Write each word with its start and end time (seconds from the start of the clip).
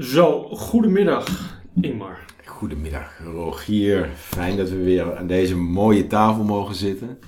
Zo, 0.00 0.42
goedemiddag 0.42 1.26
Ingmar. 1.80 2.18
Goedemiddag 2.44 3.20
Rogier, 3.24 4.08
fijn 4.16 4.56
dat 4.56 4.68
we 4.70 4.76
weer 4.76 5.16
aan 5.16 5.26
deze 5.26 5.56
mooie 5.56 6.06
tafel 6.06 6.44
mogen 6.44 6.74
zitten. 6.74 7.18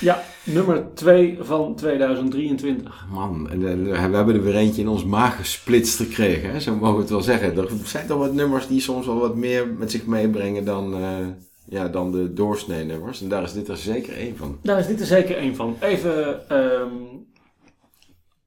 Ja, 0.00 0.22
nummer 0.44 0.94
2 0.94 1.38
van 1.40 1.74
2023. 1.74 3.06
Man, 3.12 3.50
en 3.50 3.66
eh, 3.66 3.90
we 3.90 4.16
hebben 4.16 4.34
er 4.34 4.42
weer 4.42 4.56
eentje 4.56 4.82
in 4.82 4.88
ons 4.88 5.04
maag 5.04 5.36
gesplitst 5.36 5.96
gekregen, 5.96 6.50
hè? 6.50 6.60
zo 6.60 6.74
mogen 6.74 6.94
we 6.94 7.00
het 7.00 7.10
wel 7.10 7.20
zeggen. 7.20 7.56
Er 7.56 7.68
zijn 7.84 8.06
toch 8.06 8.18
wat 8.18 8.32
nummers 8.32 8.66
die 8.66 8.80
soms 8.80 9.06
wel 9.06 9.18
wat 9.18 9.36
meer 9.36 9.68
met 9.68 9.90
zich 9.90 10.06
meebrengen 10.06 10.64
dan, 10.64 11.00
uh, 11.00 11.26
ja, 11.68 11.88
dan 11.88 12.12
de 12.12 12.32
doorsnee 12.32 12.84
nummers. 12.84 13.22
En 13.22 13.28
daar 13.28 13.42
is 13.42 13.52
dit 13.52 13.68
er 13.68 13.76
zeker 13.76 14.16
één 14.16 14.36
van. 14.36 14.58
Daar 14.62 14.78
is 14.78 14.86
dit 14.86 15.00
er 15.00 15.06
zeker 15.06 15.36
één 15.36 15.54
van. 15.54 15.76
Even 15.80 16.56
um, 16.56 17.26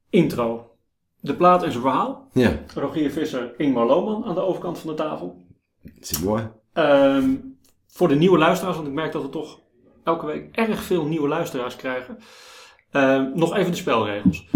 intro. 0.09 0.68
De 1.21 1.35
plaat 1.35 1.63
en 1.63 1.71
zijn 1.71 1.83
verhaal. 1.83 2.27
Ja. 2.33 2.51
Rogier 2.75 3.11
Visser, 3.11 3.53
Ingmar 3.57 3.85
Lohman 3.85 4.25
aan 4.25 4.35
de 4.35 4.41
overkant 4.41 4.79
van 4.79 4.89
de 4.89 4.95
tafel. 4.95 5.37
C'est 5.99 6.23
mooi. 6.23 6.47
Um, 6.73 7.57
voor 7.87 8.07
de 8.07 8.15
nieuwe 8.15 8.37
luisteraars, 8.37 8.75
want 8.75 8.87
ik 8.87 8.93
merk 8.93 9.11
dat 9.11 9.21
we 9.21 9.29
toch 9.29 9.59
elke 10.03 10.25
week 10.25 10.55
erg 10.55 10.83
veel 10.83 11.05
nieuwe 11.05 11.27
luisteraars 11.27 11.75
krijgen. 11.75 12.17
Um, 12.91 13.31
nog 13.35 13.55
even 13.55 13.71
de 13.71 13.77
spelregels. 13.77 14.47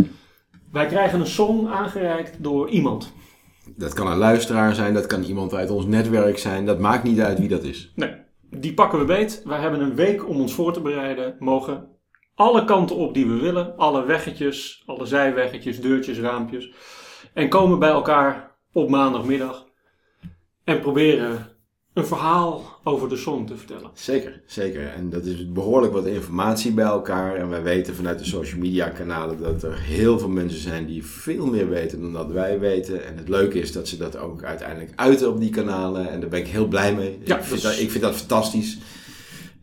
Wij 0.71 0.85
krijgen 0.85 1.20
een 1.20 1.27
song 1.27 1.68
aangereikt 1.68 2.44
door 2.44 2.70
iemand. 2.70 3.13
Dat 3.76 3.93
kan 3.93 4.07
een 4.07 4.18
luisteraar 4.18 4.76
zijn, 4.76 4.93
dat 4.93 5.05
kan 5.05 5.23
iemand 5.23 5.54
uit 5.54 5.70
ons 5.70 5.85
netwerk 5.85 6.38
zijn. 6.38 6.66
Dat 6.66 6.80
maakt 6.80 7.04
niet 7.04 7.20
uit 7.20 7.40
wie 7.40 7.49
dat 7.49 7.63
is. 7.63 7.91
Nee, 7.95 8.13
die 8.49 8.73
pakken 8.73 8.99
we 8.99 9.05
beet. 9.05 9.41
Wij 9.45 9.59
hebben 9.59 9.82
een 9.82 9.95
week 9.95 10.30
om 10.30 10.40
ons 10.40 10.54
voor 10.54 10.73
te 10.73 10.82
bereiden. 10.82 11.35
Mogen 11.40 11.88
alle 12.36 12.66
kanten 12.66 12.96
op 12.96 13.14
die 13.14 13.28
we 13.28 13.40
willen. 13.40 13.78
Alle 13.78 14.05
weggetjes, 14.05 14.84
alle 14.86 15.05
zijweggetjes, 15.05 15.82
deurtjes, 15.82 16.20
raampjes. 16.20 16.72
En 17.34 17.50
komen 17.50 17.80
bij 17.80 17.90
elkaar 17.90 18.55
op 18.72 18.90
maandagmiddag. 18.90 19.66
En 20.64 20.80
proberen 20.80 21.54
een 21.94 22.05
verhaal 22.05 22.80
over 22.84 23.10
de 23.10 23.16
song 23.16 23.46
te 23.46 23.57
vertellen. 23.57 23.90
Zeker, 23.94 24.41
zeker. 24.46 24.88
En 24.88 25.10
dat 25.10 25.26
is 25.26 25.52
behoorlijk 25.52 25.94
wat 25.94 26.05
informatie 26.05 26.74
bij 26.74 26.85
elkaar. 26.85 27.35
En 27.35 27.49
wij 27.49 27.63
weten 27.63 27.96
vanuit 27.96 28.20
de 28.20 28.26
social 28.26 28.60
media 28.60 28.90
kanalen 28.90 29.41
dat 29.41 29.63
er 29.63 29.79
heel 29.79 30.20
veel 30.20 30.29
mensen 30.29 30.60
zijn 30.60 30.85
die 30.85 31.05
veel 31.05 31.46
meer 31.46 31.70
weten 31.70 32.02
dan 32.02 32.13
dat 32.13 32.32
wij 32.32 32.60
weten. 32.60 33.05
En 33.05 33.18
het 33.18 33.29
leuke 33.29 33.60
is 33.60 33.72
dat 33.72 33.88
ze 33.88 33.98
dat 33.98 34.18
ook 34.18 34.44
uiteindelijk 34.44 34.91
uiten 34.96 35.29
op 35.29 35.40
die 35.40 35.50
kanalen. 35.50 36.10
En 36.10 36.20
daar 36.20 36.29
ben 36.29 36.40
ik 36.40 36.48
heel 36.48 36.68
blij 36.68 36.96
mee. 36.96 37.20
Ja, 37.24 37.38
ik, 37.38 37.44
vind 37.44 37.62
dus- 37.62 37.72
dat, 37.72 37.79
ik 37.79 37.91
vind 37.91 38.04
dat 38.04 38.16
fantastisch. 38.16 38.77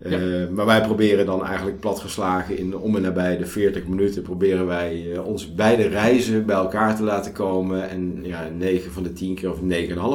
Ja. 0.05 0.19
Uh, 0.19 0.48
maar 0.48 0.67
wij 0.67 0.81
proberen 0.81 1.27
dan 1.27 1.45
eigenlijk 1.47 1.81
platgeslagen 1.81 2.59
in 2.59 2.77
om 2.77 2.97
en 2.97 3.03
nabij 3.03 3.37
de 3.37 3.47
40 3.47 3.87
minuten 3.87 4.23
proberen 4.23 4.67
wij 4.67 5.05
uh, 5.06 5.27
onze 5.27 5.55
beide 5.55 5.83
reizen 5.89 6.47
bij 6.47 6.56
elkaar 6.56 6.97
te 6.97 7.03
laten 7.03 7.33
komen. 7.33 7.89
En 7.89 8.19
ja, 8.23 8.48
9 8.56 8.93
van 8.93 9.03
de 9.03 9.12
10 9.12 9.34
keer 9.34 9.51
of 9.51 9.59
9,5 9.61 9.62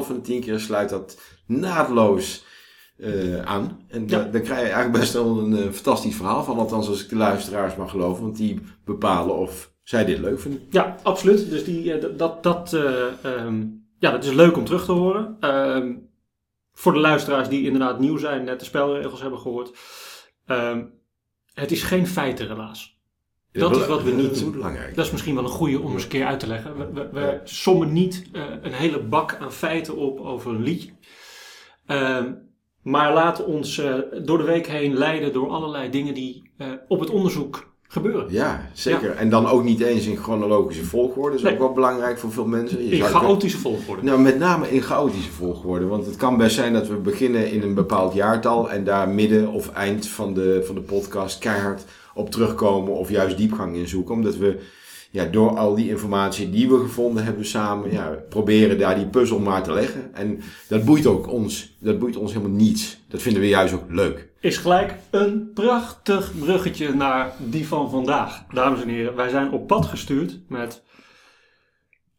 van 0.08 0.16
de 0.16 0.22
10 0.22 0.42
keer 0.42 0.60
sluit 0.60 0.90
dat 0.90 1.18
naadloos 1.48 2.46
uh, 2.98 3.42
aan. 3.42 3.80
En 3.88 4.02
Ja. 4.08 4.18
da- 4.24 4.30
daar 4.32 4.42
krijg 4.42 4.60
je 4.60 4.66
eigenlijk 4.74 5.00
best 5.00 5.14
wel 5.14 5.40
een 5.40 5.58
eh, 5.58 5.64
fantastisch 5.72 6.16
verhaal 6.16 6.44
van. 6.44 6.58
Althans 6.58 6.88
als 6.88 7.04
ik 7.04 7.10
de 7.10 7.16
luisteraars 7.16 7.76
mag 7.76 7.90
geloven. 7.90 8.24
Want 8.24 8.38
die 8.38 8.60
bepalen 8.86 9.36
of 9.38 9.72
zij 9.84 10.06
dit 10.06 10.20
leuk 10.20 10.40
vinden. 10.40 10.62
Ja, 10.70 10.96
absoluut. 11.04 11.50
Dus 11.50 11.64
die, 11.64 11.94
eh, 11.94 12.18
dat, 12.18 12.44
dat, 12.44 12.74
eh, 12.74 12.84
ehm, 13.22 13.64
ja, 14.00 14.12
dat 14.12 14.24
is 14.24 14.32
leuk 14.34 14.58
om 14.58 14.66
terug 14.66 14.86
te 14.86 14.92
horen. 14.92 15.38
Ehm, 15.40 15.92
voor 16.78 16.94
de 16.94 17.00
luisteraars 17.00 17.50
die 17.50 17.64
inderdaad 17.66 18.00
nieuw 18.00 18.18
zijn, 18.18 18.44
net 18.44 18.60
de 18.60 18.66
spelregels 18.66 19.22
hebben 19.22 19.40
gehoord. 19.40 19.72
Ehm, 20.46 20.84
het 21.54 21.72
is 21.72 21.84
geen 21.84 22.08
feitenrelaas. 22.08 23.00
Dat 23.52 23.76
is 23.76 23.88
wat 23.88 24.04
we 24.04 24.12
niet 24.22 24.26
Dat 24.26 24.36
is 24.36 24.42
doen. 24.42 24.52
belangrijk. 24.52 24.96
Dat 24.96 25.06
is 25.06 25.12
misschien 25.12 25.36
wel 25.36 25.44
een 25.44 25.50
goede 25.50 25.80
om 25.82 25.94
eens 25.94 26.04
een 26.04 26.10
keer 26.10 26.26
uit 26.26 26.40
te 26.40 26.48
leggen. 26.48 26.78
We, 26.78 26.92
we, 26.94 27.10
we 27.12 27.42
sommen 27.44 27.94
niet 27.94 28.26
eh, 28.34 28.44
een 28.62 28.74
hele 28.74 29.00
bak 29.00 29.36
aan 29.40 29.52
feiten 29.52 29.96
op 29.96 30.20
over 30.20 30.52
een 30.52 30.64
liedje. 30.64 30.92
Ehm, 31.86 32.34
maar 32.82 33.14
laten 33.14 33.46
ons 33.46 33.78
eh, 33.78 33.94
door 34.24 34.38
de 34.38 34.44
week 34.44 34.68
heen 34.68 34.94
leiden 34.94 35.34
door 35.34 35.50
allerlei 35.50 35.90
dingen 35.90 36.14
die 36.14 36.52
eh, 36.58 36.68
op 36.88 37.00
het 37.00 37.10
onderzoek 37.10 37.75
gebeuren. 37.96 38.26
Ja, 38.30 38.70
zeker. 38.74 39.12
En 39.12 39.30
dan 39.30 39.48
ook 39.48 39.64
niet 39.64 39.82
eens 39.82 40.06
in 40.06 40.18
chronologische 40.18 40.86
volgorde. 40.86 41.30
Dat 41.30 41.40
is 41.40 41.44
Nee. 41.44 41.54
ook 41.54 41.60
wel 41.60 41.74
belangrijk 41.74 42.18
voor 42.18 42.32
veel 42.32 42.46
mensen. 42.46 42.86
Je 42.88 42.96
In 42.96 43.04
chaotische 43.04 43.58
volgorde. 43.58 44.04
Nou, 44.04 44.22
met 44.22 44.38
name 44.38 44.70
in 44.70 44.82
chaotische 44.82 45.32
volgorde. 45.32 45.86
Want 45.86 46.06
het 46.06 46.16
kan 46.16 46.38
best 46.38 46.56
zijn 46.56 46.74
dat 46.74 46.88
we 46.88 46.96
beginnen 46.96 47.52
in 47.52 47.62
een 47.62 47.74
bepaald 47.74 48.14
jaartal 48.14 48.72
en 48.72 48.84
daar 48.84 49.10
midden 49.10 49.48
of 49.48 49.70
eind 49.70 50.08
van 50.08 50.34
de, 50.34 50.64
van 50.66 50.76
de 50.76 50.82
podcast 50.82 51.40
keihard 51.40 51.84
op 52.14 52.30
terugkomen 52.32 52.94
of 52.94 53.10
juist 53.10 53.38
diepgang 53.38 53.76
in 53.76 53.88
zoeken. 53.88 54.14
Omdat 54.16 54.38
we 54.38 54.60
ja, 55.12 55.26
door 55.26 55.58
al 55.58 55.76
die 55.76 55.90
informatie 55.90 56.50
die 56.50 56.70
we 56.70 56.78
gevonden 56.80 57.24
hebben 57.24 57.46
samen, 57.46 57.92
ja, 57.92 58.18
proberen 58.30 58.78
daar 58.78 58.96
die 58.96 59.06
puzzel 59.06 59.40
maar 59.40 59.64
te 59.64 59.74
leggen. 59.74 60.10
En 60.14 60.42
dat 60.68 60.86
boeit 60.86 61.06
ook 61.06 61.32
ons. 61.32 61.76
Dat 61.80 62.00
boeit 62.00 62.18
ons 62.18 62.34
helemaal 62.34 62.56
niets. 62.58 62.98
Dat 63.08 63.22
vinden 63.22 63.42
we 63.42 63.48
juist 63.48 63.74
ook 63.74 63.84
leuk. 63.90 64.28
Is 64.46 64.58
gelijk 64.58 64.94
een 65.10 65.52
prachtig 65.54 66.32
bruggetje 66.40 66.94
naar 66.94 67.32
die 67.38 67.68
van 67.68 67.90
vandaag. 67.90 68.44
Dames 68.54 68.82
en 68.82 68.88
heren, 68.88 69.16
wij 69.16 69.30
zijn 69.30 69.52
op 69.52 69.68
pad 69.68 69.86
gestuurd 69.86 70.40
met. 70.48 70.84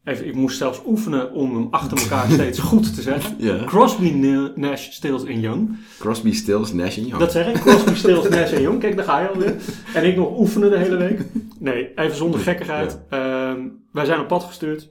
Even, 0.04 0.26
ik 0.26 0.34
moest 0.34 0.59
zelfs 0.59 0.81
oefenen 0.87 1.32
om 1.32 1.54
hem 1.54 1.69
achter 1.70 1.98
elkaar 1.98 2.31
steeds 2.31 2.59
goed 2.70 2.94
te 2.94 3.03
zeggen. 3.03 3.34
Ja. 3.38 3.64
Crosby, 3.64 4.10
Nash, 4.54 4.91
Stills 4.91 5.25
en 5.25 5.41
Young. 5.41 5.76
Crosby, 5.98 6.32
Stills, 6.32 6.72
Nash 6.72 6.97
en 6.97 7.06
Young. 7.06 7.19
Dat 7.19 7.32
zeg 7.32 7.47
ik. 7.47 7.54
Crosby, 7.60 7.94
Stills, 7.94 8.28
Nash 8.28 8.53
en 8.53 8.60
Young. 8.60 8.81
Kijk, 8.81 8.97
daar 8.97 9.04
ga 9.04 9.20
je 9.20 9.28
alweer. 9.28 9.54
En 9.94 10.04
ik 10.04 10.16
nog 10.16 10.38
oefenen 10.38 10.70
de 10.70 10.78
hele 10.78 10.97
week. 10.97 11.20
Nee, 11.58 11.93
even 11.94 12.16
zonder 12.16 12.41
gekkigheid. 12.41 12.98
Ehm, 13.10 13.60
wij 13.93 14.04
zijn 14.04 14.20
op 14.20 14.28
pad 14.28 14.44
gestuurd 14.44 14.88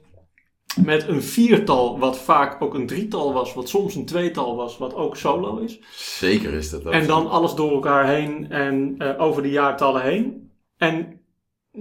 met 0.84 1.08
een 1.08 1.22
viertal, 1.22 1.98
wat 1.98 2.18
vaak 2.18 2.62
ook 2.62 2.74
een 2.74 2.86
drietal 2.86 3.32
was, 3.32 3.54
wat 3.54 3.68
soms 3.68 3.94
een 3.94 4.06
tweetal 4.06 4.56
was, 4.56 4.78
wat 4.78 4.94
ook 4.94 5.16
solo 5.16 5.56
is. 5.56 5.80
Zeker 5.96 6.52
is 6.52 6.70
dat 6.70 6.86
ook. 6.86 6.92
En 6.92 7.06
dan 7.06 7.30
alles 7.30 7.54
door 7.54 7.72
elkaar 7.72 8.06
heen 8.06 8.50
en 8.50 8.94
eh, 8.98 9.20
over 9.20 9.42
de 9.42 9.50
jaartallen 9.50 10.02
heen. 10.02 10.50
En 10.76 11.20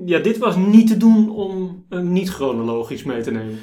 ja, 0.05 0.19
dit 0.19 0.37
was 0.37 0.55
niet 0.55 0.87
te 0.87 0.97
doen 0.97 1.29
om 1.29 1.85
niet 1.89 2.29
chronologisch 2.29 3.03
mee 3.03 3.21
te 3.21 3.31
nemen. 3.31 3.59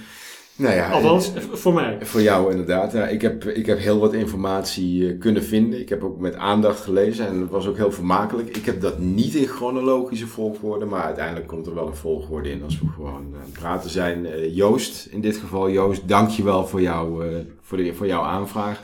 Nou 0.56 0.74
ja, 0.74 0.90
Althans, 0.90 1.30
v- 1.34 1.58
voor 1.60 1.72
mij. 1.74 1.98
Voor 2.00 2.22
jou 2.22 2.50
inderdaad. 2.50 2.92
Ja, 2.92 3.06
ik, 3.06 3.22
heb, 3.22 3.44
ik 3.44 3.66
heb 3.66 3.78
heel 3.78 3.98
wat 3.98 4.14
informatie 4.14 5.08
eh, 5.12 5.18
kunnen 5.18 5.44
vinden. 5.44 5.80
Ik 5.80 5.88
heb 5.88 6.02
ook 6.02 6.18
met 6.18 6.34
aandacht 6.34 6.80
gelezen 6.80 7.26
en 7.26 7.40
het 7.40 7.50
was 7.50 7.66
ook 7.66 7.76
heel 7.76 7.92
vermakelijk. 7.92 8.56
Ik 8.56 8.64
heb 8.64 8.80
dat 8.80 8.98
niet 8.98 9.34
in 9.34 9.46
chronologische 9.46 10.26
volgorde, 10.26 10.84
maar 10.84 11.02
uiteindelijk 11.02 11.46
komt 11.46 11.66
er 11.66 11.74
wel 11.74 11.86
een 11.86 11.94
volgorde 11.96 12.50
in 12.50 12.62
als 12.62 12.80
we 12.80 12.86
gewoon 12.94 13.14
aan 13.34 13.40
het 13.44 13.52
praten 13.52 13.90
zijn. 13.90 14.26
Eh, 14.26 14.54
Joost, 14.56 15.06
in 15.06 15.20
dit 15.20 15.36
geval 15.36 15.70
Joost, 15.70 16.08
dank 16.08 16.28
je 16.30 16.42
wel 16.44 16.66
voor, 16.66 16.80
jou, 16.80 17.28
eh, 17.28 17.36
voor, 17.60 17.76
de, 17.78 17.94
voor 17.94 18.06
jouw 18.06 18.22
aanvraag. 18.22 18.80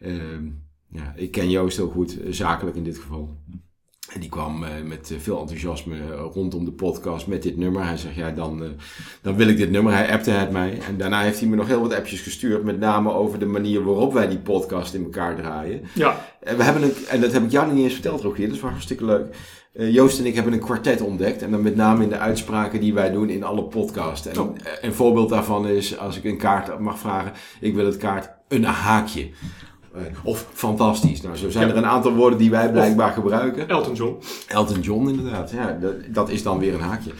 Ehm, 0.00 0.44
ja, 0.88 1.12
ik 1.16 1.30
ken 1.30 1.50
Joost 1.50 1.76
heel 1.76 1.88
goed, 1.90 2.20
eh, 2.22 2.32
zakelijk 2.32 2.76
in 2.76 2.84
dit 2.84 2.98
geval. 2.98 3.36
En 4.14 4.20
die 4.20 4.28
kwam 4.28 4.64
eh, 4.64 4.70
met 4.84 5.10
eh, 5.10 5.18
veel 5.18 5.40
enthousiasme 5.40 5.96
eh, 5.96 6.24
rondom 6.32 6.64
de 6.64 6.70
podcast 6.72 7.26
met 7.26 7.42
dit 7.42 7.56
nummer. 7.56 7.84
Hij 7.86 7.96
zegt, 7.96 8.14
ja, 8.14 8.30
dan, 8.30 8.62
dan 9.22 9.36
wil 9.36 9.48
ik 9.48 9.56
dit 9.56 9.70
nummer. 9.70 9.92
Hij 9.92 10.12
appte 10.12 10.30
het 10.30 10.50
mij. 10.50 10.78
En 10.88 10.96
daarna 10.96 11.20
heeft 11.20 11.40
hij 11.40 11.48
me 11.48 11.56
nog 11.56 11.66
heel 11.66 11.80
wat 11.80 11.94
appjes 11.94 12.20
gestuurd. 12.20 12.64
Met 12.64 12.78
name 12.78 13.12
over 13.12 13.38
de 13.38 13.46
manier 13.46 13.84
waarop 13.84 14.12
wij 14.12 14.28
die 14.28 14.38
podcast 14.38 14.94
in 14.94 15.02
elkaar 15.04 15.36
draaien. 15.36 15.80
Ja, 15.94 16.26
En, 16.40 16.56
we 16.56 16.62
hebben 16.62 16.82
een, 16.82 16.92
en 17.08 17.20
dat 17.20 17.32
heb 17.32 17.42
ik 17.44 17.50
jou 17.50 17.72
niet 17.72 17.84
eens 17.84 17.92
verteld, 17.92 18.20
Rogier. 18.20 18.46
Dat 18.46 18.56
is 18.56 18.62
wel 18.62 18.70
hartstikke 18.70 19.04
leuk. 19.04 19.36
Eh, 19.72 19.92
Joost 19.94 20.18
en 20.18 20.26
ik 20.26 20.34
hebben 20.34 20.52
een 20.52 20.60
kwartet 20.60 21.00
ontdekt. 21.00 21.42
En 21.42 21.50
dan 21.50 21.62
met 21.62 21.76
name 21.76 22.02
in 22.02 22.08
de 22.08 22.18
uitspraken 22.18 22.80
die 22.80 22.94
wij 22.94 23.10
doen 23.10 23.28
in 23.28 23.44
alle 23.44 23.62
podcasts. 23.64 24.26
En 24.26 24.38
Oh. 24.40 24.56
een 24.80 24.94
voorbeeld 24.94 25.28
daarvan 25.28 25.66
is, 25.68 25.98
als 25.98 26.16
ik 26.16 26.24
een 26.24 26.38
kaart 26.38 26.78
mag 26.78 26.98
vragen. 26.98 27.32
Ik 27.60 27.74
wil 27.74 27.86
het 27.86 27.96
kaart 27.96 28.30
een 28.48 28.64
haakje. 28.64 29.30
Of 30.24 30.46
fantastisch. 30.52 31.20
Nou, 31.20 31.36
zo 31.36 31.50
zijn 31.50 31.66
Ja. 31.66 31.72
er 31.72 31.78
een 31.78 31.86
aantal 31.86 32.14
woorden 32.14 32.38
die 32.38 32.50
wij 32.50 32.70
blijkbaar 32.70 33.12
gebruiken. 33.12 33.68
Elton 33.68 33.94
John. 33.94 34.16
Elton 34.48 34.80
John 34.80 35.08
inderdaad, 35.08 35.50
ja, 35.50 35.78
dat, 35.80 35.94
dat 36.08 36.28
is 36.30 36.42
dan 36.42 36.58
weer 36.58 36.74
een 36.74 36.80
haakje. 36.80 37.10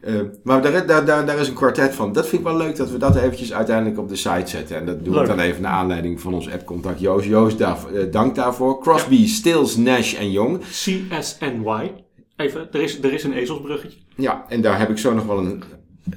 Eh, 0.00 0.14
maar 0.42 0.62
daar, 0.62 0.86
daar, 0.86 1.04
daar, 1.04 1.26
daar 1.26 1.38
is 1.38 1.48
een 1.48 1.54
kwartet 1.54 1.94
van. 1.94 2.12
Dat 2.12 2.26
vind 2.28 2.40
ik 2.42 2.46
wel 2.48 2.56
leuk 2.56 2.76
dat 2.76 2.90
we 2.90 2.98
dat 2.98 3.16
eventjes 3.16 3.52
uiteindelijk 3.52 3.98
op 3.98 4.08
de 4.08 4.16
site 4.16 4.42
zetten. 4.50 4.76
En 4.76 4.86
dat 4.86 5.04
doe 5.04 5.14
Leuk. 5.14 5.22
ik 5.22 5.28
dan 5.28 5.38
even 5.38 5.62
naar 5.62 5.72
aanleiding 5.72 6.20
van 6.20 6.34
ons 6.34 6.50
appcontact 6.50 7.00
Joost. 7.00 7.26
Joost, 7.26 7.58
daar, 7.58 7.76
eh, 7.94 8.12
dank 8.12 8.34
daarvoor. 8.34 8.80
Crosby, 8.80 9.26
Stills, 9.26 9.76
Nash 9.76 10.14
en 10.14 10.30
Young. 10.30 10.58
CSNY. 10.60 11.92
Even, 12.36 12.68
er 12.72 12.82
is, 12.82 13.02
er 13.02 13.12
is 13.12 13.24
een 13.24 13.32
ezelsbruggetje. 13.32 13.98
Ja, 14.16 14.44
en 14.48 14.60
daar 14.60 14.78
heb 14.78 14.90
ik 14.90 14.98
zo 14.98 15.14
nog 15.14 15.24
wel 15.26 15.38
een, 15.38 15.62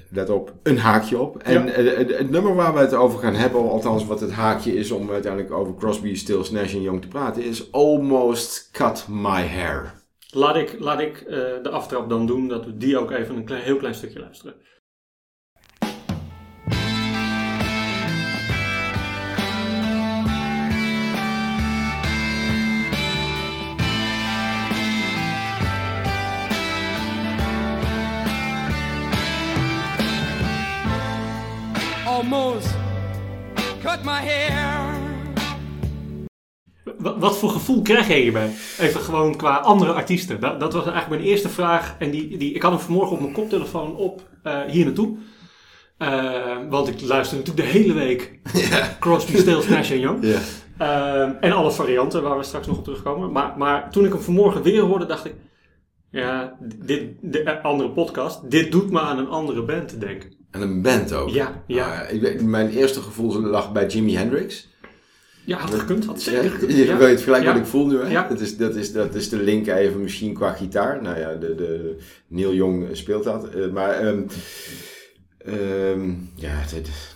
let 0.10 0.30
op, 0.30 0.54
een 0.64 0.78
haakje 0.78 1.20
op. 1.20 1.38
En 1.38 1.66
Ja. 1.66 1.72
het, 1.72 2.18
het 2.18 2.30
nummer 2.30 2.56
waar 2.56 2.74
we 2.74 2.80
het 2.80 2.94
over 2.94 3.20
gaan 3.20 3.36
hebben, 3.36 3.70
althans 3.70 4.06
wat 4.06 4.20
het 4.20 4.32
haakje 4.32 4.76
is 4.76 4.92
om 4.92 5.12
uiteindelijk 5.12 5.54
over 5.54 5.76
Crosby, 5.76 6.16
Stills, 6.16 6.52
Nash 6.52 6.74
en 6.74 6.82
Young 6.82 7.02
te 7.02 7.08
praten, 7.08 7.44
is 7.44 7.72
Almost 7.72 8.70
Cut 8.72 9.06
My 9.10 9.42
Hair. 9.48 9.94
Laat 10.32 10.56
ik, 10.56 10.76
laat 10.80 11.00
ik 11.00 11.18
eh, 11.18 11.38
de 11.64 11.70
aftrap 11.70 12.10
dan 12.10 12.26
doen, 12.28 12.48
dat 12.48 12.66
we 12.66 12.78
die 12.78 12.98
ook 12.98 13.12
even 13.12 13.36
een 13.36 13.46
klein, 13.46 13.64
heel 13.64 13.78
klein 13.78 13.96
stukje 13.96 14.20
luisteren. 14.20 14.54
Almost 32.26 32.76
cut 33.82 34.04
my 34.04 34.20
hair. 34.20 34.94
Wat 37.20 37.38
voor 37.38 37.50
gevoel 37.50 37.82
krijg 37.82 38.08
je 38.08 38.14
hierbij? 38.14 38.52
Even 38.80 39.02
gewoon 39.02 39.36
qua 39.36 39.58
andere 39.58 39.92
artiesten. 39.94 40.40
Dat, 40.40 40.60
dat 40.60 40.74
was 40.74 40.84
eigenlijk 40.84 41.10
mijn 41.22 41.32
eerste 41.32 41.50
vraag. 41.50 41.96
En 42.00 42.12
die, 42.12 42.38
die, 42.38 42.54
ik 42.54 42.62
had 42.62 42.72
hem 42.72 42.82
vanmorgen 42.82 43.16
op 43.16 43.22
mijn 43.22 43.34
koptelefoon 43.34 43.96
op 43.96 44.22
uh, 44.44 44.62
hier 44.62 44.86
naartoe. 44.86 45.18
Uh, 45.98 46.58
want 46.70 46.88
ik 46.88 47.02
luister 47.02 47.38
natuurlijk 47.38 47.68
de 47.68 47.80
hele 47.80 47.94
week 47.94 48.40
ja. 48.70 48.96
Crosby, 49.00 49.38
Stills, 49.38 49.68
Nash 49.68 49.90
Young. 49.90 50.26
Ja. 50.26 50.40
Uh, 50.82 51.36
en 51.40 51.52
alle 51.52 51.72
varianten 51.72 52.24
waar 52.24 52.38
we 52.38 52.44
straks 52.44 52.68
nog 52.68 52.78
op 52.78 52.84
terugkomen. 52.84 53.32
Maar, 53.32 53.58
maar 53.58 53.92
toen 53.92 54.06
ik 54.06 54.12
hem 54.12 54.22
vanmorgen 54.22 54.62
weer 54.62 54.82
hoorde, 54.82 55.06
dacht 55.06 55.26
ik... 55.26 55.34
Ja, 56.12 56.58
dit, 56.60 57.12
de 57.22 57.62
andere 57.62 57.90
podcast. 57.90 58.52
Dit 58.52 58.72
doet 58.72 58.92
me 58.92 59.00
aan 59.00 59.18
een 59.18 59.30
andere 59.30 59.64
band 59.64 59.88
te 59.88 59.98
denken. 59.98 60.45
En 60.56 60.62
een 60.62 60.82
band 60.82 61.14
ook? 61.14 61.30
Ja. 61.30 61.64
ja. 61.68 62.12
Uh, 62.12 62.42
mijn 62.42 62.70
eerste 62.70 63.02
gevoel 63.02 63.42
lag 63.42 63.72
bij 63.72 63.88
Jimi 63.88 64.16
Hendrix. 64.16 64.74
Ja, 65.46 65.58
had 65.58 65.74
gekund. 65.74 66.06
Had 66.06 66.22
zeker 66.22 66.50
gekund. 66.50 66.78
Je 66.78 66.96
weet 66.96 67.22
gelijk 67.22 67.46
wat 67.46 67.56
ik 67.56 67.66
voel 67.66 67.88
nu. 67.88 68.00
Hè? 68.00 68.08
Ja. 68.08 68.28
Dat, 68.28 68.40
is, 68.40 68.58
dat, 68.58 68.76
is, 68.76 68.92
dat 68.92 69.16
is 69.16 69.30
de 69.30 69.38
link 69.38 69.68
even 69.68 70.02
misschien 70.02 70.34
qua 70.34 70.52
gitaar. 70.52 71.02
Nou 71.02 71.20
ja, 71.20 71.34
de, 71.34 71.56
de, 71.56 71.98
Neil 72.28 72.54
Young 72.54 72.88
speelt 72.92 73.24
dat. 73.24 73.56
Uh, 73.56 73.72
maar... 73.72 74.06
Um, 74.06 74.28
Um, 75.48 76.32
ja, 76.36 76.62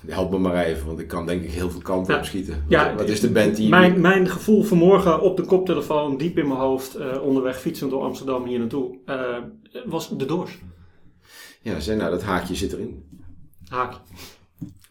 help 0.08 0.32
me 0.32 0.38
maar 0.38 0.66
even, 0.66 0.88
want 0.88 1.00
ik 1.00 1.08
kan 1.08 1.26
denk 1.26 1.44
ik 1.44 1.52
heel 1.52 1.70
veel 1.70 1.82
kanten 1.82 2.18
op 2.18 2.26
schieten. 2.26 2.66
Ja, 2.68 2.96
wat, 2.96 3.10
is 3.10 3.20
de 3.20 3.30
band 3.30 3.56
die... 3.56 3.70
Mijn, 3.70 4.02
mijn 4.02 4.30
gevoel 4.30 4.64
vanmorgen 4.64 5.22
op 5.22 5.38
de 5.38 5.44
koptelefoon, 5.44 6.18
diep 6.18 6.38
in 6.38 6.48
mijn 6.48 6.60
hoofd, 6.60 7.00
uh, 7.00 7.22
onderweg 7.22 7.60
fietsend 7.60 7.92
door 7.92 8.04
Amsterdam 8.04 8.46
hier 8.46 8.60
naartoe, 8.60 8.98
uh, 9.06 9.38
was 9.86 10.18
de 10.18 10.26
Doors. 10.26 10.58
Ja, 11.62 11.80
zeg 11.80 11.98
nou, 11.98 12.12
dat 12.12 12.24
haakje 12.24 12.56
zit 12.56 12.74
erin. 12.74 13.04
Haakje. 13.70 14.00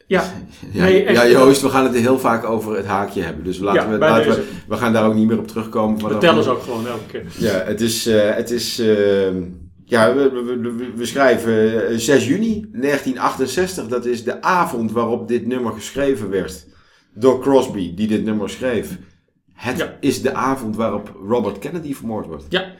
Ja, 0.06 0.22
ja, 0.72 0.84
nee, 0.84 1.12
ja 1.12 1.28
Joost, 1.28 1.62
we 1.62 1.68
gaan 1.68 1.84
het 1.84 1.94
heel 1.94 2.18
vaak 2.18 2.44
over 2.44 2.76
het 2.76 2.86
haakje 2.86 3.22
hebben. 3.22 3.44
Dus 3.44 3.58
laten, 3.58 3.90
we, 3.90 3.98
laten 3.98 4.30
we, 4.30 4.44
we 4.68 4.76
gaan 4.76 4.92
daar 4.92 5.06
ook 5.06 5.14
niet 5.14 5.26
meer 5.28 5.38
op 5.38 5.48
terugkomen. 5.48 6.02
Maar 6.02 6.10
Vertel 6.10 6.36
eens 6.36 6.46
ook 6.46 6.62
gewoon 6.62 6.86
elke 6.86 7.06
keer. 7.06 7.24
Ja, 7.38 7.62
het 7.64 7.80
is, 7.80 8.06
uh, 8.06 8.34
het 8.34 8.50
is 8.50 8.80
uh, 8.80 9.26
ja, 9.84 10.14
we, 10.14 10.30
we, 10.30 10.92
we, 10.96 11.06
schrijven 11.06 12.00
6 12.00 12.08
eh, 12.08 12.28
juni 12.28 12.68
1968. 12.72 13.86
Dat 13.86 14.04
is 14.06 14.24
de 14.24 14.42
avond 14.42 14.92
waarop 14.92 15.28
dit 15.28 15.46
nummer 15.46 15.72
geschreven 15.72 16.30
werd. 16.30 16.66
Door 17.14 17.40
Crosby, 17.40 17.94
die 17.94 18.06
dit 18.06 18.24
nummer 18.24 18.50
schreef. 18.50 18.98
Het 19.52 19.90
is 20.00 20.22
de 20.22 20.34
avond 20.34 20.76
waarop 20.76 21.12
Robert 21.28 21.58
Kennedy 21.58 21.94
vermoord 21.94 22.26
wordt. 22.26 22.44
Ja, 22.48 22.72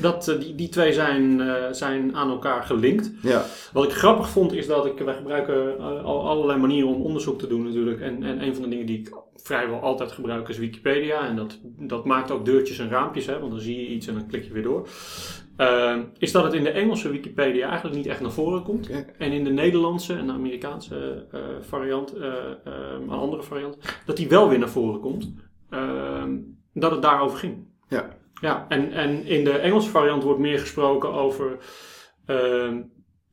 dat, 0.00 0.36
die, 0.40 0.54
die 0.54 0.68
twee 0.68 0.92
zijn, 0.92 1.40
uh, 1.40 1.54
zijn 1.70 2.16
aan 2.16 2.30
elkaar 2.30 2.62
gelinkt. 2.62 3.12
Ja. 3.22 3.44
Wat 3.72 3.84
ik 3.84 3.92
grappig 3.92 4.28
vond 4.28 4.52
is 4.52 4.66
dat 4.66 4.86
ik, 4.86 4.98
wij 4.98 5.14
gebruiken 5.14 5.78
al 6.04 6.28
allerlei 6.28 6.58
manieren 6.58 6.88
om 6.88 7.02
onderzoek 7.02 7.38
te 7.38 7.46
doen 7.46 7.64
natuurlijk. 7.64 8.00
En, 8.00 8.22
en 8.22 8.42
een 8.42 8.54
van 8.54 8.62
de 8.62 8.68
dingen 8.68 8.86
die 8.86 8.98
ik 8.98 9.12
vrijwel 9.34 9.80
altijd 9.80 10.12
gebruik 10.12 10.48
is 10.48 10.58
Wikipedia. 10.58 11.28
En 11.28 11.36
dat, 11.36 11.58
dat 11.62 12.04
maakt 12.04 12.30
ook 12.30 12.44
deurtjes 12.44 12.78
en 12.78 12.90
raampjes, 12.90 13.26
hè, 13.26 13.38
want 13.38 13.50
dan 13.50 13.60
zie 13.60 13.80
je 13.80 13.86
iets 13.86 14.06
en 14.06 14.14
dan 14.14 14.26
klik 14.26 14.44
je 14.44 14.52
weer 14.52 14.62
door. 14.62 14.88
Uh, 15.58 15.96
is 16.18 16.32
dat 16.32 16.44
het 16.44 16.52
in 16.52 16.62
de 16.64 16.70
Engelse 16.70 17.10
Wikipedia 17.10 17.66
eigenlijk 17.68 17.96
niet 17.96 18.06
echt 18.06 18.20
naar 18.20 18.30
voren 18.30 18.62
komt. 18.62 18.90
En 19.18 19.32
in 19.32 19.44
de 19.44 19.50
Nederlandse 19.50 20.14
en 20.14 20.26
de 20.26 20.32
Amerikaanse 20.32 21.26
uh, 21.34 21.40
variant, 21.60 22.16
uh, 22.16 22.34
een 22.64 23.10
andere 23.10 23.42
variant, 23.42 23.78
dat 24.06 24.16
die 24.16 24.28
wel 24.28 24.48
weer 24.48 24.58
naar 24.58 24.68
voren 24.68 25.00
komt. 25.00 25.32
Ehm, 25.70 26.36
dat 26.72 26.90
het 26.90 27.02
daarover 27.02 27.38
ging. 27.38 27.66
Ja. 27.88 28.08
Ja, 28.40 28.66
en, 28.68 28.92
en 28.92 29.24
in 29.24 29.44
de 29.44 29.50
Engelse 29.50 29.90
variant 29.90 30.22
wordt 30.22 30.40
meer 30.40 30.58
gesproken 30.58 31.12
over 31.12 31.58
ehm, 32.26 32.80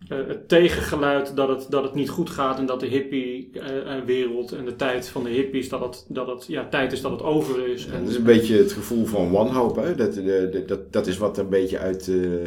uh, 0.10 0.28
het 0.28 0.48
tegengeluid 0.48 1.36
dat 1.36 1.50
het, 1.50 1.66
dat 1.70 1.84
het 1.84 1.94
niet 1.94 2.10
goed 2.10 2.30
gaat 2.30 2.58
en 2.58 2.66
dat 2.66 2.80
de 2.80 2.86
hippie-wereld 2.86 4.54
uh, 4.54 4.60
en 4.60 4.66
de 4.66 4.76
tijd 4.76 5.08
van 5.10 5.24
de 5.24 5.30
hippies, 5.30 5.70
dat 5.70 5.82
het, 5.82 6.06
dat 6.10 6.28
het 6.28 6.46
ja, 6.48 6.68
tijd 6.68 6.92
is 6.92 7.02
dat 7.02 7.12
het 7.12 7.22
over 7.22 7.68
is. 7.68 7.86
Ja, 7.86 8.00
dat 8.00 8.10
is 8.10 8.16
een 8.16 8.24
beetje 8.24 8.58
het 8.58 8.72
gevoel 8.72 9.06
van 9.06 9.32
wanhoop. 9.32 9.76
Hè? 9.76 9.96
Dat, 9.96 10.20
dat, 10.68 10.94
dat 10.94 11.08
is 11.08 11.18
wat 11.18 11.38
een 11.38 11.50
beetje 11.50 11.80
uit, 11.80 12.08
uh, 12.08 12.44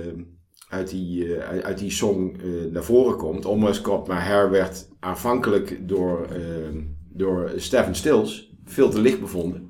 uit, 0.69 0.91
die, 0.91 1.41
uit, 1.41 1.63
uit, 1.63 1.79
die 1.79 1.91
song 1.91 2.41
naar 2.71 2.85
voren 2.85 3.17
komt. 3.17 3.83
Caught 3.83 4.09
My 4.09 4.15
Hair 4.15 4.51
werd 4.51 4.89
aanvankelijk 5.01 5.89
door, 5.89 6.27
door 7.13 7.53
Stephen 7.57 7.95
Stills 7.95 8.53
veel 8.65 8.91
te 8.91 9.01
licht 9.01 9.21
bevonden. 9.21 9.68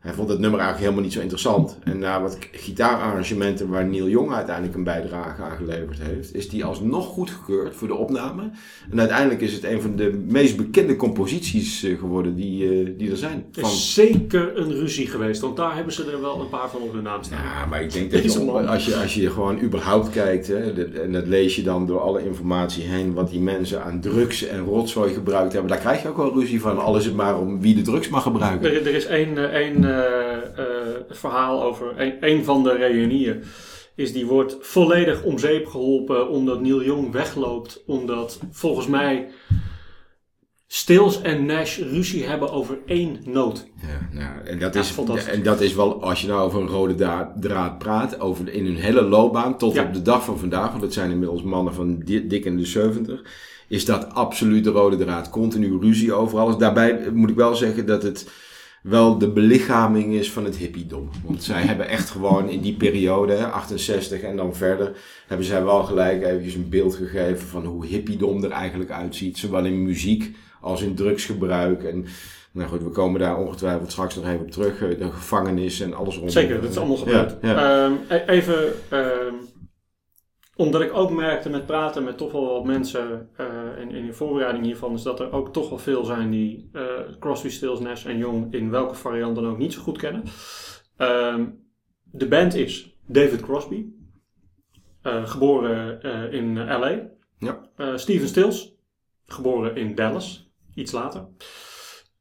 Hij 0.00 0.12
vond 0.12 0.28
het 0.28 0.38
nummer 0.38 0.60
eigenlijk 0.60 0.80
helemaal 0.80 1.02
niet 1.02 1.12
zo 1.12 1.20
interessant. 1.20 1.78
En 1.84 1.98
na 1.98 2.22
wat 2.22 2.38
gitaararrangementen 2.52 3.68
waar 3.68 3.86
Neil 3.86 4.08
Young 4.08 4.32
uiteindelijk 4.32 4.76
een 4.76 4.84
bijdrage 4.84 5.42
aan 5.42 5.56
geleverd 5.56 5.98
heeft, 6.02 6.34
is 6.34 6.48
die 6.48 6.64
alsnog 6.64 7.06
goedgekeurd 7.06 7.74
voor 7.76 7.88
de 7.88 7.94
opname. 7.94 8.50
En 8.90 8.98
uiteindelijk 8.98 9.40
is 9.40 9.52
het 9.52 9.64
een 9.64 9.80
van 9.80 9.96
de 9.96 10.24
meest 10.28 10.56
bekende 10.56 10.96
composities 10.96 11.82
eh, 11.82 11.98
geworden 11.98 12.34
die, 12.34 12.82
uh, 12.82 12.98
die 12.98 13.10
er 13.10 13.16
zijn. 13.16 13.44
Het 13.52 13.64
is 13.64 13.94
zeker 13.94 14.58
een 14.58 14.72
ruzie 14.72 15.06
geweest, 15.06 15.40
want 15.40 15.56
daar 15.56 15.74
hebben 15.74 15.92
ze 15.92 16.10
er 16.10 16.20
wel 16.20 16.40
een 16.40 16.48
paar 16.48 16.70
van 16.70 16.80
op 16.80 16.92
hun 16.92 17.02
naam 17.02 17.22
staan. 17.22 17.42
Ja, 17.42 17.66
maar 17.66 17.82
ik 17.82 17.92
denk 17.92 18.10
dat 18.10 18.32
je, 18.32 18.40
als, 18.50 18.84
je, 18.86 18.96
als 18.96 19.14
je 19.14 19.30
gewoon 19.30 19.60
überhaupt 19.62 20.10
kijkt, 20.10 20.46
hè, 20.46 20.86
en 21.02 21.12
dat 21.12 21.26
lees 21.26 21.56
je 21.56 21.62
dan 21.62 21.86
door 21.86 22.00
alle 22.00 22.24
informatie 22.24 22.84
heen, 22.84 23.14
wat 23.14 23.30
die 23.30 23.40
mensen 23.40 23.84
aan 23.84 24.00
drugs 24.00 24.46
en 24.46 24.64
rotzooi 24.64 25.12
gebruikt 25.12 25.52
hebben, 25.52 25.70
daar 25.70 25.80
krijg 25.80 26.02
je 26.02 26.08
ook 26.08 26.16
wel 26.16 26.34
ruzie 26.34 26.60
van. 26.60 26.78
Al 26.78 26.96
is 26.96 27.04
het 27.04 27.14
maar 27.14 27.38
om 27.38 27.60
wie 27.60 27.74
de 27.74 27.82
drugs 27.82 28.08
mag 28.08 28.22
gebruiken. 28.22 28.70
Er, 28.70 28.86
er 28.86 28.94
is 28.94 29.06
één. 29.06 29.38
Eh, 29.38 29.44
één 29.44 29.89
uh, 29.90 30.66
verhaal 31.10 31.62
over 31.62 32.00
een, 32.00 32.16
een 32.20 32.44
van 32.44 32.62
de 32.62 32.72
reunieën. 32.72 33.42
Is 33.94 34.12
die 34.12 34.26
wordt 34.26 34.56
volledig 34.60 35.22
om 35.22 35.38
zeep 35.38 35.66
geholpen 35.66 36.28
omdat 36.28 36.60
Neil 36.60 36.82
Young 36.82 37.12
wegloopt. 37.12 37.82
Omdat 37.86 38.40
volgens 38.50 38.86
mij 38.86 39.28
Stills 40.72 41.22
en 41.22 41.46
Nash 41.46 41.78
ruzie 41.78 42.26
hebben 42.26 42.50
over 42.50 42.78
één 42.86 43.18
noot. 43.24 43.66
Ja, 43.76 44.18
nou, 44.18 44.46
en, 44.46 44.58
dat 44.58 44.74
is, 44.74 44.94
en 45.26 45.42
dat 45.42 45.60
is 45.60 45.74
wel, 45.74 46.02
als 46.02 46.20
je 46.20 46.26
nou 46.26 46.40
over 46.40 46.60
een 46.60 46.68
rode 46.68 46.94
draad 47.40 47.78
praat, 47.78 48.20
over 48.20 48.52
in 48.52 48.64
hun 48.64 48.76
hele 48.76 49.02
loopbaan 49.02 49.58
tot 49.58 49.78
op 49.78 49.92
de 49.92 50.02
dag 50.02 50.24
van 50.24 50.38
vandaag, 50.38 50.70
want 50.70 50.80
dat 50.80 50.92
zijn 50.92 51.10
inmiddels 51.10 51.42
mannen 51.42 51.74
van 51.74 51.98
dik 52.04 52.44
in 52.44 52.56
de 52.56 52.66
70, 52.66 53.22
is 53.68 53.84
dat 53.84 54.14
absoluut 54.14 54.64
de 54.64 54.70
rode 54.70 54.96
draad. 54.96 55.30
Continu 55.30 55.78
ruzie 55.80 56.12
over 56.12 56.38
alles. 56.38 56.56
Daarbij 56.56 57.10
moet 57.12 57.30
ik 57.30 57.36
wel 57.36 57.54
zeggen 57.54 57.86
dat 57.86 58.02
het 58.02 58.30
wel 58.82 59.18
de 59.18 59.28
belichaming 59.28 60.14
is 60.14 60.32
van 60.32 60.44
het 60.44 60.56
hippiedom. 60.56 61.10
Want 61.24 61.42
zij 61.42 61.62
hebben 61.62 61.88
echt 61.88 62.10
gewoon 62.10 62.48
in 62.48 62.60
die 62.60 62.74
periode, 62.74 63.46
68 63.46 64.20
en 64.20 64.36
dan 64.36 64.54
verder, 64.54 64.92
hebben 65.26 65.46
zij 65.46 65.64
wel 65.64 65.82
gelijk 65.82 66.22
eventjes 66.22 66.54
een 66.54 66.68
beeld 66.68 66.94
gegeven 66.94 67.46
van 67.46 67.64
hoe 67.64 67.86
hippiedom 67.86 68.44
er 68.44 68.50
eigenlijk 68.50 68.90
uitziet. 68.90 69.38
Zowel 69.38 69.64
in 69.64 69.82
muziek 69.82 70.36
als 70.60 70.82
in 70.82 70.94
drugsgebruik. 70.94 71.84
En 71.84 72.06
nou 72.52 72.68
goed, 72.68 72.82
we 72.82 72.90
komen 72.90 73.20
daar 73.20 73.38
ongetwijfeld 73.38 73.90
straks 73.90 74.14
nog 74.14 74.26
even 74.26 74.40
op 74.40 74.50
terug. 74.50 74.78
De 74.78 75.10
gevangenis 75.10 75.80
en 75.80 75.94
alles 75.94 76.14
rondom. 76.14 76.32
Zeker, 76.32 76.60
dat 76.60 76.70
is 76.70 76.76
allemaal 76.76 76.96
gebeurd. 76.96 77.36
Ja, 77.42 77.84
ehm, 77.84 77.92
e-, 78.08 78.24
even... 78.26 78.72
Ehm, 78.88 79.34
omdat 80.60 80.80
ik 80.80 80.92
ook 80.92 81.10
merkte 81.10 81.50
met 81.50 81.66
praten 81.66 82.04
met 82.04 82.18
toch 82.18 82.32
wel 82.32 82.52
wat 82.52 82.64
mensen 82.64 83.28
uh, 83.40 83.46
in, 83.78 83.90
in 83.90 84.06
de 84.06 84.12
voorbereiding 84.12 84.64
hiervan, 84.64 84.94
is 84.94 85.02
dat 85.02 85.20
er 85.20 85.32
ook 85.32 85.52
toch 85.52 85.68
wel 85.68 85.78
veel 85.78 86.04
zijn 86.04 86.30
die 86.30 86.70
uh, 86.72 86.82
Crosby, 87.18 87.48
Stills, 87.48 87.80
Nash 87.80 88.06
en 88.06 88.16
Young 88.16 88.52
in 88.52 88.70
welke 88.70 88.94
variant 88.94 89.34
dan 89.34 89.46
ook 89.46 89.58
niet 89.58 89.72
zo 89.72 89.82
goed 89.82 89.98
kennen. 89.98 90.22
Uh, 90.98 91.40
de 92.04 92.28
band 92.28 92.54
is 92.54 92.96
David 93.06 93.40
Crosby, 93.40 93.86
uh, 95.02 95.26
geboren 95.26 96.02
in 96.32 96.64
LA. 96.64 97.00
Ja. 97.38 97.68
Steven 97.96 98.28
Stills, 98.28 98.74
geboren 99.26 99.76
in 99.76 99.94
Dallas, 99.94 100.50
iets 100.74 100.92
later. 100.92 101.26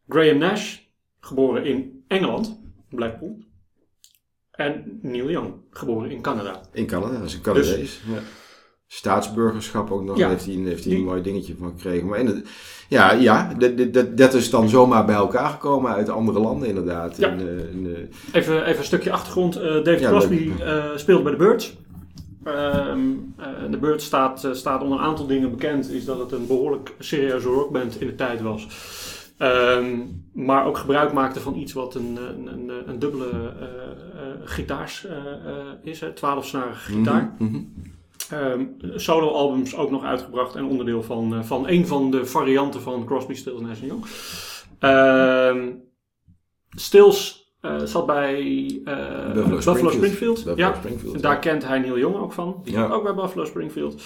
Graham 0.07 0.37
Nash, 0.37 0.77
geboren 1.19 1.65
in 1.65 2.03
Engeland, 2.07 2.61
Blackpool. 2.89 3.37
En 4.59 4.99
Neil 5.01 5.29
Young, 5.29 5.53
geboren 5.71 6.11
in 6.11 6.21
Canada. 6.21 6.61
In 6.73 6.85
Canada, 6.85 7.17
dat 7.17 7.27
is 7.27 7.33
een 7.33 7.41
Canadees. 7.41 7.75
Dus, 7.75 8.01
ja. 8.13 8.19
Staatsburgerschap 8.87 9.91
ook 9.91 10.03
nog, 10.03 10.17
ja, 10.17 10.29
heeft 10.29 10.45
hij, 10.45 10.55
heeft 10.55 10.85
hij 10.85 10.93
een 10.93 11.03
mooi 11.03 11.21
dingetje 11.21 11.55
van 11.59 11.73
gekregen. 11.77 12.07
Maar 12.07 12.23
ja, 12.87 13.11
ja 13.11 13.53
dat, 13.57 13.93
dat, 13.93 14.17
dat 14.17 14.33
is 14.33 14.49
dan 14.49 14.69
zomaar 14.69 15.05
bij 15.05 15.15
elkaar 15.15 15.49
gekomen 15.49 15.91
uit 15.91 16.09
andere 16.09 16.39
landen 16.39 16.67
inderdaad. 16.67 17.17
Ja. 17.17 17.33
Uh, 17.33 17.41
in, 17.71 17.85
uh, 17.85 17.97
even, 18.31 18.65
even 18.65 18.77
een 18.77 18.83
stukje 18.83 19.11
achtergrond. 19.11 19.57
Uh, 19.57 19.83
David 19.83 20.07
Crosby 20.07 20.51
speelt 20.95 21.23
bij 21.23 21.31
de 21.31 21.37
Birds. 21.37 21.77
Ehm, 22.43 22.99
de 23.69 23.77
Birds 23.77 24.05
staat, 24.05 24.47
staat 24.51 24.81
onder 24.81 24.97
een 24.97 25.03
aantal 25.03 25.27
dingen 25.27 25.51
bekend. 25.51 25.91
Is 25.91 26.05
dat 26.05 26.19
het 26.19 26.31
een 26.31 26.47
behoorlijk 26.47 26.95
serieuze 26.99 27.47
rockband 27.47 28.01
in 28.01 28.07
de 28.07 28.15
tijd 28.15 28.41
was. 28.41 28.67
Um, 29.41 30.25
maar 30.33 30.65
ook 30.65 30.77
gebruik 30.77 31.13
maakte 31.13 31.39
van 31.39 31.55
iets 31.55 31.73
wat 31.73 31.95
een, 31.95 32.17
een, 32.17 32.47
een, 32.47 32.89
een 32.89 32.99
dubbele 32.99 33.31
uh, 33.31 33.41
uh, 33.41 34.21
gitaars 34.43 35.05
uh, 35.05 35.11
is, 35.83 36.03
twaalfsnarige 36.13 36.91
gitaar. 36.91 37.35
Mm 37.37 37.47
-hmm. 37.47 38.39
um, 38.39 38.77
Solo-albums 38.95 39.75
ook 39.75 39.91
nog 39.91 40.03
uitgebracht 40.03 40.55
en 40.55 40.65
onderdeel 40.65 41.03
van, 41.03 41.45
van 41.45 41.67
een 41.67 41.87
van 41.87 42.11
de 42.11 42.25
varianten 42.25 42.81
van 42.81 43.05
Crosby, 43.05 43.33
Stills 43.33 43.61
Nash 43.61 43.79
Young. 43.81 44.05
Um, 44.79 45.81
Stills 46.69 47.53
zat 47.83 48.05
bij 48.05 48.43
Buffalo, 49.33 49.55
Buffalo, 49.55 49.89
Springfield. 49.89 50.35
Buffalo 50.35 50.55
ja, 50.55 50.73
Springfield. 50.73 51.21
Daar 51.21 51.39
kent 51.39 51.65
hij 51.65 51.79
Neil 51.79 51.97
Young 51.97 52.15
ook 52.15 52.33
van. 52.33 52.61
Die 52.63 52.73
ja. 52.73 52.87
ook 52.87 53.03
bij 53.03 53.13
Buffalo 53.13 53.45
Springfield. 53.45 54.01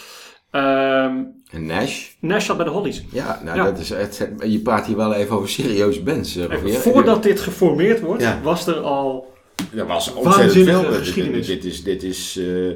Ehm, 0.54 1.16
En 1.52 1.66
Nash. 1.66 2.08
Nash 2.20 2.46
zat 2.46 2.56
bij 2.58 2.66
de 2.66 2.72
Hollies. 2.72 3.04
Ja, 3.12 3.42
nou, 3.44 3.58
Ja. 3.58 3.64
Dat 3.64 3.80
is, 3.80 3.90
het, 3.90 4.30
je 4.46 4.60
praat 4.60 4.86
hier 4.86 4.96
wel 4.96 5.14
even 5.14 5.36
over 5.36 5.50
serieuze 5.50 6.04
bands. 6.04 6.36
eh, 6.36 6.44
Even 6.44 6.70
voordat 6.74 7.24
dit 7.24 7.40
geformeerd 7.40 8.00
wordt, 8.02 8.22
Ja. 8.24 8.40
was 8.44 8.68
er 8.68 8.76
al... 8.80 9.32
Er 9.76 9.86
was 9.88 10.14
ontzettend 10.14 10.66
veel. 10.66 10.82
Dit- 10.82 10.98
geschiedenis. 10.98 11.48
Dit, 11.48 11.66
is, 11.66 11.84
dit 11.84 12.04
is 12.04 12.38
eh, 12.38 12.70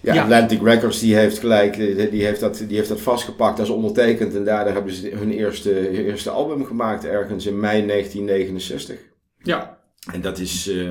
ja, 0.00 0.14
Ja. 0.14 0.22
Atlantic 0.22 0.62
Records 0.62 0.98
die 1.00 1.14
heeft 1.16 1.38
gelijk, 1.38 1.76
eh, 1.76 2.10
die 2.10 2.24
heeft, 2.24 2.40
dat, 2.40 2.64
die 2.68 2.76
heeft 2.76 2.88
dat 2.88 3.00
vastgepakt 3.00 3.58
als 3.58 3.68
ondertekend. 3.68 4.34
En 4.34 4.44
daardoor 4.44 4.72
hebben 4.72 4.92
ze 4.92 5.10
hun 5.14 5.30
eerste, 5.30 5.70
hun 5.70 6.04
eerste 6.04 6.30
album 6.30 6.64
gemaakt 6.64 7.04
ergens 7.04 7.46
in 7.46 7.60
mei 7.60 7.86
1969. 7.86 8.96
Ja, 9.42 9.78
En 10.12 10.20
dat 10.20 10.38
is 10.38 10.68
eh, 10.68 10.90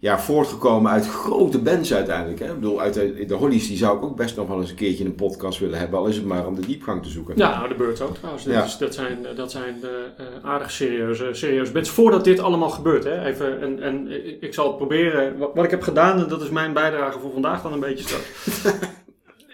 ja, 0.00 0.18
voortgekomen 0.18 0.90
uit 0.92 1.06
grote 1.08 1.58
bands 1.58 1.94
uiteindelijk. 1.94 2.38
Hè? 2.40 2.46
Ik 2.48 2.54
bedoel, 2.54 2.80
uit 2.80 2.94
de, 2.94 3.24
de 3.24 3.34
Hollies 3.34 3.68
die 3.68 3.76
zou 3.76 3.96
ik 3.96 4.02
ook 4.02 4.16
best 4.16 4.36
nog 4.36 4.48
wel 4.48 4.60
eens 4.60 4.70
een 4.70 4.76
keertje 4.76 5.04
in 5.04 5.10
een 5.10 5.16
podcast 5.16 5.58
willen 5.58 5.78
hebben. 5.78 5.98
Al 5.98 6.06
is 6.06 6.16
het 6.16 6.24
maar 6.24 6.46
om 6.46 6.54
de 6.54 6.66
diepgang 6.66 7.02
te 7.02 7.08
zoeken. 7.08 7.36
ja 7.36 7.56
nou, 7.56 7.68
de 7.68 7.74
Birds 7.74 8.00
ook 8.00 8.14
trouwens. 8.16 8.44
Ja. 8.44 8.66
dat 8.78 8.94
zijn, 8.94 9.26
dat 9.36 9.50
zijn 9.50 9.76
eh, 9.82 10.26
eh, 10.26 10.44
aardig 10.44 10.70
serieuze, 10.70 11.28
serieuze 11.32 11.72
bands. 11.72 11.90
Voordat 11.90 12.24
dit 12.24 12.38
allemaal 12.38 12.70
gebeurt, 12.70 13.04
hè. 13.04 13.24
Even, 13.24 13.60
en, 13.60 13.82
en 13.82 14.08
ik- 14.42 14.54
zal 14.54 14.66
het 14.66 14.76
proberen. 14.76 15.38
Wat, 15.38 15.50
wat 15.54 15.64
ik 15.64 15.70
heb 15.70 15.82
gedaan, 15.82 16.18
en 16.22 16.28
dat 16.28 16.42
is 16.42 16.50
mijn 16.50 16.72
bijdrage 16.72 17.18
voor 17.18 17.32
vandaag 17.32 17.62
dan 17.62 17.72
een 17.72 17.80
beetje 17.80 18.04
straks. 18.04 18.28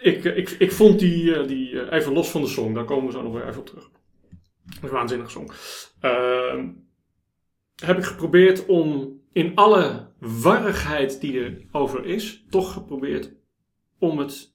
ik, 0.02 0.24
eh, 0.24 0.36
ik, 0.36 0.50
ik 0.50 0.72
vond 0.72 0.98
die, 0.98 1.34
eh, 1.34 1.46
die 1.48 1.80
eh, 1.80 1.98
even 1.98 2.12
los 2.12 2.30
van 2.30 2.40
de 2.40 2.48
song, 2.48 2.74
daar 2.74 2.84
komen 2.84 3.06
we 3.06 3.12
zo 3.12 3.22
nog 3.22 3.32
weer 3.32 3.46
even 3.48 3.60
op 3.60 3.66
terug. 3.66 3.82
Dat 4.64 4.74
is 4.76 4.82
een 4.82 4.88
waanzinnige 4.94 5.30
song. 5.30 5.50
Ehm, 6.00 6.66
heb 7.84 7.98
ik 7.98 8.04
geprobeerd 8.04 8.66
om 8.66 9.18
in 9.32 9.52
alle 9.54 10.05
warrigheid 10.18 11.20
die 11.20 11.40
er 11.40 11.58
over 11.72 12.04
is, 12.04 12.44
toch 12.50 12.72
geprobeerd 12.72 13.32
om 13.98 14.18
het 14.18 14.54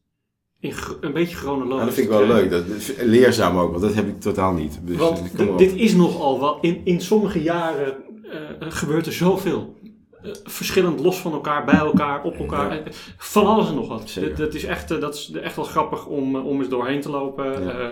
in 0.60 0.74
een 1.02 1.14
beetje 1.14 1.36
chronologisch 1.36 1.70
Nou, 1.76 1.86
dat 1.86 1.94
vind 1.94 2.08
ik 2.08 2.14
wel 2.14 2.28
leuk. 2.28 2.50
Dat 2.50 2.66
is 2.66 2.92
leerzaam 3.02 3.58
ook, 3.58 3.70
want 3.70 3.82
dat 3.82 3.94
heb 3.94 4.08
ik 4.08 4.20
totaal 4.20 4.54
niet. 4.54 4.80
Dus, 4.84 4.98
Want 4.98 5.36
eh, 5.38 5.58
dit 5.58 5.74
is 5.76 5.96
nogal 5.96 6.40
wat. 6.40 6.58
In, 6.62 6.82
in 6.84 7.02
sommige 7.02 7.42
jaren 7.42 7.96
eh, 8.24 8.40
gebeurt 8.72 9.06
er 9.06 9.14
zoveel. 9.14 9.80
Eh, 10.22 10.32
verschillend 10.44 11.00
los 11.00 11.18
van 11.20 11.32
elkaar, 11.34 11.66
bij 11.66 11.76
elkaar, 11.80 12.24
op 12.24 12.36
elkaar. 12.36 12.76
Ja. 12.76 12.84
Van 13.18 13.46
alles 13.46 13.70
en 13.70 13.76
nog 13.76 13.88
wat. 13.88 14.12
Dit- 14.20 14.38
Dat 14.38 14.54
is, 14.54 14.64
echt, 14.64 14.88
dat 14.88 15.14
is 15.14 15.32
echt 15.32 15.56
wel 15.56 15.66
grappig 15.66 16.06
om, 16.06 16.36
om 16.36 16.60
eens 16.60 16.70
doorheen 16.70 17.02
te 17.02 17.10
lopen. 17.10 17.64
Ja. 17.64 17.72
Eh, 17.80 17.90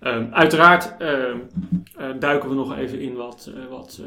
ehm, 0.00 0.32
uiteraard 0.32 0.96
ehm, 0.98 1.38
eh, 1.96 2.06
duiken 2.18 2.48
we 2.48 2.54
nog 2.54 2.76
even 2.76 3.00
in 3.00 3.14
wat. 3.14 3.50
wat 3.70 4.00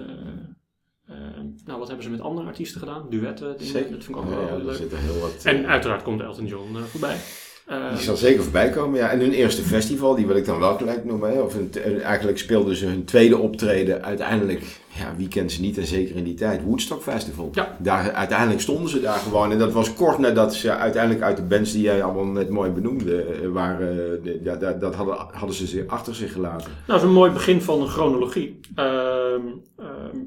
nou, 1.65 1.79
wat 1.79 1.87
hebben 1.87 2.05
ze 2.05 2.11
met 2.11 2.21
andere 2.21 2.47
artiesten 2.47 2.79
gedaan? 2.79 3.05
Duetten, 3.09 3.47
dingen. 3.57 3.65
Zeker. 3.73 3.91
Dat 3.91 4.03
vind 4.03 4.17
ik 4.17 4.23
ook 4.23 4.29
Ja, 4.29 4.35
wel 4.35 4.57
ja, 4.57 4.63
leuk. 4.65 4.77
heel 4.93 5.19
wat, 5.21 5.43
En 5.43 5.63
eh, 5.63 5.69
uiteraard 5.69 6.03
komt 6.03 6.21
Elton 6.21 6.45
John 6.45 6.75
eh, 6.75 6.81
voorbij. 6.83 7.17
Eh, 7.65 7.89
Die 7.93 8.01
zal 8.03 8.15
zeker 8.15 8.43
voorbij 8.43 8.69
komen, 8.69 8.99
ja. 8.99 9.09
En 9.09 9.19
hun 9.19 9.31
eerste 9.31 9.61
festival, 9.61 10.15
die 10.15 10.27
wil 10.27 10.35
ik 10.35 10.45
dan 10.45 10.59
wel 10.59 10.77
gelijk 10.77 11.05
noemen. 11.05 11.31
Hè. 11.31 11.39
Of 11.41 11.53
hun, 11.53 11.71
eigenlijk 12.01 12.37
speelden 12.37 12.75
ze 12.75 12.85
hun 12.85 13.05
tweede 13.05 13.37
optreden 13.37 14.03
uiteindelijk, 14.03 14.61
ja, 14.87 15.13
wie 15.17 15.27
kent 15.27 15.51
ze 15.51 15.61
niet 15.61 15.77
en 15.77 15.85
zeker 15.85 16.15
in 16.15 16.23
die 16.23 16.33
tijd, 16.33 16.63
Woodstock 16.63 17.01
Festival. 17.01 17.49
Ja. 17.53 17.75
Daar, 17.79 18.11
uiteindelijk 18.11 18.61
stonden 18.61 18.89
ze 18.89 19.01
daar 19.01 19.17
gewoon. 19.19 19.51
En 19.51 19.57
dat 19.59 19.71
was 19.73 19.93
kort 19.93 20.17
nadat 20.17 20.55
ze 20.55 20.71
uiteindelijk 20.75 21.23
uit 21.23 21.37
de 21.37 21.43
bands 21.43 21.71
die 21.71 21.81
jij 21.81 22.03
allemaal 22.03 22.25
net 22.25 22.49
mooi 22.49 22.71
benoemde, 22.71 23.21
eh, 23.23 23.47
waren, 23.49 24.19
ja, 24.43 24.55
dat, 24.55 24.81
dat 24.81 24.95
hadden, 24.95 25.15
hadden 25.31 25.55
ze 25.55 25.67
zich 25.67 25.87
achter 25.87 26.15
zich 26.15 26.31
gelaten. 26.31 26.67
Nou, 26.71 26.85
dat 26.85 26.95
is 26.97 27.03
een 27.03 27.13
mooi 27.13 27.31
begin 27.31 27.61
van 27.61 27.81
een 27.81 27.87
chronologie. 27.87 28.59
Ehm, 28.75 29.41
ehm, 29.77 30.17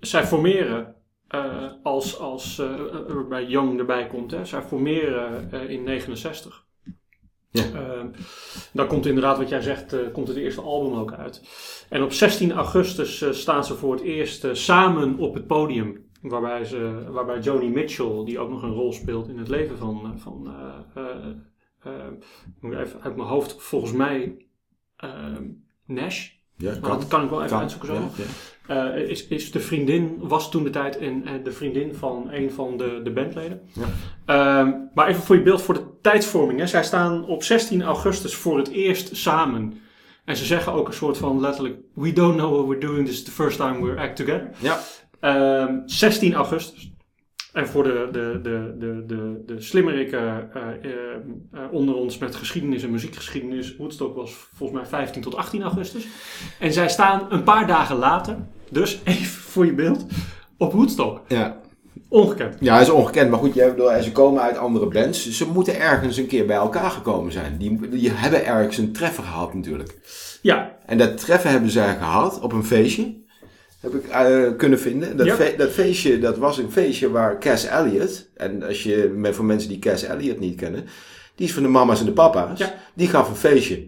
zij 0.00 0.26
formeren 0.26 0.94
eh, 1.28 1.72
als, 1.82 2.18
als 2.18 2.58
er 2.58 3.28
bij 3.28 3.44
Young 3.44 3.78
erbij 3.78 4.06
komt, 4.06 4.30
hè, 4.30 4.44
zij 4.44 4.62
formeren 4.62 5.52
eh, 5.52 5.70
in 5.70 5.82
69. 5.82 6.68
Ja. 7.50 7.64
Dan 8.72 8.86
komt 8.86 9.06
inderdaad, 9.06 9.38
wat 9.38 9.48
jij 9.48 9.60
zegt, 9.60 10.12
komt 10.12 10.28
het 10.28 10.36
eerste 10.36 10.60
album 10.60 10.98
ook 10.98 11.12
uit. 11.12 11.42
En 11.88 12.02
op 12.02 12.12
16 12.12 12.52
augustus 12.52 13.40
staan 13.40 13.64
ze 13.64 13.74
voor 13.74 13.92
het 13.92 14.02
eerst 14.02 14.46
samen 14.52 15.18
op 15.18 15.34
het 15.34 15.46
podium. 15.46 16.08
Waarbij, 16.22 16.64
ze, 16.64 17.04
waarbij 17.08 17.38
Joni 17.38 17.68
Mitchell, 17.68 18.24
die 18.24 18.38
ook 18.38 18.50
nog 18.50 18.62
een 18.62 18.74
rol 18.74 18.92
speelt 18.92 19.28
in 19.28 19.38
het 19.38 19.48
leven 19.48 19.78
van, 19.78 20.18
van 20.18 20.54
moet 22.60 22.74
even 22.74 23.02
uit 23.02 23.16
mijn 23.16 23.28
hoofd, 23.28 23.62
volgens 23.62 23.92
mij 23.92 24.46
Nash. 25.86 26.39
Ja, 26.60 26.72
Maar 26.80 26.90
dat 26.90 27.08
kan 27.08 27.24
ik 27.24 27.30
wel 27.30 27.38
even 27.38 27.50
Kan. 27.50 27.60
uitzoeken 27.60 27.88
zo. 27.88 27.94
Ja. 27.94 28.94
Eh, 28.94 29.08
is, 29.08 29.26
is 29.26 29.50
de 29.52 29.60
vriendin, 29.60 30.16
was 30.20 30.50
toen 30.50 30.62
de 30.64 30.70
tijd 30.70 30.98
en, 30.98 31.26
eh, 31.26 31.32
de 31.44 31.52
vriendin 31.52 31.94
van 31.94 32.28
een 32.30 32.50
van 32.50 32.76
de, 32.76 33.00
de 33.04 33.10
bandleden. 33.10 33.60
Ja. 33.72 33.86
Ehm, 34.24 34.72
maar 34.94 35.08
even 35.08 35.22
voor 35.22 35.36
je 35.36 35.42
beeld, 35.42 35.62
voor 35.62 35.74
de 35.74 35.84
tijdsvorming. 36.00 36.58
Hè. 36.58 36.66
Zij 36.66 36.84
staan 36.84 37.24
op 37.26 37.42
16 37.42 37.82
augustus 37.82 38.34
voor 38.34 38.58
het 38.58 38.68
eerst 38.68 39.16
samen. 39.16 39.80
En 40.24 40.36
ze 40.36 40.44
zeggen 40.44 40.72
ook 40.72 40.86
een 40.88 40.94
soort 40.94 41.16
van 41.16 41.40
letterlijk: 41.40 41.76
We 41.94 42.12
don't 42.12 42.36
know 42.36 42.52
what 42.54 42.66
we're 42.66 42.86
doing, 42.86 43.06
this 43.06 43.14
is 43.16 43.24
the 43.24 43.30
first 43.30 43.56
time 43.56 43.80
we're 43.84 44.00
act 44.00 44.16
together. 44.16 44.50
Ja. 44.58 44.78
Ehm, 45.20 45.74
16 45.86 46.34
augustus. 46.34 46.92
En 47.52 47.68
voor 47.68 47.82
de, 47.82 48.08
de, 48.12 48.40
de, 48.42 48.74
de, 48.78 49.04
de, 49.06 49.42
de 49.46 49.60
slimmerikken 49.60 50.50
eh, 50.54 50.62
eh, 50.82 51.72
onder 51.72 51.94
ons 51.94 52.18
met 52.18 52.34
geschiedenis 52.34 52.82
en 52.82 52.90
muziekgeschiedenis, 52.90 53.76
Woodstock 53.76 54.16
was 54.16 54.32
volgens 54.54 54.80
mij 54.80 54.88
15 54.88 55.22
tot 55.22 55.36
18 55.36 55.62
augustus. 55.62 56.06
En 56.58 56.72
zij 56.72 56.88
staan 56.88 57.26
een 57.28 57.42
paar 57.42 57.66
dagen 57.66 57.96
later, 57.96 58.36
dus 58.70 59.00
even 59.04 59.26
voor 59.26 59.66
je 59.66 59.72
beeld, 59.72 60.06
op 60.56 60.72
Woodstock. 60.72 61.20
Ja. 61.28 61.60
Ongekend. 62.08 62.56
Ja, 62.60 62.78
dat 62.78 62.86
is 62.86 62.92
ongekend. 62.92 63.30
Maar 63.30 63.38
goed, 63.38 63.54
bedoel, 63.54 64.02
ze 64.02 64.12
komen 64.12 64.42
uit 64.42 64.56
andere 64.56 64.86
bands. 64.86 65.30
Ze 65.30 65.46
moeten 65.48 65.80
ergens 65.80 66.16
een 66.16 66.26
keer 66.26 66.46
bij 66.46 66.56
elkaar 66.56 66.90
gekomen 66.90 67.32
zijn. 67.32 67.58
Die, 67.58 67.88
die 67.88 68.10
hebben 68.10 68.46
ergens 68.46 68.78
een 68.78 68.92
treffer 68.92 69.24
gehad 69.24 69.54
natuurlijk. 69.54 69.98
Ja, 70.42 70.76
En 70.86 70.98
dat 70.98 71.18
treffen 71.18 71.50
hebben 71.50 71.70
zij 71.70 71.96
gehad 71.96 72.40
op 72.40 72.52
een 72.52 72.64
feestje. 72.64 73.19
Heb 73.80 73.94
ik 73.94 74.08
eh, 74.08 74.56
kunnen 74.56 74.80
vinden. 74.80 75.16
Dat, 75.16 75.26
fe- 75.30 75.54
dat 75.56 75.70
feestje, 75.70 76.18
dat 76.18 76.38
was 76.38 76.58
een 76.58 76.70
feestje 76.72 77.10
waar 77.10 77.38
Cass 77.40 77.64
Elliot... 77.64 78.28
En 78.36 78.62
als 78.62 78.82
je, 78.82 79.12
met, 79.16 79.34
voor 79.34 79.44
mensen 79.44 79.68
die 79.68 79.78
Cass 79.78 80.02
Elliot 80.02 80.38
niet 80.40 80.56
kennen... 80.56 80.86
Die 81.34 81.46
is 81.48 81.54
van 81.54 81.62
de 81.62 81.68
mama's 81.68 82.00
en 82.00 82.06
de 82.06 82.12
papa's. 82.12 82.58
Ja. 82.58 82.74
Die 82.94 83.08
gaf 83.08 83.28
een 83.28 83.36
feestje. 83.36 83.86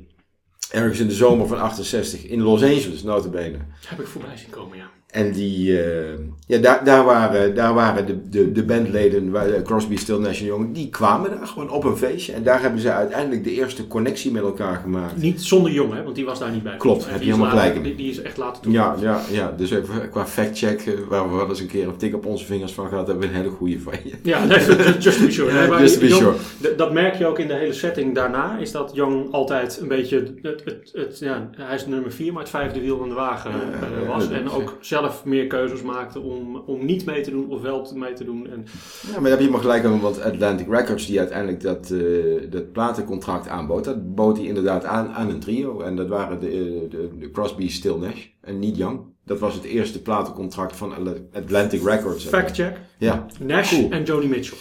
Ergens 0.70 0.99
in 1.00 1.08
de 1.08 1.14
zomer 1.14 1.46
van 1.46 1.61
68 1.61 2.25
in 2.25 2.40
Los 2.40 2.62
Angeles, 2.62 3.02
notabene. 3.02 3.56
heb 3.87 4.00
ik 4.00 4.06
voorbij 4.06 4.37
zien 4.37 4.50
komen, 4.50 4.76
ja. 4.76 4.90
En 5.12 5.33
die, 5.33 5.83
eh, 5.83 6.19
ja, 6.47 6.59
daar, 6.59 6.85
daar 6.85 7.04
waren, 7.04 7.54
daar 7.54 7.75
waren 7.75 8.07
de, 8.07 8.28
de, 8.28 8.52
de 8.52 8.64
bandleden, 8.64 9.35
eh, 9.35 9.62
Crosby, 9.62 9.97
Still, 9.97 10.19
Nash 10.19 10.40
Young, 10.40 10.75
die 10.75 10.88
kwamen 10.88 11.31
daar 11.31 11.47
gewoon 11.47 11.71
op 11.71 11.85
een 11.85 11.97
feestje. 11.97 12.33
En 12.33 12.42
daar 12.42 12.61
hebben 12.61 12.81
ze 12.81 12.92
uiteindelijk 12.92 13.45
de 13.45 13.52
eerste 13.52 13.87
connectie 13.87 14.33
met 14.33 14.42
elkaar 14.42 14.76
gemaakt. 14.76 15.16
Niet 15.16 15.42
zonder 15.42 15.73
jong, 15.73 15.92
hè, 15.92 16.02
want 16.02 16.14
die 16.14 16.25
was 16.25 16.38
daar 16.38 16.50
niet 16.50 16.62
bij. 16.62 16.76
Klopt, 16.76 17.04
heb 17.04 17.14
je 17.14 17.21
is 17.21 17.26
helemaal 17.26 17.50
gelijk 17.50 17.75
in. 17.75 17.83
Die, 17.83 17.95
die 17.95 18.11
is 18.11 18.23
echt 18.23 18.37
later 18.37 18.62
toe. 18.62 18.73
Ja, 18.73 18.95
ja, 19.00 19.21
ja, 19.31 19.54
dus 19.57 19.71
even 19.71 20.11
qua 20.11 20.26
factcheck, 20.26 20.81
eh, 20.81 20.95
waar 21.09 21.31
we 21.31 21.37
wel 21.37 21.49
eens 21.49 21.61
een 21.61 21.66
keer 21.66 21.88
een 21.88 21.97
tik 21.97 22.14
op 22.14 22.26
onze 22.26 22.45
vingers 22.45 22.73
van 22.73 22.88
gehad 22.88 23.07
hebben, 23.07 23.28
we 23.28 23.35
een 23.35 23.40
hele 23.40 23.54
goede 23.54 23.81
van 23.81 23.95
je. 24.04 24.14
Ja, 24.23 24.45
nee, 24.45 24.59
just 24.99 25.19
to 25.19 25.25
be 25.26 25.33
sure. 25.33 25.52
Nee, 25.69 25.81
just 25.81 25.95
to 25.95 26.00
be 26.00 26.09
sure. 26.09 26.35
Dat 26.76 26.92
merk 26.92 27.14
je 27.14 27.26
ook 27.26 27.38
in 27.38 27.49
de 27.49 27.54
hele 27.54 27.73
setting 27.73 28.14
daarna. 28.14 28.59
Is 28.59 28.73
dat 28.73 28.90
Jong 28.95 29.33
altijd 29.33 29.78
een 29.81 29.88
beetje. 29.88 30.33
Het, 30.42 30.62
het, 30.64 30.90
het, 30.92 31.19
ja, 31.19 31.50
hij 31.57 31.75
is 31.75 31.87
nummer 31.87 32.12
vier, 32.12 32.33
maar 32.33 32.42
het 32.42 32.50
vijfde 32.50 32.81
wiel 32.81 33.02
aan 33.02 33.09
de 33.09 33.14
wagen 33.14 33.50
Ja, 33.50 34.07
was. 34.07 34.28
ja, 34.28 34.37
en 34.37 34.50
ook 34.50 34.76
zelf 34.81 35.01
meer 35.25 35.47
keuzes 35.47 35.82
maakte 35.82 36.21
om, 36.21 36.56
om 36.56 36.85
niet 36.85 37.04
mee 37.04 37.21
te 37.23 37.30
doen 37.30 37.50
of 37.50 37.61
wel 37.61 37.92
mee 37.94 38.12
te 38.12 38.25
doen. 38.25 38.47
En, 38.50 38.64
Ja, 39.06 39.12
maar 39.12 39.23
daar 39.23 39.30
heb 39.30 39.40
je 39.40 39.50
maar 39.50 39.61
gelijk 39.61 39.85
aan, 39.85 40.00
want 40.00 40.21
Atlantic 40.23 40.68
Records, 40.68 41.06
die 41.06 41.18
uiteindelijk 41.18 41.61
dat, 41.61 41.90
eh, 41.90 42.50
dat 42.50 42.73
platencontract 42.73 43.49
aanbood, 43.49 43.85
dat 43.85 44.14
bood 44.14 44.37
hij 44.37 44.47
inderdaad 44.47 44.85
aan 44.85 45.09
aan 45.09 45.28
een 45.30 45.40
trio. 45.40 45.80
En 45.80 45.97
dat 45.97 46.09
waren 46.09 46.40
de, 46.40 46.47
eh, 46.49 46.90
de, 46.90 47.11
de 47.18 47.30
Crosby, 47.30 47.68
Still, 47.68 47.97
Nash 47.97 48.26
en 48.40 48.59
niet 48.59 48.76
Young. 48.76 49.00
Dat 49.25 49.38
was 49.38 49.54
het 49.54 49.64
eerste 49.64 50.02
platencontract 50.02 50.76
van 50.76 50.92
Atlantic 51.32 51.82
Records. 51.85 52.25
fact 52.25 52.54
check: 52.54 52.76
Ja, 52.99 53.26
Nash 53.40 53.71
Cool. 53.71 53.90
en 53.90 54.02
Joni 54.04 54.26
Mitchell. 54.28 54.59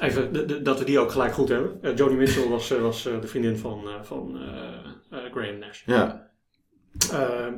Even 0.00 0.32
de- 0.32 0.44
de- 0.44 0.62
dat 0.62 0.78
we 0.78 0.84
die 0.84 0.98
ook 0.98 1.10
gelijk 1.10 1.32
goed 1.32 1.48
hebben. 1.48 1.78
Eh, 1.82 1.96
Joni 1.96 2.14
Mitchell 2.14 2.48
was, 2.48 2.68
was 2.70 3.02
de 3.02 3.26
vriendin 3.26 3.56
van, 3.56 3.80
van 4.02 4.38
Graham 5.32 5.58
Nash. 5.58 5.82
ja. 5.86 6.28
Ehm, 7.12 7.52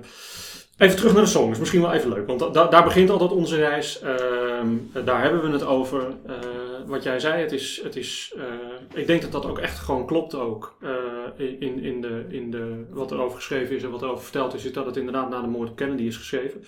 even 0.79 0.97
terug 0.97 1.13
naar 1.13 1.23
de 1.23 1.29
song, 1.29 1.51
is 1.51 1.59
misschien 1.59 1.81
wel 1.81 1.93
even 1.93 2.09
leuk, 2.09 2.27
want 2.27 2.41
da- 2.41 2.49
da- 2.49 2.67
daar 2.69 2.85
begint 2.85 3.11
altijd 3.11 3.31
onze 3.31 3.57
reis. 3.57 4.01
Ehm, 4.01 4.69
eh, 4.93 5.05
daar 5.05 5.23
hebben 5.23 5.43
we 5.43 5.51
het 5.51 5.65
over. 5.65 6.01
Eh, 6.27 6.35
wat 6.87 7.03
jij 7.03 7.21
zei, 7.21 7.41
het 7.43 7.53
is, 7.53 7.81
het 7.85 7.97
is 7.97 8.35
eh, 8.37 8.45
ik 9.01 9.07
denk 9.07 9.23
dat 9.23 9.33
dat 9.33 9.47
ook 9.47 9.59
echt 9.59 9.79
gewoon 9.79 10.07
klopt 10.07 10.35
ook. 10.35 10.77
eh, 10.81 10.91
in, 11.59 11.83
in, 11.83 12.01
de, 12.01 12.25
in 12.29 12.51
de, 12.51 12.85
wat 12.91 13.11
er 13.11 13.21
over 13.21 13.37
geschreven 13.37 13.77
is 13.77 13.83
en 13.83 13.91
wat 13.91 14.03
er 14.03 14.11
over 14.11 14.23
verteld 14.23 14.55
is, 14.55 14.65
is 14.65 14.73
dat 14.73 14.87
het 14.87 14.97
inderdaad 14.97 15.31
na 15.31 15.41
de 15.41 15.47
moord 15.47 15.69
op 15.71 15.77
Kennedy 15.77 16.03
is 16.03 16.17
geschreven. 16.17 16.65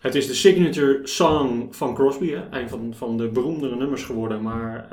Het 0.00 0.14
is 0.14 0.26
de 0.26 0.34
signature 0.34 1.00
song 1.02 1.68
van 1.70 1.94
Crosby, 1.94 2.30
hè? 2.30 2.42
een 2.58 2.68
van, 2.68 2.92
van 2.96 3.16
de 3.16 3.28
beroemdere 3.28 3.76
nummers 3.76 4.04
geworden, 4.04 4.42
maar 4.42 4.88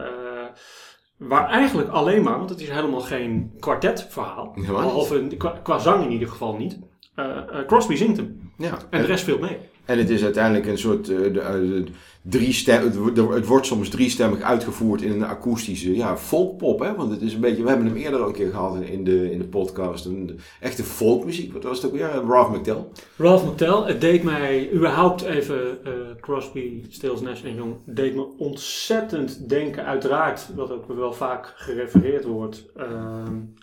waar 1.18 1.50
eigenlijk 1.50 1.90
alleen 1.90 2.24
maar, 2.24 2.38
want 2.38 2.50
het 2.50 2.60
is 2.62 2.70
helemaal 2.70 3.00
geen 3.02 3.52
kwartetverhaal, 3.60 4.52
niet. 4.56 4.68
behalve 4.68 5.28
qua, 5.38 5.60
qua 5.64 5.78
zang 5.80 6.04
in 6.04 6.12
ieder 6.12 6.28
geval 6.28 6.56
niet. 6.56 6.78
Eh, 7.16 7.38
eh, 7.38 7.66
Crosby 7.68 7.96
zingt 7.96 8.18
hem. 8.18 8.52
Ja. 8.58 8.78
En 8.90 9.02
de 9.02 9.08
rest 9.08 9.22
speelt 9.22 9.42
mee. 9.42 9.58
En 9.86 9.98
het 9.98 10.10
is 10.10 10.24
uiteindelijk 10.24 10.66
een 10.66 10.78
soort 10.78 11.10
uh, 11.10 11.34
de, 11.34 11.84
drie 12.22 12.54
stem, 12.54 12.84
het, 12.84 13.18
het, 13.18 13.46
wordt 13.46 13.66
soms 13.66 13.90
driestemmig 13.90 14.42
uitgevoerd 14.42 15.02
in 15.02 15.12
een 15.12 15.24
akoestische 15.24 15.96
ja, 15.96 16.18
folkpop. 16.18 16.80
Hè? 16.80 16.96
Want 16.96 17.12
het 17.12 17.22
is 17.22 17.34
een 17.34 17.40
beetje, 17.40 17.64
we 17.64 17.70
hebben 17.70 17.88
hem 17.88 17.96
eerder 17.96 18.22
al 18.22 18.28
een 18.28 18.34
keer 18.34 18.50
gehad 18.50 18.82
in 18.82 19.04
de, 19.04 19.32
in 19.32 19.38
de 19.38 19.48
podcast. 19.48 20.06
Een 20.06 20.40
echte 20.60 20.84
folkmuziek. 20.84 21.54
Wat 21.54 21.64
was 21.64 21.78
het 21.78 21.86
ook 21.86 21.98
weer? 21.98 22.10
Ralph 22.28 22.58
McTell. 22.58 22.86
Ralph 23.18 23.46
McTell. 23.46 23.84
Het 23.86 24.02
deed 24.02 24.24
mij 24.24 24.72
überhaupt 24.74 25.22
even 25.22 25.78
uh, 25.88 25.92
Crosby, 26.20 26.84
Stills, 26.90 27.22
Nash 27.22 27.44
en 27.44 27.56
Young. 27.56 27.76
deed 27.86 28.16
me 28.16 28.28
ontzettend 28.38 29.50
denken. 29.50 29.86
Uiteraard, 29.86 30.50
wat 30.56 30.72
ook 30.72 30.88
wel 30.88 31.14
vaak 31.14 31.54
gerefereerd 31.56 32.24
wordt 32.24 32.66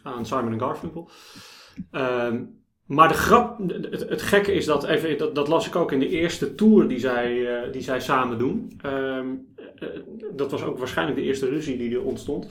aan 0.02 0.26
Simon 0.26 0.58
Garfunkel. 0.58 1.08
Um, 1.92 2.61
maar 2.92 3.08
de 3.08 3.14
grap, 3.14 3.58
het, 3.90 4.08
het, 4.08 4.22
gekke 4.22 4.52
is 4.52 4.64
dat, 4.64 4.84
even, 4.84 5.18
dat, 5.18 5.34
dat, 5.34 5.48
las 5.48 5.66
ik 5.66 5.76
ook 5.76 5.92
in 5.92 5.98
de 5.98 6.08
eerste 6.08 6.54
tour 6.54 6.88
die 6.88 6.98
zij, 6.98 7.36
uh, 7.36 7.72
die 7.72 7.82
zij 7.82 8.00
samen 8.00 8.38
doen. 8.38 8.80
Uh, 8.86 8.92
uh, 8.92 9.88
dat 10.32 10.50
was 10.50 10.62
ook 10.62 10.78
waarschijnlijk 10.78 11.18
de 11.18 11.24
eerste 11.24 11.48
ruzie 11.48 11.78
die 11.78 11.94
er 11.94 12.02
ontstond. 12.02 12.46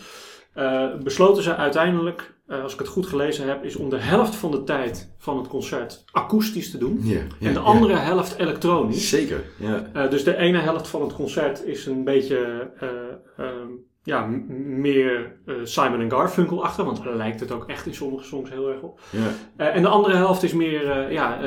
besloten 1.03 1.43
ze 1.43 1.55
uiteindelijk, 1.55 2.33
als 2.47 2.73
ik 2.73 2.79
het 2.79 2.87
goed 2.87 3.05
gelezen 3.05 3.47
heb, 3.47 3.63
is 3.63 3.75
om 3.75 3.89
de 3.89 3.97
helft 3.97 4.35
van 4.35 4.51
de 4.51 4.63
tijd 4.63 5.13
van 5.17 5.37
het 5.37 5.47
concert 5.47 6.03
akoestisch 6.11 6.71
te 6.71 6.77
doen. 6.77 7.01
En 7.39 7.53
de 7.53 7.59
andere 7.59 7.95
helft 7.95 8.37
elektronisch. 8.37 9.09
Zeker, 9.09 9.43
ja. 9.59 10.07
dus 10.07 10.23
de 10.23 10.35
ene 10.35 10.57
helft 10.57 10.87
van 10.87 11.01
het 11.01 11.13
concert 11.13 11.65
is 11.65 11.85
een 11.85 12.03
beetje 12.03 12.71
um, 13.39 13.89
ja, 14.03 14.25
meer 14.57 15.35
uh, 15.45 15.55
Simon 15.63 16.01
en 16.01 16.11
Garfunkel 16.11 16.63
achter, 16.63 16.85
want 16.85 17.03
daar 17.03 17.15
lijkt 17.15 17.39
het 17.39 17.51
ook 17.51 17.67
echt 17.67 17.85
in 17.85 17.93
sommige 17.93 18.23
songs 18.23 18.49
heel 18.49 18.69
erg 18.69 18.81
op. 18.81 18.99
Ja. 19.09 19.65
Uh, 19.65 19.75
en 19.75 19.81
de 19.81 19.87
andere 19.87 20.15
helft 20.15 20.43
is 20.43 20.53
meer, 20.53 21.05
uh, 21.05 21.11
ja, 21.11 21.37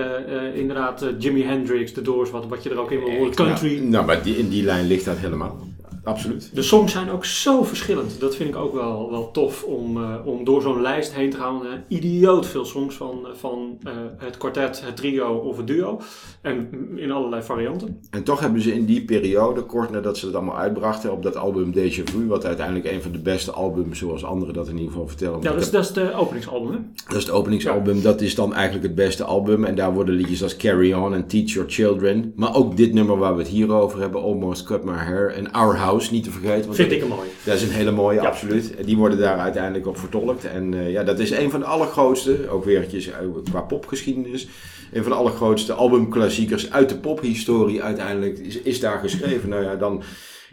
inderdaad 0.55 1.07
Jimi 1.19 1.45
Hendrix, 1.45 1.93
The 1.93 2.03
Doors, 2.03 2.31
wat, 2.31 2.47
wat 2.47 2.63
je 2.63 2.71
er 2.71 2.81
ook 2.81 2.91
in 2.91 2.99
wil 2.99 3.11
horen, 3.11 3.35
country. 3.35 3.75
Nou, 3.79 3.89
nou 3.89 4.07
maar 4.07 4.23
die, 4.23 4.37
in 4.37 4.49
die 4.49 4.65
lijn 4.65 4.87
ligt 4.87 5.05
dat 5.05 5.17
helemaal. 5.17 5.74
Absoluut. 6.05 6.51
De 6.55 6.63
songs 6.63 6.93
zijn 6.93 7.11
ook 7.11 7.25
zo 7.25 7.63
verschillend. 7.63 8.21
Dat 8.21 8.37
vind 8.37 8.49
ik 8.49 8.57
ook 8.57 8.75
wel, 8.75 9.11
wel 9.11 9.31
tof 9.31 9.63
om, 9.63 9.97
uh, 9.97 10.15
om 10.25 10.45
door 10.45 10.63
zo'n 10.63 10.81
lijst 10.81 11.15
heen 11.15 11.31
te 11.31 11.37
gaan. 11.37 11.61
Uh, 11.65 11.73
idioot 11.89 12.47
veel 12.47 12.65
songs 12.65 12.95
van, 12.95 13.27
van 13.35 13.79
uh, 13.87 13.93
het 14.17 14.37
kwartet, 14.37 14.83
het 14.85 14.97
trio 14.97 15.35
of 15.35 15.57
het 15.57 15.67
duo. 15.67 16.01
En 16.41 16.69
in 16.97 17.11
allerlei 17.11 17.43
varianten. 17.43 18.01
En 18.11 18.25
toch 18.25 18.41
hebben 18.41 18.61
ze 18.61 18.75
in 18.75 18.85
die 18.85 19.05
periode, 19.05 19.63
kort 19.63 19.91
nadat 19.91 20.19
ze 20.19 20.27
het 20.27 20.35
allemaal 20.35 20.57
uitbrachten, 20.57 21.13
op 21.13 21.23
dat 21.23 21.37
album 21.37 21.73
Déjà 21.73 22.03
Vu, 22.05 22.27
wat 22.27 22.45
uiteindelijk 22.45 22.87
een 22.87 23.03
van 23.03 23.13
de 23.13 23.19
beste 23.19 23.53
albums, 23.53 23.99
zoals 23.99 24.25
anderen 24.25 24.55
dat 24.55 24.69
in 24.69 24.77
ieder 24.77 24.91
geval 24.91 25.09
vertellen. 25.09 25.43
Ja, 25.43 25.53
dat 25.53 25.61
is, 25.61 25.71
dat 25.71 25.85
is 25.85 25.93
de 25.93 26.15
openingsalbum, 26.15 26.73
hè? 26.73 26.79
Dat 27.07 27.17
is 27.17 27.23
het 27.23 27.33
openingsalbum. 27.33 27.97
Ja. 27.97 28.03
Dat 28.03 28.21
is 28.21 28.35
dan 28.35 28.55
eigenlijk 28.55 28.85
het 28.85 28.95
beste 28.95 29.25
album. 29.25 29.65
En 29.65 29.75
daar 29.75 29.95
worden 29.95 30.15
liedjes 30.15 30.43
als 30.43 30.57
Carry 30.57 30.93
On 30.93 31.15
en 31.15 31.27
Teach 31.27 31.51
Your 31.51 31.71
Children. 31.71 32.33
Maar 32.37 32.55
ook 32.55 32.77
dit 32.77 32.93
nummer 32.93 33.17
waar 33.19 33.35
we 33.35 33.43
het 33.43 33.51
hier 33.51 33.73
over 33.73 34.01
hebben, 34.01 34.23
Almost 34.23 34.65
Cut 34.65 34.85
My 34.85 34.93
Hair 34.93 35.33
en 35.33 35.53
Our 35.53 35.77
House, 35.77 35.94
niet 36.11 36.25
te 36.25 36.31
vergeten. 36.31 36.65
Want 36.65 36.77
Vind 36.77 36.89
dat, 36.89 36.99
ik 36.99 37.05
een 37.05 37.17
mooie. 37.17 37.29
Dat 37.45 37.55
is 37.55 37.63
een 37.63 37.71
hele 37.71 37.91
mooie, 37.91 38.21
ja. 38.21 38.27
absoluut. 38.27 38.75
Die 38.85 38.97
worden 38.97 39.19
daar 39.19 39.39
uiteindelijk 39.39 39.87
op 39.87 39.99
vertolkt. 39.99 40.45
En 40.45 40.73
uh, 40.73 40.91
ja, 40.91 41.03
dat 41.03 41.19
is 41.19 41.31
een 41.31 41.51
van 41.51 41.61
de 41.61 41.67
allergrootste, 41.67 42.49
ook 42.49 42.65
weertjes 42.65 43.11
qua 43.51 43.61
popgeschiedenis, 43.61 44.49
een 44.93 45.03
van 45.03 45.13
de 45.13 45.19
allergrootste 45.19 45.73
albumklassiekers 45.73 46.73
uit 46.73 46.89
de 46.89 46.97
pophistorie 46.97 47.83
uiteindelijk 47.83 48.39
is, 48.39 48.59
is 48.59 48.81
daar 48.81 48.99
geschreven. 48.99 49.49
Nou 49.49 49.63
ja, 49.63 49.77
dan 49.77 50.03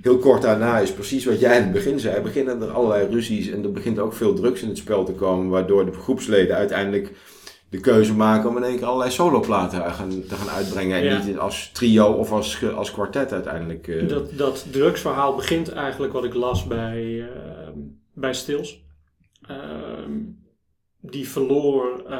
heel 0.01 0.17
kort 0.17 0.41
daarna 0.41 0.79
is 0.79 0.91
precies 0.91 1.25
wat 1.25 1.39
jij 1.39 1.57
in 1.57 1.63
het 1.63 1.71
begin 1.71 1.99
zei. 1.99 2.21
Beginnen 2.21 2.61
er 2.61 2.69
allerlei 2.71 3.07
ruzies 3.09 3.49
en 3.49 3.63
er 3.63 3.71
begint 3.71 3.99
ook 3.99 4.13
veel 4.13 4.33
drugs 4.33 4.61
in 4.61 4.67
het 4.67 4.77
spel 4.77 5.03
te 5.03 5.11
komen, 5.11 5.49
waardoor 5.49 5.85
de 5.85 5.91
groepsleden 5.91 6.55
uiteindelijk 6.55 7.11
de 7.71 7.79
keuze 7.79 8.13
maken 8.15 8.49
om 8.49 8.57
in 8.57 8.63
één 8.63 8.75
keer 8.77 8.85
allerlei 8.85 9.11
soloplaten 9.11 9.93
gaan, 9.93 10.09
te 10.09 10.35
gaan 10.35 10.49
uitbrengen. 10.49 10.97
En 10.97 11.03
Ja. 11.03 11.23
niet 11.23 11.37
als 11.37 11.69
trio 11.73 12.05
of 12.11 12.31
als, 12.31 12.63
als 12.75 12.91
kwartet 12.91 13.31
uiteindelijk. 13.33 13.87
eh. 13.87 14.07
Dat, 14.07 14.37
dat 14.37 14.65
drugsverhaal 14.71 15.35
begint 15.35 15.69
eigenlijk 15.71 16.13
wat 16.13 16.23
ik 16.23 16.33
las 16.33 16.63
bij, 16.67 17.21
eh, 17.21 17.67
bij 18.13 18.33
Stils. 18.33 18.83
Ehm, 19.47 20.11
die 21.01 21.29
verloor. 21.29 22.03
eh, 22.09 22.17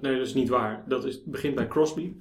nee, 0.00 0.16
dat 0.18 0.26
is 0.26 0.34
niet 0.34 0.48
waar. 0.48 0.84
Dat 0.88 1.04
is, 1.04 1.22
begint 1.24 1.54
bij 1.54 1.68
Crosby. 1.68 2.12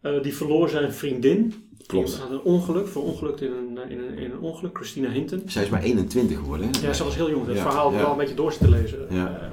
Eh, 0.00 0.22
die 0.22 0.36
verloor 0.36 0.68
zijn 0.68 0.92
vriendin. 0.92 1.68
Klopt. 1.86 2.06
Die 2.10 2.16
had 2.20 2.30
een 2.30 2.40
ongeluk, 2.42 2.88
verongelukt 2.88 3.40
in 3.40 3.52
een, 3.52 3.90
in 3.90 3.98
een, 3.98 4.18
in 4.18 4.30
een 4.30 4.38
ongeluk. 4.40 4.76
Christina 4.76 5.08
Hinton. 5.10 5.42
Zij 5.46 5.62
is 5.62 5.68
maar 5.68 5.82
21 5.82 6.36
geworden. 6.38 6.66
Hè? 6.80 6.86
Ja, 6.86 6.92
ze 6.92 7.04
was 7.04 7.14
heel 7.16 7.30
jong. 7.30 7.46
Het 7.46 7.56
Ja, 7.56 7.62
verhaal 7.62 7.92
ja. 7.92 7.98
wel 7.98 8.10
een 8.10 8.16
beetje 8.16 8.34
door 8.34 8.56
te 8.56 8.68
lezen. 8.70 9.06
Ja. 9.10 9.52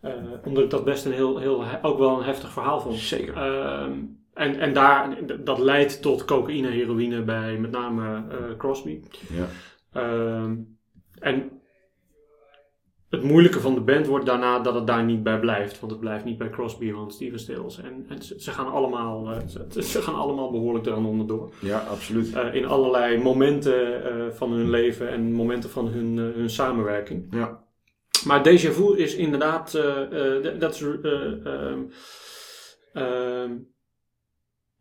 Eh, 0.00 0.12
omdat 0.44 0.64
ik 0.64 0.70
dat 0.70 0.84
best 0.84 1.04
een 1.04 1.12
heel, 1.12 1.38
heel, 1.38 1.64
ook 1.82 1.98
wel 1.98 2.18
een 2.18 2.24
heftig 2.24 2.52
verhaal 2.52 2.80
vond. 2.80 2.96
Zeker. 2.96 3.34
Ehm, 3.36 3.92
en, 4.34 4.58
en 4.58 4.72
daar, 4.72 5.18
dat 5.44 5.58
leidt 5.58 6.02
tot 6.02 6.24
cocaïne, 6.24 6.68
heroïne 6.68 7.22
bij 7.22 7.58
met 7.58 7.70
name 7.70 8.24
eh, 8.28 8.56
Crosby. 8.56 9.00
Ja. 9.32 9.46
Ehm, 9.92 10.56
en 11.18 11.50
het 13.08 13.22
moeilijke 13.22 13.60
van 13.60 13.74
de 13.74 13.80
band 13.80 14.06
wordt 14.06 14.26
daarna 14.26 14.58
dat 14.58 14.74
het 14.74 14.86
daar 14.86 15.04
niet 15.04 15.22
bij 15.22 15.40
blijft. 15.40 15.80
Want 15.80 15.92
het 15.92 16.00
blijft 16.00 16.24
niet 16.24 16.38
bij 16.38 16.50
Crosby 16.50 16.88
en 16.88 17.10
Steven 17.10 17.38
Stills. 17.38 17.80
En, 17.80 18.04
en 18.08 18.22
ze, 18.22 18.40
ze 18.40 18.50
gaan 18.50 18.70
allemaal, 18.70 19.30
eh, 19.30 19.38
ze, 19.68 19.82
ze 19.82 20.02
gaan 20.02 20.14
allemaal 20.14 20.50
behoorlijk 20.50 20.86
eraan 20.86 21.06
onderdoor. 21.06 21.50
ja, 21.60 21.78
absoluut. 21.78 22.34
In 22.52 22.66
allerlei 22.66 23.22
momenten 23.22 24.02
van 24.34 24.52
hun 24.52 24.70
leven 24.70 25.08
en 25.08 25.32
momenten 25.32 25.70
van 25.70 25.88
hun, 25.88 26.16
hun 26.16 26.50
samenwerking. 26.50 27.26
Ja. 27.30 27.59
Maar 28.24 28.42
Déjà 28.44 28.70
Vu 28.72 28.96
is 28.96 29.14
inderdaad, 29.14 29.74
eh, 29.74 30.36
eh, 30.36 30.60
dat 30.60 30.74
is, 30.74 30.82
eh, 30.82 31.46
ehm, 31.46 31.82
ehm, 32.92 33.52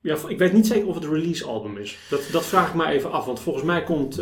ja, 0.02 0.17
ik 0.28 0.38
weet 0.38 0.54
niet 0.54 0.67
zeker 0.67 0.88
of 0.88 0.95
het 0.95 1.04
een 1.04 1.13
release 1.13 1.45
album 1.45 1.78
is. 1.78 1.97
Dat, 2.10 2.30
dat 2.32 2.45
vraag 2.45 2.67
ik 2.67 2.73
maar 2.73 2.91
even 2.91 3.12
af, 3.12 3.25
want 3.25 3.39
volgens 3.39 3.65
mij 3.65 3.84
komt, 3.84 4.19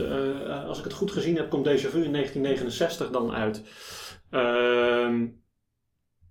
als 0.67 0.77
ik 0.77 0.83
het 0.83 0.93
goed 0.93 1.11
gezien 1.11 1.35
heb, 1.35 1.49
komt 1.49 1.67
Déjà 1.67 1.89
Vu 1.89 2.03
in 2.03 2.11
1969 2.11 3.09
dan 3.09 3.31
uit. 3.31 3.61
Ehm, 4.29 5.25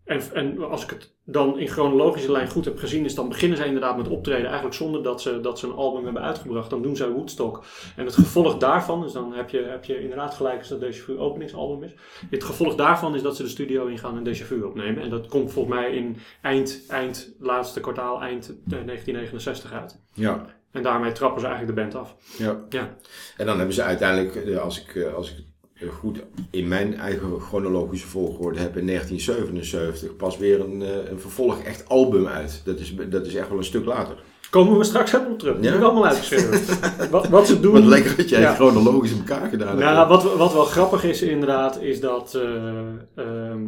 en, 0.06 0.20
en 0.32 0.64
als 0.64 0.82
ik 0.82 0.90
het 0.90 1.14
dan 1.24 1.58
in 1.58 1.68
chronologische 1.68 2.32
lijn 2.32 2.48
goed 2.48 2.64
heb 2.64 2.78
gezien, 2.78 3.04
is 3.04 3.14
dan 3.14 3.28
beginnen 3.28 3.56
zij 3.56 3.66
inderdaad 3.66 3.96
met 3.96 4.08
optreden 4.08 4.44
eigenlijk 4.44 4.74
zonder 4.74 5.02
dat 5.02 5.22
ze, 5.22 5.40
dat 5.40 5.58
ze 5.58 5.66
een 5.66 5.74
album 5.74 6.04
hebben 6.04 6.22
uitgebracht. 6.22 6.70
Dan 6.70 6.82
doen 6.82 6.96
zij 6.96 7.08
Woodstock. 7.08 7.64
En 7.96 8.04
het 8.04 8.14
gevolg 8.14 8.58
daarvan, 8.58 9.00
dus 9.00 9.12
dan 9.12 9.32
heb 9.32 9.50
je, 9.50 9.58
heb 9.58 9.84
je 9.84 10.02
inderdaad 10.02 10.34
gelijk 10.34 10.58
als 10.58 10.68
dat 10.68 10.80
Déjà 10.80 11.04
Vu 11.04 11.18
openingsalbum 11.18 11.82
is. 11.82 11.94
Het 12.30 12.44
gevolg 12.44 12.74
daarvan 12.74 13.14
is 13.14 13.22
dat 13.22 13.36
ze 13.36 13.42
de 13.42 13.48
studio 13.48 13.86
ingaan 13.86 14.16
en 14.16 14.34
Déjà 14.34 14.46
Vu 14.46 14.62
opnemen. 14.62 15.02
En 15.02 15.10
dat 15.10 15.26
komt 15.26 15.52
volgens 15.52 15.74
mij 15.74 15.90
in 15.90 16.16
eind, 16.42 16.84
eind 16.88 17.34
laatste 17.38 17.80
kwartaal, 17.80 18.20
eind 18.20 18.48
eh, 18.48 18.54
1969 18.84 19.72
uit. 19.72 20.00
Ja. 20.12 20.46
En 20.70 20.82
daarmee 20.82 21.12
trappen 21.12 21.40
ze 21.40 21.46
eigenlijk 21.46 21.76
de 21.76 21.82
band 21.82 21.94
af. 21.94 22.16
Ja. 22.38 22.64
Ja, 22.68 22.96
En 23.36 23.46
dan 23.46 23.56
hebben 23.56 23.74
ze 23.74 23.82
uiteindelijk, 23.82 24.36
eh, 24.36 24.58
als 24.58 24.82
ik, 24.82 24.94
eh, 24.94 25.14
als 25.14 25.30
ik 25.30 25.44
goed 25.90 26.22
in 26.50 26.68
mijn 26.68 26.94
eigen 26.94 27.40
chronologische 27.40 28.06
volgorde 28.06 28.58
heb, 28.58 28.76
in 28.76 28.86
1977 28.86 30.16
pas 30.16 30.36
weer 30.38 30.60
een, 30.60 30.82
eh, 30.82 31.10
een 31.10 31.20
vervolg 31.20 31.62
echt 31.62 31.88
album 31.88 32.26
uit. 32.26 32.62
Dat 32.64 32.78
is, 32.78 32.94
dat 33.10 33.26
is 33.26 33.34
echt 33.34 33.48
wel 33.48 33.58
een 33.58 33.64
stuk 33.64 33.84
later. 33.84 34.16
komen 34.50 34.78
we 34.78 34.84
straks 34.84 35.10
helemaal 35.10 35.32
op 35.32 35.38
terug. 35.38 35.54
Dat 35.54 35.64
Ja? 35.64 35.70
heb 35.70 35.78
ik 35.80 35.84
allemaal 35.86 36.06
uitgeschreven. 36.06 37.10
wat, 37.10 37.28
wat 37.28 37.46
ze 37.46 37.60
doen... 37.60 37.72
Wat 37.80 37.82
lekker 37.84 38.16
dat 38.16 38.28
jij 38.28 38.40
Ja. 38.40 38.54
chronologisch 38.54 39.10
in 39.12 39.18
elkaar 39.18 39.48
gedaan 39.48 39.68
hebt. 39.68 39.80
Nou, 39.80 40.08
wat, 40.08 40.36
wat 40.36 40.52
wel 40.52 40.64
grappig 40.64 41.04
is 41.04 41.22
inderdaad, 41.22 41.80
is 41.82 42.00
dat 42.00 42.34
eh 42.34 42.88
ehm, 43.14 43.64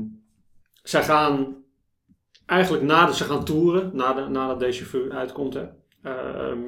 zij 0.83 1.05
gaan 1.05 1.57
eigenlijk 2.47 2.85
nadat 2.85 3.17
ze 3.17 3.25
gaan 3.25 3.45
toeren, 3.45 3.91
nadat, 3.93 4.29
nadat 4.29 4.61
deze 4.61 4.85
Vu 4.85 5.11
uitkomt, 5.11 5.55
hè, 5.55 5.65
ehm, 6.03 6.59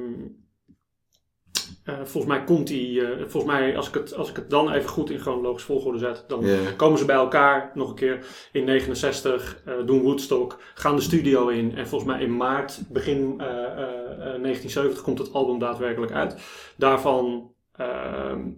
eh, 1.90 2.04
volgens 2.04 2.32
mij 2.32 2.44
komt 2.44 2.66
die, 2.66 3.06
eh, 3.06 3.18
volgens 3.26 3.52
mij 3.52 3.76
als 3.76 3.88
ik, 3.88 3.94
het, 3.94 4.14
als 4.14 4.30
ik 4.30 4.36
het 4.36 4.50
dan 4.50 4.72
even 4.72 4.88
goed 4.88 5.10
in 5.10 5.18
chronologisch 5.18 5.62
volgorde 5.62 5.98
zet, 5.98 6.24
dan 6.28 6.44
komen 6.76 6.98
ze 6.98 7.04
bij 7.04 7.16
elkaar 7.16 7.70
nog 7.74 7.88
een 7.88 7.94
keer. 7.94 8.26
In 8.52 8.64
69, 8.64 9.62
eh, 9.64 9.74
doen 9.86 10.02
Woodstock, 10.02 10.58
gaan 10.74 10.96
de 10.96 11.02
studio 11.02 11.48
in. 11.48 11.76
En 11.76 11.88
volgens 11.88 12.10
mij 12.10 12.22
in 12.22 12.36
maart, 12.36 12.80
begin 12.88 13.34
eh, 13.38 13.46
eh, 13.46 13.82
eh, 14.12 14.40
1970 14.42 15.02
komt 15.02 15.18
het 15.18 15.32
album 15.32 15.58
daadwerkelijk 15.58 16.12
uit. 16.12 16.36
Daarvan 16.76 17.52
ehm, 17.76 18.48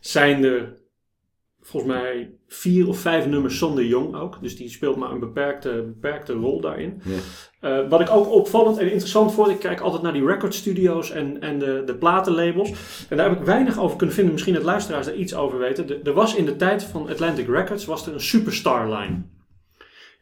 zijn 0.00 0.44
er 0.44 0.83
volgens 1.66 1.92
mij 1.92 2.30
vier 2.48 2.88
of 2.88 2.98
vijf 2.98 3.26
nummers 3.26 3.58
zonder 3.58 3.84
Jong 3.84 4.14
ook. 4.14 4.38
Dus 4.42 4.56
die 4.56 4.68
speelt 4.68 4.96
maar 4.96 5.10
een 5.10 5.18
beperkte, 5.20 5.68
beperkte 5.86 6.32
rol 6.32 6.60
daarin. 6.60 7.00
Ja. 7.04 7.16
Eh, 7.60 7.88
wat 7.88 8.00
ik 8.00 8.10
ook 8.10 8.30
opvallend 8.30 8.78
en 8.78 8.84
interessant 8.90 9.32
vond, 9.34 9.48
ik 9.48 9.58
kijk 9.58 9.80
altijd 9.80 10.02
naar 10.02 10.12
die 10.12 10.26
record 10.26 10.54
studios 10.54 11.10
en, 11.10 11.40
en 11.40 11.58
de, 11.58 11.82
de 11.86 11.94
platenlabels. 11.96 12.70
En 13.08 13.16
daar 13.16 13.28
heb 13.30 13.38
ik 13.38 13.44
weinig 13.44 13.78
over 13.78 13.96
kunnen 13.96 14.14
vinden. 14.14 14.32
Misschien 14.32 14.54
dat 14.54 14.62
luisteraars 14.62 15.06
daar 15.06 15.14
iets 15.14 15.34
over 15.34 15.58
weten. 15.58 15.86
De- 15.86 16.00
er 16.04 16.12
was 16.12 16.34
in 16.34 16.44
de 16.44 16.56
tijd 16.56 16.82
van 16.84 17.08
Atlantic 17.08 17.48
Records 17.48 17.84
was 17.84 18.06
er 18.06 18.12
een 18.12 18.20
superstar 18.20 18.92
line. 18.94 19.22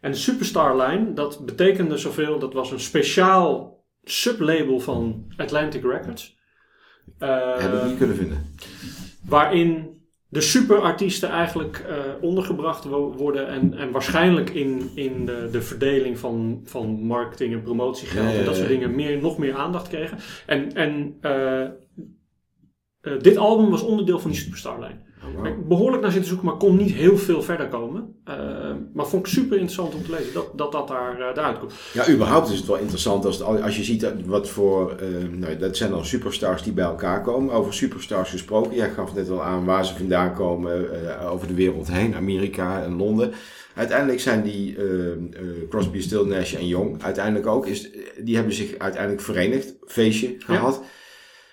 En 0.01 0.11
de 0.11 0.17
superstar 0.17 0.77
line, 0.77 1.13
dat 1.13 1.45
betekende 1.47 1.97
zoveel, 1.99 2.39
dat 2.39 2.53
was 2.53 2.71
een 2.71 2.81
speciaal 2.81 3.81
sublabel 4.05 4.81
van 4.81 5.25
Atlantic 5.37 5.83
Records. 5.83 6.37
Eh, 7.19 7.59
Heb 7.59 7.73
ik 7.75 7.85
niet 7.85 7.97
kunnen 7.99 8.17
vinden. 8.17 8.55
waarin 9.27 10.01
de 10.33 10.41
superartiesten 10.41 11.29
eigenlijk 11.29 11.85
eh, 11.89 11.97
ondergebracht 12.21 12.85
wo- 12.85 13.13
worden 13.13 13.49
en, 13.49 13.75
en 13.75 13.91
waarschijnlijk 13.91 14.51
in, 14.51 14.91
in 14.95 15.27
de, 15.27 15.49
de 15.53 15.63
verdeling 15.63 16.19
van, 16.19 16.61
van 16.65 17.03
marketing 17.03 17.53
en 17.53 17.63
promotiegeld 17.63 18.25
Ja, 18.27 18.33
ja, 18.33 18.39
en 18.39 18.45
dat 18.45 18.57
soort 18.57 18.69
dingen 18.69 18.95
meer, 18.95 19.21
nog 19.21 19.39
meer 19.39 19.55
aandacht 19.55 19.89
kregen. 19.89 20.19
En, 20.47 20.75
en 20.75 21.17
eh, 21.21 21.63
eh, 21.63 21.71
dit 23.21 23.37
album 23.37 23.71
was 23.71 23.83
onderdeel 23.83 24.19
van 24.19 24.31
die 24.31 24.41
Superstar-lijn. 24.41 25.05
Oh, 25.27 25.43
wow. 25.43 25.69
Behoorlijk 25.69 26.03
naar 26.03 26.11
zitten 26.11 26.29
zoeken, 26.29 26.47
maar 26.49 26.57
kon 26.57 26.77
niet 26.77 26.91
heel 26.93 27.17
veel 27.19 27.43
verder 27.43 27.69
komen. 27.69 28.15
Eh, 28.25 28.35
maar 28.95 29.07
vond 29.07 29.27
ik 29.27 29.33
super 29.33 29.53
interessant 29.53 29.95
om 29.95 30.03
te 30.03 30.11
lezen 30.11 30.33
dat 30.35 30.51
dat, 30.59 30.73
dat 30.73 30.89
daar, 30.89 31.13
eh, 31.21 31.35
daaruit 31.35 31.59
komt. 31.59 31.73
Ja, 31.93 32.09
überhaupt 32.11 32.51
is 32.51 32.59
het 32.59 32.67
wel 32.67 32.77
interessant 32.79 33.25
als, 33.25 33.39
het, 33.39 33.63
als 33.63 33.77
je 33.77 33.85
ziet 33.85 34.01
dat- 34.01 34.13
wat 34.27 34.49
voor. 34.49 34.91
eh, 34.97 35.07
nou, 35.31 35.57
dat 35.57 35.77
zijn 35.77 35.91
dan 35.91 36.05
superstars 36.05 36.63
die 36.63 36.73
bij 36.73 36.85
elkaar 36.85 37.23
komen. 37.23 37.55
Over 37.55 37.75
superstars 37.75 38.31
gesproken. 38.31 38.75
Jij 38.77 38.91
gaf 38.91 39.15
net 39.15 39.31
al 39.31 39.43
aan 39.43 39.65
waar 39.65 39.87
ze 39.87 39.95
vandaan 39.97 40.35
komen. 40.35 41.07
eh, 41.21 41.33
over 41.33 41.47
de 41.47 41.55
wereld 41.55 41.89
heen, 41.93 42.15
Amerika 42.15 42.83
en 42.83 42.97
Londen. 42.97 43.33
Uiteindelijk 43.75 44.21
zijn 44.21 44.43
die 44.43 44.77
eh, 44.77 45.13
eh, 45.13 45.19
Crosby, 45.69 46.01
Still, 46.01 46.25
Nash 46.27 46.55
en 46.55 46.67
Young. 46.67 47.03
Uiteindelijk 47.03 47.47
ook. 47.47 47.67
Is, 47.67 47.91
die 48.23 48.35
hebben 48.35 48.55
zich 48.55 48.79
uiteindelijk 48.79 49.23
verenigd. 49.23 49.75
Feestje 49.87 50.35
gehad. 50.39 50.83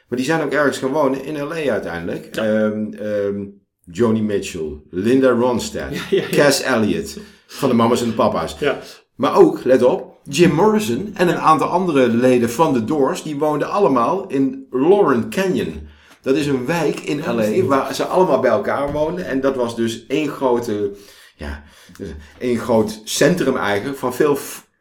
Maar 0.07 0.17
die 0.17 0.27
zijn 0.27 0.41
ook 0.41 0.51
ergens 0.51 0.77
gaan 0.77 0.91
wonen 0.91 1.23
in 1.25 1.37
LA 1.37 1.69
uiteindelijk. 1.71 2.35
Ja. 2.35 2.43
Ehm, 2.43 2.93
ehm, 2.93 3.45
Joni 3.91 4.21
Mitchell, 4.21 4.81
Linda 4.89 5.29
Ronstadt, 5.29 5.95
Ja, 5.95 6.01
ja, 6.09 6.23
ja. 6.29 6.29
Cass 6.29 6.61
Elliot. 6.61 7.17
Van 7.47 7.69
de 7.69 7.75
mama's 7.75 8.01
en 8.01 8.07
de 8.07 8.13
papa's. 8.13 8.55
Ja. 8.59 8.79
Maar 9.15 9.35
ook, 9.35 9.63
let 9.63 9.83
op, 9.83 10.19
Jim 10.23 10.53
Morrison 10.53 11.11
en 11.13 11.27
een 11.27 11.39
aantal 11.39 11.67
andere 11.67 12.07
leden 12.07 12.49
van 12.49 12.73
The 12.73 12.85
Doors, 12.85 13.23
die 13.23 13.37
woonden 13.37 13.69
allemaal 13.69 14.27
in 14.27 14.67
Lauren 14.71 15.29
Canyon. 15.29 15.87
Dat 16.21 16.35
is 16.35 16.47
een 16.47 16.65
wijk 16.65 16.99
in 16.99 17.19
LA 17.25 17.63
waar 17.63 17.95
ze 17.95 18.05
allemaal 18.05 18.39
bij 18.39 18.51
elkaar 18.51 18.91
woonden. 18.91 19.25
En 19.25 19.41
dat 19.41 19.55
was 19.55 19.75
dus 19.75 20.05
één 20.07 20.29
grote, 20.29 20.91
ja, 21.35 21.63
één 22.37 22.57
groot 22.57 23.01
centrum 23.03 23.57
eigenlijk 23.57 23.97
van 23.97 24.13
veel 24.13 24.37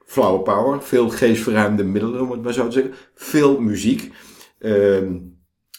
flower 0.07 0.41
power, 0.41 0.83
veel 0.83 1.09
geestverruimde 1.09 1.85
middelen, 1.85 2.21
om 2.21 2.31
het 2.31 2.43
maar 2.43 2.53
zo 2.53 2.67
te 2.67 2.73
zeggen. 2.73 2.95
Veel 3.15 3.61
muziek. 3.61 4.13
Ehm, 4.59 5.17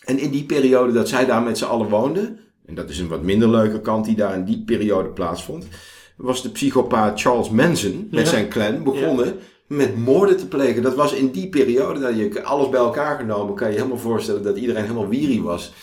en 0.06 0.20
in 0.20 0.32
die 0.32 0.46
periode 0.46 0.92
dat 0.92 1.10
zij 1.10 1.26
daar 1.26 1.42
met 1.42 1.58
z'n 1.58 1.66
allen 1.66 1.90
woonden, 1.90 2.40
en 2.70 2.76
dat 2.76 2.90
is 2.90 3.00
een 3.00 3.08
wat 3.08 3.22
minder 3.24 3.50
leuke 3.50 3.82
kant 3.82 4.06
die 4.06 4.16
daar 4.16 4.34
in 4.36 4.44
die 4.46 4.64
periode 4.66 5.10
plaatsvond, 5.10 5.68
was 6.16 6.42
de 6.44 6.50
psychopaat 6.50 7.22
Charles 7.22 7.50
Manson 7.50 8.08
met 8.12 8.24
Ja. 8.24 8.30
zijn 8.30 8.50
clan 8.50 8.84
begonnen 8.84 9.34
met 9.68 9.98
moorden 9.98 10.38
te 10.38 10.48
plegen. 10.48 10.82
Dat 10.82 10.96
was 10.96 11.14
in 11.14 11.32
die 11.32 11.50
periode, 11.50 12.00
dat 12.00 12.18
je 12.18 12.44
alles 12.44 12.70
bij 12.70 12.80
elkaar 12.80 13.20
genomen, 13.20 13.56
kan 13.56 13.68
je 13.70 13.76
helemaal 13.76 13.98
voorstellen 13.98 14.44
dat 14.44 14.58
iedereen 14.58 14.82
helemaal 14.82 15.08
wierie 15.08 15.42
was. 15.42 15.74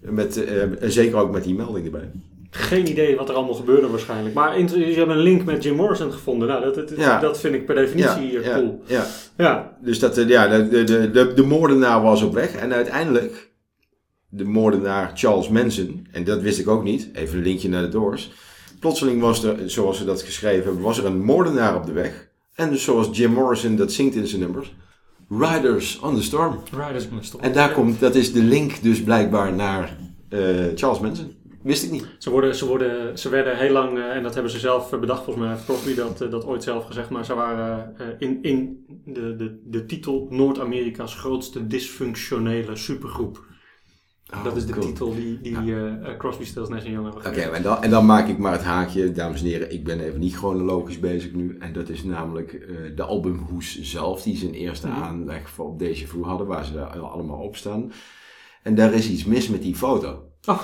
Met, 0.00 0.44
eh, 0.44 0.54
zeker 0.80 1.16
ook 1.18 1.32
met 1.32 1.44
die 1.44 1.54
melding 1.54 1.84
erbij. 1.84 2.10
Geen 2.50 2.88
idee 2.90 3.16
wat 3.16 3.28
er 3.28 3.34
allemaal 3.34 3.54
gebeurde 3.54 3.88
waarschijnlijk. 3.88 4.34
Maar 4.34 4.58
je 4.58 4.94
hebt 4.94 5.10
een 5.10 5.16
link 5.18 5.44
met 5.44 5.62
Jim 5.62 5.74
Morrison 5.76 6.12
gevonden. 6.12 6.48
Nou, 6.48 6.62
dat, 6.62 6.74
dat, 6.74 6.92
Ja. 6.96 7.20
dat 7.20 7.40
vind 7.40 7.54
ik 7.54 7.66
per 7.66 7.74
definitie 7.74 8.32
ja, 8.32 8.54
cool. 8.54 8.82
ja. 8.86 9.06
Ja, 9.36 9.76
Dus 9.82 9.98
dat, 9.98 10.18
eh, 10.18 10.28
ja, 10.28 10.48
de, 10.58 10.84
de, 10.84 11.10
de, 11.10 11.32
de 11.34 11.42
moordenaar 11.42 12.02
was 12.02 12.22
op 12.22 12.34
weg. 12.34 12.54
En 12.54 12.72
uiteindelijk, 12.72 13.50
de 14.36 14.44
moordenaar 14.44 15.10
Charles 15.14 15.48
Manson, 15.48 16.06
en 16.10 16.24
dat 16.24 16.40
wist 16.40 16.58
ik 16.58 16.68
ook 16.68 16.82
niet, 16.82 17.08
even 17.12 17.36
een 17.36 17.44
linkje 17.44 17.68
naar 17.68 17.82
de 17.82 17.88
Doors. 17.88 18.32
Plotseling 18.80 19.20
was 19.20 19.44
er, 19.44 19.70
zoals 19.70 19.98
ze 19.98 20.04
dat 20.04 20.22
geschreven 20.22 20.64
hebben, 20.64 20.82
was 20.82 20.98
er 20.98 21.04
een 21.04 21.24
moordenaar 21.24 21.76
op 21.76 21.86
de 21.86 21.92
weg. 21.92 22.28
En 22.54 22.70
dus 22.70 22.84
zoals 22.84 23.08
Jim 23.12 23.32
Morrison 23.32 23.76
dat 23.76 23.92
zingt 23.92 24.14
in 24.14 24.26
zijn 24.26 24.40
nummers, 24.40 24.74
Riders 25.28 26.00
on 26.00 26.14
the 26.14 26.22
Storm. 26.22 26.58
Riders 26.70 27.08
on 27.10 27.18
the 27.18 27.24
Storm. 27.24 27.44
En 27.44 27.52
daar 27.52 27.72
komt, 27.72 28.00
dat 28.00 28.14
is 28.14 28.32
de 28.32 28.42
link 28.42 28.82
dus 28.82 29.02
blijkbaar 29.02 29.52
naar 29.52 29.96
eh, 30.28 30.40
Charles 30.74 31.00
Manson. 31.00 31.32
Wist 31.62 31.84
ik 31.84 31.90
niet. 31.90 32.06
Ze, 32.18 32.30
worden, 32.30 32.54
ze, 32.54 32.66
worden, 32.66 33.18
ze 33.18 33.28
werden 33.28 33.56
heel 33.56 33.72
lang, 33.72 33.98
eh, 33.98 34.16
en 34.16 34.22
dat 34.22 34.34
hebben 34.34 34.52
ze 34.52 34.58
zelf 34.58 34.92
eh, 34.92 35.00
bedacht, 35.00 35.24
volgens 35.24 35.44
mij 35.44 35.54
heeft 35.54 35.64
Crosby 35.64 35.94
dat, 35.94 36.18
dat 36.18 36.44
ooit 36.44 36.62
zelf 36.62 36.84
gezegd, 36.84 37.10
maar 37.10 37.24
ze 37.24 37.34
waren 37.34 37.94
in, 38.18 38.38
in 38.42 38.84
de, 39.04 39.36
de, 39.36 39.60
de 39.64 39.86
titel 39.86 40.26
Noord-Amerika's 40.30 41.14
grootste 41.14 41.66
dysfunctionele 41.66 42.76
supergroep. 42.76 43.52
Dat 44.42 44.56
is 44.56 44.66
de 44.66 44.72
Oh, 44.72 44.78
cool. 44.78 44.86
titel 44.90 45.14
die, 45.14 45.40
die 45.40 45.56
eh, 45.56 46.08
eh, 46.10 46.18
Crosby, 46.18 46.44
Stills, 46.44 46.68
Nash 46.68 46.84
Young 46.84 47.04
hebben 47.04 47.26
Oké, 47.26 47.40
en, 47.40 47.62
dan, 47.62 47.82
en 47.82 47.90
dan 47.90 48.06
maak 48.06 48.28
ik 48.28 48.38
maar 48.38 48.52
het 48.52 48.62
haakje, 48.62 49.12
dames 49.12 49.40
en 49.40 49.46
heren. 49.46 49.72
Ik 49.72 49.84
ben 49.84 50.00
even 50.00 50.20
niet 50.20 50.34
chronologisch 50.36 50.98
bezig 51.00 51.32
nu. 51.32 51.56
En 51.58 51.72
dat 51.72 51.88
is 51.88 52.02
namelijk 52.04 52.52
eh, 52.52 52.76
de 52.96 53.02
albumhoes 53.02 53.80
zelf, 53.80 54.22
die 54.22 54.36
zijn 54.36 54.52
eerste 54.54 54.86
Mhm. 54.88 55.02
aanleg 55.02 55.50
voor 55.50 55.66
op 55.66 55.78
Deja 55.78 56.06
Vu 56.06 56.22
hadden, 56.22 56.46
waar 56.46 56.64
ze 56.64 56.72
daar 56.72 56.98
allemaal 56.98 57.38
op 57.40 57.56
staan. 57.56 57.92
En 58.62 58.74
daar 58.74 58.92
is 58.92 59.10
iets 59.10 59.24
mis 59.24 59.48
met 59.48 59.62
die 59.62 59.74
foto. 59.74 60.22
Oh, 60.46 60.62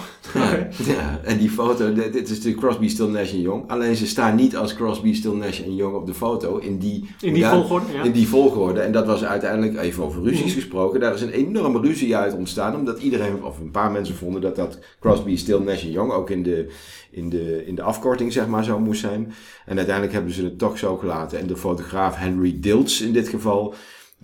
Ja, 0.86 1.20
en 1.24 1.38
die 1.38 1.50
foto, 1.50 1.92
dit 1.92 2.12
dit 2.12 2.28
is 2.30 2.40
de 2.40 2.54
Crosby, 2.54 2.88
Still, 2.88 3.06
Nash 3.06 3.32
Young. 3.32 3.70
Alleen 3.70 3.96
ze 3.96 4.06
staan 4.06 4.34
niet 4.34 4.56
als 4.56 4.74
Crosby, 4.74 5.14
Still, 5.14 5.32
Nash 5.32 5.60
Young 5.66 5.94
op 5.94 6.06
de 6.06 6.14
foto 6.14 6.56
in 6.58 6.78
die, 6.78 7.08
In 7.20 7.34
die 7.34 7.44
volgorde, 7.46 7.92
ja. 7.92 8.02
in 8.02 8.12
die 8.12 8.28
volgorde. 8.28 8.80
En 8.80 8.92
dat 8.92 9.06
was 9.06 9.24
uiteindelijk, 9.24 9.76
even 9.78 10.04
over 10.04 10.22
ruzies 10.22 10.40
Mhm. 10.44 10.50
gesproken, 10.54 11.00
daar 11.00 11.14
is 11.14 11.20
een 11.20 11.30
enorme 11.30 11.80
ruzie 11.80 12.16
uit 12.16 12.34
ontstaan. 12.34 12.74
Omdat 12.76 12.98
iedereen, 12.98 13.44
of 13.44 13.58
een 13.58 13.70
paar 13.70 13.90
mensen 13.90 14.14
vonden 14.14 14.40
dat 14.40 14.56
dat 14.56 14.78
Crosby, 15.00 15.36
Still, 15.36 15.58
Nash 15.58 15.82
Young 15.84 16.12
ook 16.12 16.30
in 16.30 16.42
de, 16.42 16.70
in, 17.10 17.28
de, 17.28 17.66
in 17.66 17.74
de 17.74 17.82
afkorting 17.82 18.32
zeg 18.32 18.46
maar 18.46 18.64
zo 18.64 18.78
moest 18.78 19.00
zijn. 19.00 19.32
En 19.66 19.76
uiteindelijk 19.76 20.14
hebben 20.14 20.32
ze 20.32 20.44
het 20.44 20.58
toch 20.58 20.78
zo 20.78 20.96
gelaten. 20.96 21.38
En 21.38 21.46
de 21.46 21.56
fotograaf 21.56 22.16
Henry 22.16 22.56
Diltz 22.60 23.00
in 23.00 23.12
dit 23.12 23.28
geval, 23.28 23.74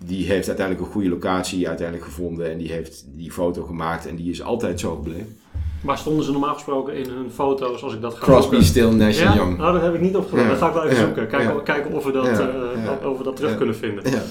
die 0.05 0.25
heeft 0.25 0.47
uiteindelijk 0.47 0.85
een 0.87 0.91
goede 0.93 1.09
locatie 1.09 1.67
uiteindelijk 1.67 2.07
gevonden. 2.07 2.51
En 2.51 2.57
die 2.57 2.71
heeft 2.71 3.05
die 3.15 3.31
foto 3.31 3.63
gemaakt 3.63 4.05
en 4.07 4.15
die 4.15 4.31
is 4.31 4.41
altijd 4.41 4.79
zo 4.79 4.95
gebleven. 4.95 5.37
Waar 5.83 5.97
stonden 5.97 6.25
ze 6.25 6.31
normaal 6.31 6.53
gesproken 6.53 6.93
in 6.95 7.09
hun 7.09 7.31
foto's 7.31 7.83
als 7.83 7.93
ik 7.93 8.01
dat 8.01 8.13
ga 8.15 8.23
Crosby, 8.25 8.41
zoeken? 8.43 8.63
Still, 8.63 8.89
Nash 8.91 9.19
Ja? 9.21 9.33
Young. 9.35 9.57
Nou, 9.57 9.73
dat 9.73 9.81
heb 9.81 9.93
ik 9.93 10.01
niet 10.01 10.15
opgelet. 10.15 10.43
Ja. 10.43 10.49
Dat 10.49 10.57
ga 10.59 10.67
ik 10.67 10.73
wel 10.73 10.83
even 10.83 10.95
Ja. 10.97 11.03
zoeken. 11.05 11.27
Kijken, 11.63 11.93
of, 11.93 12.03
we 12.03 12.11
dat, 12.11 13.05
of 13.05 13.17
we 13.17 13.23
dat 13.23 13.35
terug 13.35 13.57
kunnen 13.57 13.75
vinden. 13.75 14.11
Ja. 14.11 14.21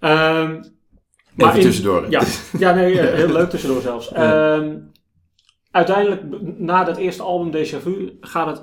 Ehm, 0.00 0.50
Even 0.50 0.72
Maar 1.48 1.56
in- 1.56 1.62
tussendoor. 1.62 2.06
ja, 2.10 2.22
ja, 2.58 2.74
nee, 2.74 2.98
heel 3.22 3.28
leuk 3.32 3.50
tussendoor 3.50 3.80
zelfs. 3.80 4.12
Ehm, 4.12 4.76
uiteindelijk, 5.70 6.22
na 6.58 6.84
dat 6.84 6.96
eerste 6.96 7.22
album 7.22 7.52
Déjà 7.64 7.82
Vu, 7.82 8.12
gaat 8.20 8.46
het 8.46 8.62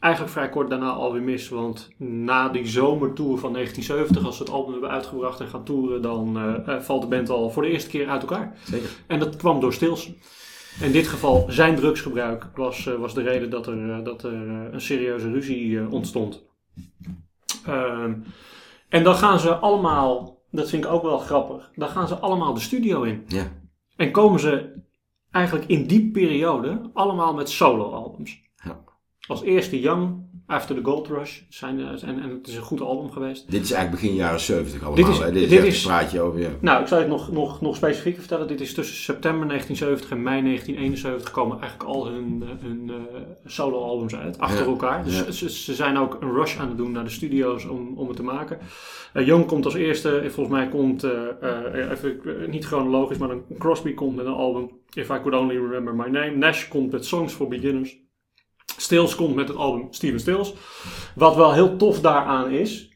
eigenlijk 0.00 0.32
vrij 0.34 0.48
kort 0.48 0.70
daarna 0.70 0.90
alweer 0.90 1.22
mis. 1.22 1.48
Want 1.48 1.88
na 1.98 2.48
die 2.48 2.66
zomertour 2.66 3.38
van 3.38 3.52
1970, 3.52 4.24
als 4.26 4.36
ze 4.36 4.42
het 4.42 4.52
album 4.52 4.72
hebben 4.72 4.90
uitgebracht 4.90 5.40
en 5.40 5.48
gaan 5.48 5.64
toeren, 5.64 6.02
dan 6.02 6.36
eh, 6.66 6.74
eh, 6.74 6.80
valt 6.82 7.02
de 7.02 7.08
band 7.08 7.30
al 7.30 7.50
voor 7.50 7.62
de 7.62 7.68
eerste 7.70 7.90
keer 7.90 8.08
uit 8.08 8.20
elkaar. 8.22 8.56
Zeker. 8.64 8.88
En 9.06 9.18
dat 9.18 9.36
kwam 9.36 9.60
door 9.60 9.72
Stils. 9.72 10.12
In 10.80 10.92
dit 10.92 11.08
geval 11.08 11.46
zijn 11.48 11.76
drugsgebruik 11.76 12.46
was, 12.54 12.86
eh, 12.86 12.94
was 12.94 13.14
de 13.14 13.22
reden 13.22 13.50
dat 13.50 13.66
er, 13.66 13.90
eh, 13.90 14.04
dat 14.04 14.22
er 14.22 14.48
eh, 14.48 14.72
een 14.72 14.80
serieuze 14.80 15.30
ruzie 15.30 15.88
ontstond. 15.88 16.42
Ehm, 17.66 18.14
en 18.88 19.02
dan 19.04 19.14
gaan 19.14 19.40
ze 19.40 19.54
allemaal, 19.54 20.42
dat 20.50 20.68
vind 20.68 20.84
ik 20.84 20.90
ook 20.90 21.02
wel 21.02 21.18
grappig, 21.18 21.70
dan 21.74 21.88
gaan 21.88 22.08
ze 22.08 22.18
allemaal 22.18 22.54
de 22.54 22.60
studio 22.60 23.02
in. 23.02 23.24
Ja. 23.26 23.52
En 23.96 24.10
komen 24.10 24.40
ze 24.40 24.82
eigenlijk 25.30 25.66
in 25.68 25.86
die 25.86 26.10
periode 26.10 26.90
allemaal 26.92 27.34
met 27.34 27.50
solo-albums. 27.50 28.42
Ja. 28.64 28.84
Als 29.26 29.42
eerste 29.42 29.80
Young, 29.80 30.24
After 30.46 30.74
the 30.76 30.84
Gold 30.84 31.08
Rush. 31.08 31.40
Zijn, 31.48 31.80
eh, 31.80 31.86
en, 32.08 32.22
en 32.22 32.30
het 32.30 32.46
is 32.48 32.56
een 32.56 32.62
goed 32.62 32.80
album 32.80 33.10
geweest. 33.10 33.50
Dit 33.50 33.62
is 33.64 33.70
eigenlijk 33.72 34.02
begin 34.02 34.16
jaren 34.18 34.40
70 34.40 34.82
allemaal. 34.84 35.04
Dit 35.04 35.14
is- 35.14 35.18
hè? 35.18 35.32
dit 35.32 35.42
is 35.42 35.48
dit 35.48 35.64
is- 35.64 35.82
een 35.84 35.88
praatje 35.90 36.20
over, 36.20 36.40
ja. 36.40 36.48
Nou, 36.60 36.80
ik 36.82 36.86
zal 36.88 36.98
je 36.98 37.04
het 37.04 37.12
nog, 37.12 37.32
nog, 37.32 37.60
nog 37.60 37.76
specifieker 37.76 38.20
vertellen. 38.20 38.46
Dit 38.48 38.60
is 38.60 38.74
tussen 38.74 38.96
september 38.96 39.46
1970 39.48 40.10
en 40.10 40.22
mei 40.22 40.42
1971 40.42 41.30
komen 41.30 41.60
eigenlijk 41.60 41.90
al 41.90 42.06
hun, 42.06 42.42
eh, 42.42 42.48
hun 42.66 42.90
eh, 42.90 43.20
solo-albums 43.46 44.14
uit, 44.16 44.38
achter 44.38 44.64
Ja, 44.64 44.70
elkaar. 44.70 45.04
Dus 45.04 45.16
ja. 45.18 45.30
ze, 45.30 45.50
ze 45.50 45.74
zijn 45.74 45.98
ook 45.98 46.16
een 46.20 46.32
rush 46.32 46.58
aan 46.58 46.68
het 46.68 46.76
doen 46.76 46.92
naar 46.92 47.04
de 47.04 47.10
studio's 47.10 47.64
om, 47.66 47.92
om 47.96 48.06
het 48.08 48.16
te 48.16 48.22
maken. 48.22 48.58
Young 49.14 49.46
komt 49.46 49.64
als 49.64 49.74
eerste, 49.74 50.22
volgens 50.30 50.56
mij 50.56 50.68
komt, 50.68 51.04
eh, 51.04 51.90
even, 51.90 52.20
niet 52.50 52.64
chronologisch, 52.64 53.18
maar 53.18 53.28
dan 53.28 53.42
Crosby 53.58 53.94
komt 53.94 54.16
met 54.16 54.26
een 54.26 54.32
album, 54.32 54.70
If 54.92 55.08
I 55.10 55.20
Could 55.22 55.34
Only 55.34 55.54
Remember 55.56 55.94
My 55.94 56.08
Name. 56.08 56.36
Nash 56.36 56.68
komt 56.68 56.92
met 56.92 57.06
Songs 57.06 57.32
for 57.32 57.48
Beginners. 57.48 58.02
Stills 58.76 59.14
komt 59.14 59.34
met 59.34 59.48
het 59.48 59.56
album 59.56 59.86
Steven 59.90 60.20
Stills. 60.20 60.54
Wat 61.14 61.36
wel 61.36 61.52
heel 61.52 61.76
tof 61.76 62.00
daaraan 62.00 62.50
is, 62.50 62.88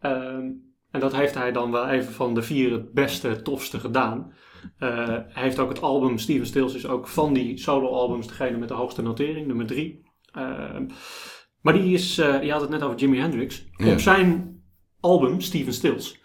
ehm, 0.00 0.50
en 0.90 1.00
dat 1.00 1.14
heeft 1.14 1.34
hij 1.34 1.52
dan 1.52 1.70
wel 1.70 1.88
even 1.88 2.12
van 2.12 2.34
de 2.34 2.42
vier 2.42 2.72
het 2.72 2.92
beste, 2.92 3.42
tofste 3.42 3.80
gedaan. 3.80 4.32
Eh, 4.78 5.06
hij 5.06 5.42
heeft 5.42 5.58
ook 5.58 5.68
het 5.68 5.82
album, 5.82 6.18
Steven 6.18 6.46
Stills 6.46 6.74
is 6.74 6.86
ook 6.86 7.08
van 7.08 7.32
die 7.32 7.58
solo-albums 7.58 8.26
degene 8.26 8.56
met 8.56 8.68
de 8.68 8.74
hoogste 8.74 9.02
notering, 9.02 9.46
nummer 9.46 9.66
drie. 9.66 10.02
Ehm, 10.32 10.86
maar 11.60 11.72
die 11.72 11.92
is, 11.92 12.18
eh, 12.18 12.42
je 12.42 12.52
had 12.52 12.60
het 12.60 12.70
net 12.70 12.82
over 12.82 12.96
Jimi 12.96 13.18
Hendrix. 13.18 13.64
Ja. 13.76 13.92
Op 13.92 14.00
zijn 14.00 14.55
album, 15.06 15.40
Steven 15.40 15.72
Stills, 15.72 16.18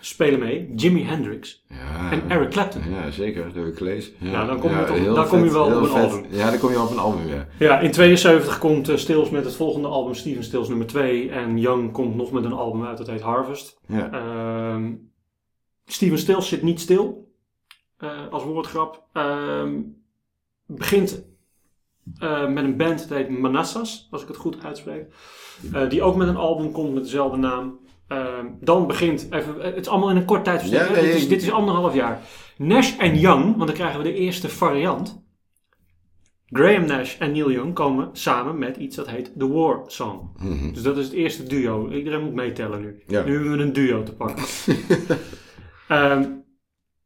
spelen 0.00 0.38
mee 0.38 0.72
Jimi 0.76 1.02
Hendrix 1.04 1.64
ja. 1.68 2.10
en 2.10 2.30
Eric 2.30 2.50
Clapton. 2.50 2.82
Ja, 2.90 3.10
zeker. 3.10 3.44
Dat 3.44 3.54
heb 3.54 3.66
ik 3.66 3.76
gelezen. 3.76 4.12
Ja, 4.18 4.30
Ja, 4.30 4.46
dan 4.46 4.58
kom 4.58 4.70
je 4.70 5.26
kom 5.28 5.44
je 5.44 5.50
wel 5.50 5.66
op 5.66 5.82
een 5.82 5.86
vet. 5.86 6.02
album. 6.12 6.24
Ja, 6.30 6.50
dan 6.50 6.58
kom 6.58 6.70
je 6.70 6.80
op 6.80 6.90
een 6.90 6.98
album, 6.98 7.28
ja. 7.28 7.46
Ja, 7.58 7.78
in 7.78 7.90
72 7.90 8.58
komt 8.58 8.88
eh, 8.88 8.96
Stills 8.96 9.30
met 9.30 9.44
het 9.44 9.54
volgende 9.54 9.88
album, 9.88 10.14
Steven 10.14 10.44
Stills 10.44 10.68
nummer 10.68 10.86
2. 10.86 11.30
En 11.30 11.58
Young 11.58 11.92
komt 11.92 12.14
nog 12.16 12.32
met 12.32 12.44
een 12.44 12.52
album 12.52 12.84
uit, 12.84 12.98
dat 12.98 13.06
heet 13.06 13.20
Harvest. 13.20 13.78
ja. 13.86 14.10
Ehm, 14.12 14.92
Steven 15.86 16.18
Stills 16.18 16.48
zit 16.48 16.62
niet 16.62 16.80
stil, 16.80 17.32
eh, 17.96 18.10
als 18.30 18.44
woordgrap. 18.44 19.04
Ehm, 19.12 19.80
begint 20.66 21.26
eh, 22.18 22.48
met 22.48 22.64
een 22.64 22.76
band, 22.76 23.08
dat 23.08 23.18
heet 23.18 23.28
Manassas, 23.28 24.08
als 24.10 24.22
ik 24.22 24.28
het 24.28 24.36
goed 24.36 24.64
uitspreek. 24.64 25.06
Die 25.88 26.02
ook 26.02 26.16
met 26.16 26.28
een 26.28 26.36
album 26.36 26.72
komt 26.72 26.94
met 26.94 27.02
dezelfde 27.02 27.36
naam. 27.36 27.78
Ehm, 28.08 28.46
dan 28.60 28.86
begint, 28.86 29.26
even, 29.30 29.60
het 29.60 29.76
is 29.76 29.88
allemaal 29.88 30.10
in 30.10 30.16
een 30.16 30.24
kort. 30.24 30.46
Ja, 30.46 30.90
nee, 30.90 31.02
dit, 31.02 31.14
is, 31.14 31.28
dit 31.28 31.42
is 31.42 31.50
anderhalf 31.50 31.94
jaar. 31.94 32.20
Nash 32.56 32.98
en 32.98 33.18
Young, 33.18 33.44
want 33.44 33.66
dan 33.66 33.76
krijgen 33.76 33.98
we 33.98 34.04
de 34.04 34.14
eerste 34.14 34.48
variant. 34.48 35.26
Graham 36.50 36.86
Nash 36.86 37.18
en 37.18 37.32
Neil 37.32 37.50
Young 37.50 37.74
komen 37.74 38.08
samen 38.12 38.58
met 38.58 38.76
iets 38.76 38.96
dat 38.96 39.08
heet 39.08 39.38
The 39.38 39.48
War 39.48 39.82
Song. 39.86 40.30
Mhm. 40.36 40.72
Dus 40.72 40.82
dat 40.82 40.96
is 40.96 41.04
het 41.04 41.14
eerste 41.14 41.42
duo. 41.42 41.90
Iedereen 41.90 42.24
moet 42.24 42.34
meetellen 42.34 42.80
nu. 42.80 43.02
Ja. 43.06 43.24
Nu 43.24 43.32
hebben 43.32 43.56
we 43.56 43.62
een 43.62 43.72
duo 43.72 44.02
te 44.02 44.14
pakken. 44.14 44.44
Ehm, 45.88 46.30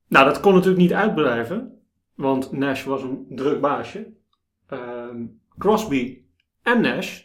nou, 0.08 0.24
dat 0.24 0.40
kon 0.40 0.52
natuurlijk 0.52 0.82
niet 0.82 0.92
uitblijven. 0.92 1.78
Want 2.14 2.52
Nash 2.52 2.84
was 2.84 3.02
een 3.02 3.26
druk 3.28 3.60
baasje. 3.60 4.12
Ehm, 4.66 5.26
Crosby 5.58 6.22
en 6.62 6.80
Nash 6.80 7.22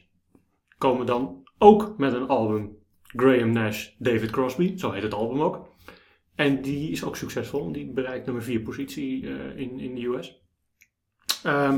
komen 0.78 1.06
dan 1.06 1.44
ook 1.58 1.94
met 1.98 2.14
een 2.14 2.28
album. 2.28 2.77
Graham 3.16 3.52
Nash, 3.52 3.88
David 3.98 4.30
Crosby. 4.30 4.78
Zo 4.78 4.92
heet 4.92 5.04
het 5.04 5.14
album 5.14 5.42
ook. 5.42 5.76
En 6.36 6.62
die 6.62 6.92
is 6.92 7.04
ook 7.04 7.16
succesvol. 7.16 7.72
Die 7.72 7.92
bereikt 7.92 8.26
nummer 8.26 8.44
4 8.44 8.60
positie 8.60 9.28
eh, 9.28 9.62
in, 9.62 9.80
in 9.80 9.96
de 9.96 10.06
US. 10.06 10.42
Ehm, 11.44 11.78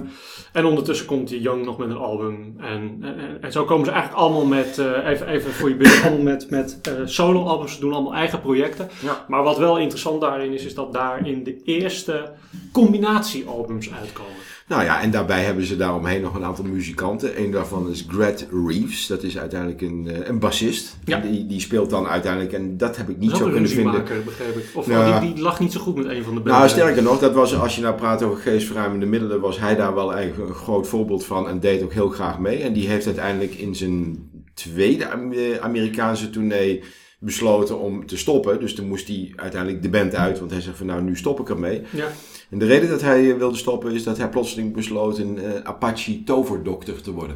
en 0.54 0.66
ondertussen 0.66 1.06
komt 1.06 1.28
die 1.28 1.42
Young 1.42 1.66
nog 1.66 1.78
met 1.78 1.90
een 1.90 1.98
album. 1.98 2.56
En, 2.60 2.98
en, 3.02 3.42
en 3.42 3.52
zo 3.52 3.66
komen 3.66 3.86
ze 3.86 3.92
eigenlijk 3.92 4.22
allemaal 4.22 4.46
met, 4.46 4.78
eh, 4.78 5.08
even, 5.08 5.28
even 5.28 5.52
voor 5.52 5.70
je 5.70 5.76
beeld, 5.76 6.02
allemaal 6.04 6.24
met, 6.24 6.50
met 6.50 6.80
eh, 6.82 6.94
solo-albums. 7.06 7.74
Ze 7.74 7.80
doen 7.80 7.94
allemaal 7.94 8.14
eigen 8.14 8.42
projecten. 8.42 8.90
Ja. 9.02 9.26
Maar 9.28 9.44
wat 9.44 9.58
wel 9.58 9.80
interessant 9.80 10.22
daarin 10.22 10.52
is, 10.52 10.66
is 10.66 10.76
dat 10.76 10.94
daarin 10.94 11.44
de 11.44 11.62
eerste 11.64 12.34
combinatiealbums 12.72 13.94
uitkomen. 13.94 14.34
Nou 14.70 14.84
ja, 14.84 15.02
en 15.02 15.12
daarbij 15.12 15.44
hebben 15.44 15.66
ze 15.66 15.76
daaromheen 15.78 16.22
nog 16.22 16.36
een 16.36 16.44
aantal 16.44 16.66
muzikanten. 16.66 17.42
Een 17.44 17.52
daarvan 17.52 17.90
is 17.90 18.06
Gret 18.08 18.48
Reeves. 18.68 19.08
Dat 19.08 19.24
is 19.24 19.38
uiteindelijk 19.38 19.82
een, 19.82 20.08
eh, 20.12 20.28
een 20.28 20.40
bassist. 20.40 20.98
Ja. 21.06 21.20
Die, 21.20 21.46
die 21.48 21.60
speelt 21.60 21.90
dan 21.90 22.08
uiteindelijk, 22.08 22.54
en 22.54 22.78
dat 22.78 22.98
heb 22.98 23.10
ik 23.10 23.18
niet 23.18 23.32
zo 23.36 23.50
kunnen 23.50 23.70
vinden. 23.70 24.04
begreep 24.26 24.58
ik. 24.58 24.64
Of 24.74 24.88
Ja. 24.88 25.20
die, 25.20 25.34
die 25.34 25.44
lag 25.44 25.60
niet 25.60 25.72
zo 25.72 25.80
goed 25.80 25.96
met 25.96 26.06
een 26.06 26.24
van 26.24 26.34
de 26.36 26.40
Nou, 26.40 26.52
banden. 26.52 26.70
sterker 26.70 27.04
nog, 27.04 27.20
dat 27.20 27.34
was, 27.34 27.56
als 27.60 27.76
je 27.76 27.82
nou 27.82 27.96
praat 27.96 28.24
over 28.24 28.38
geestverruimende 28.42 29.06
middelen, 29.06 29.40
was 29.40 29.60
hij 29.60 29.76
daar 29.76 29.94
wel 29.96 30.14
eigenlijk 30.14 30.50
een 30.50 30.56
groot 30.56 30.88
voorbeeld 30.88 31.26
van 31.26 31.48
en 31.48 31.60
deed 31.60 31.84
ook 31.84 31.94
heel 31.94 32.10
graag 32.10 32.40
mee. 32.40 32.58
En 32.62 32.74
die 32.74 32.88
heeft 32.88 33.06
uiteindelijk 33.06 33.54
in 33.56 33.76
zijn 33.76 34.30
tweede 34.54 35.10
Am- 35.10 35.34
Amerikaanse 35.62 36.30
tournee 36.30 36.84
besloten 37.20 37.80
om 37.80 38.06
te 38.06 38.18
stoppen. 38.18 38.60
Dus 38.60 38.76
toen 38.76 38.88
moest 38.88 39.08
hij 39.08 39.34
uiteindelijk 39.36 39.82
de 39.82 39.90
band 39.90 40.16
uit, 40.16 40.40
want 40.40 40.52
hij 40.52 40.62
zegt 40.62 40.78
van 40.78 40.86
nou, 40.86 41.02
nu 41.02 41.16
stop 41.16 41.40
ik 41.40 41.50
ermee. 41.50 41.82
Ja. 41.90 42.08
En 42.50 42.60
de 42.60 42.66
reden 42.66 42.90
dat 42.90 43.02
hij 43.02 43.32
eh, 43.32 43.38
wilde 43.38 43.58
stoppen 43.58 43.94
is 43.94 44.04
dat 44.04 44.18
hij 44.18 44.30
plotseling 44.30 44.74
besloot 44.74 45.18
een 45.18 45.38
eh, 45.40 45.52
Apache 45.64 46.24
toverdokter 46.24 47.02
te 47.02 47.12
worden. 47.12 47.36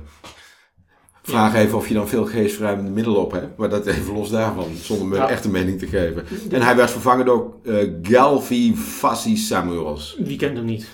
Vraag 1.26 1.56
even 1.56 1.78
of 1.78 1.88
je 1.88 1.94
dan 1.94 2.08
veel 2.08 2.26
geestverruimende 2.26 2.92
middelen 2.92 3.20
op 3.20 3.32
hebt, 3.32 3.58
maar 3.58 3.70
dat 3.70 3.86
even 3.86 4.14
los 4.14 4.30
daarvan, 4.30 4.66
zonder 4.82 5.08
me 5.08 5.16
Ja. 5.16 5.24
een 5.24 5.30
echte 5.30 5.50
mening 5.50 5.80
te 5.80 5.88
geven. 5.88 6.26
En 6.52 6.62
hij 6.62 6.76
werd 6.76 6.92
vervangen 6.92 7.26
door 7.26 7.54
eh 7.66 7.76
Galvi 8.02 8.76
Fassi 8.76 9.38
Samuels. 9.38 10.18
Wie 10.20 10.38
kent 10.38 10.58
hem 10.58 10.66
niet? 10.66 10.88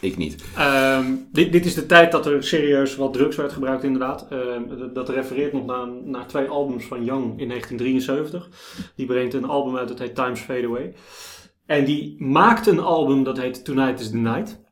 Ik 0.00 0.16
niet. 0.16 0.44
Ehm, 0.56 1.14
dit, 1.32 1.52
dit 1.52 1.64
is 1.66 1.74
de 1.74 1.86
tijd 1.86 2.12
dat 2.12 2.26
er 2.26 2.44
serieus 2.44 2.96
wat 2.96 3.12
drugs 3.12 3.36
werd 3.36 3.52
gebruikt, 3.52 3.84
inderdaad. 3.84 4.26
Ehm, 4.30 4.92
dat, 4.92 5.08
refereert 5.08 5.52
nog 5.52 5.66
naar, 5.66 5.86
naar 6.04 6.26
twee 6.26 6.48
albums 6.48 6.84
van 6.84 7.04
Young 7.04 7.40
in 7.40 7.48
1973. 7.48 8.48
Die 8.96 9.06
brengt 9.06 9.34
een 9.34 9.44
album 9.44 9.76
uit 9.76 9.88
dat 9.88 9.98
heet 9.98 10.14
Times 10.14 10.40
Fade 10.40 10.66
Away. 10.66 10.94
En 11.66 11.84
die 11.84 12.22
maakt 12.22 12.66
een 12.66 12.80
album 12.80 13.24
dat 13.24 13.38
heet 13.38 13.64
Tonight 13.64 14.00
is 14.00 14.10
the 14.10 14.16
Night. 14.16 14.64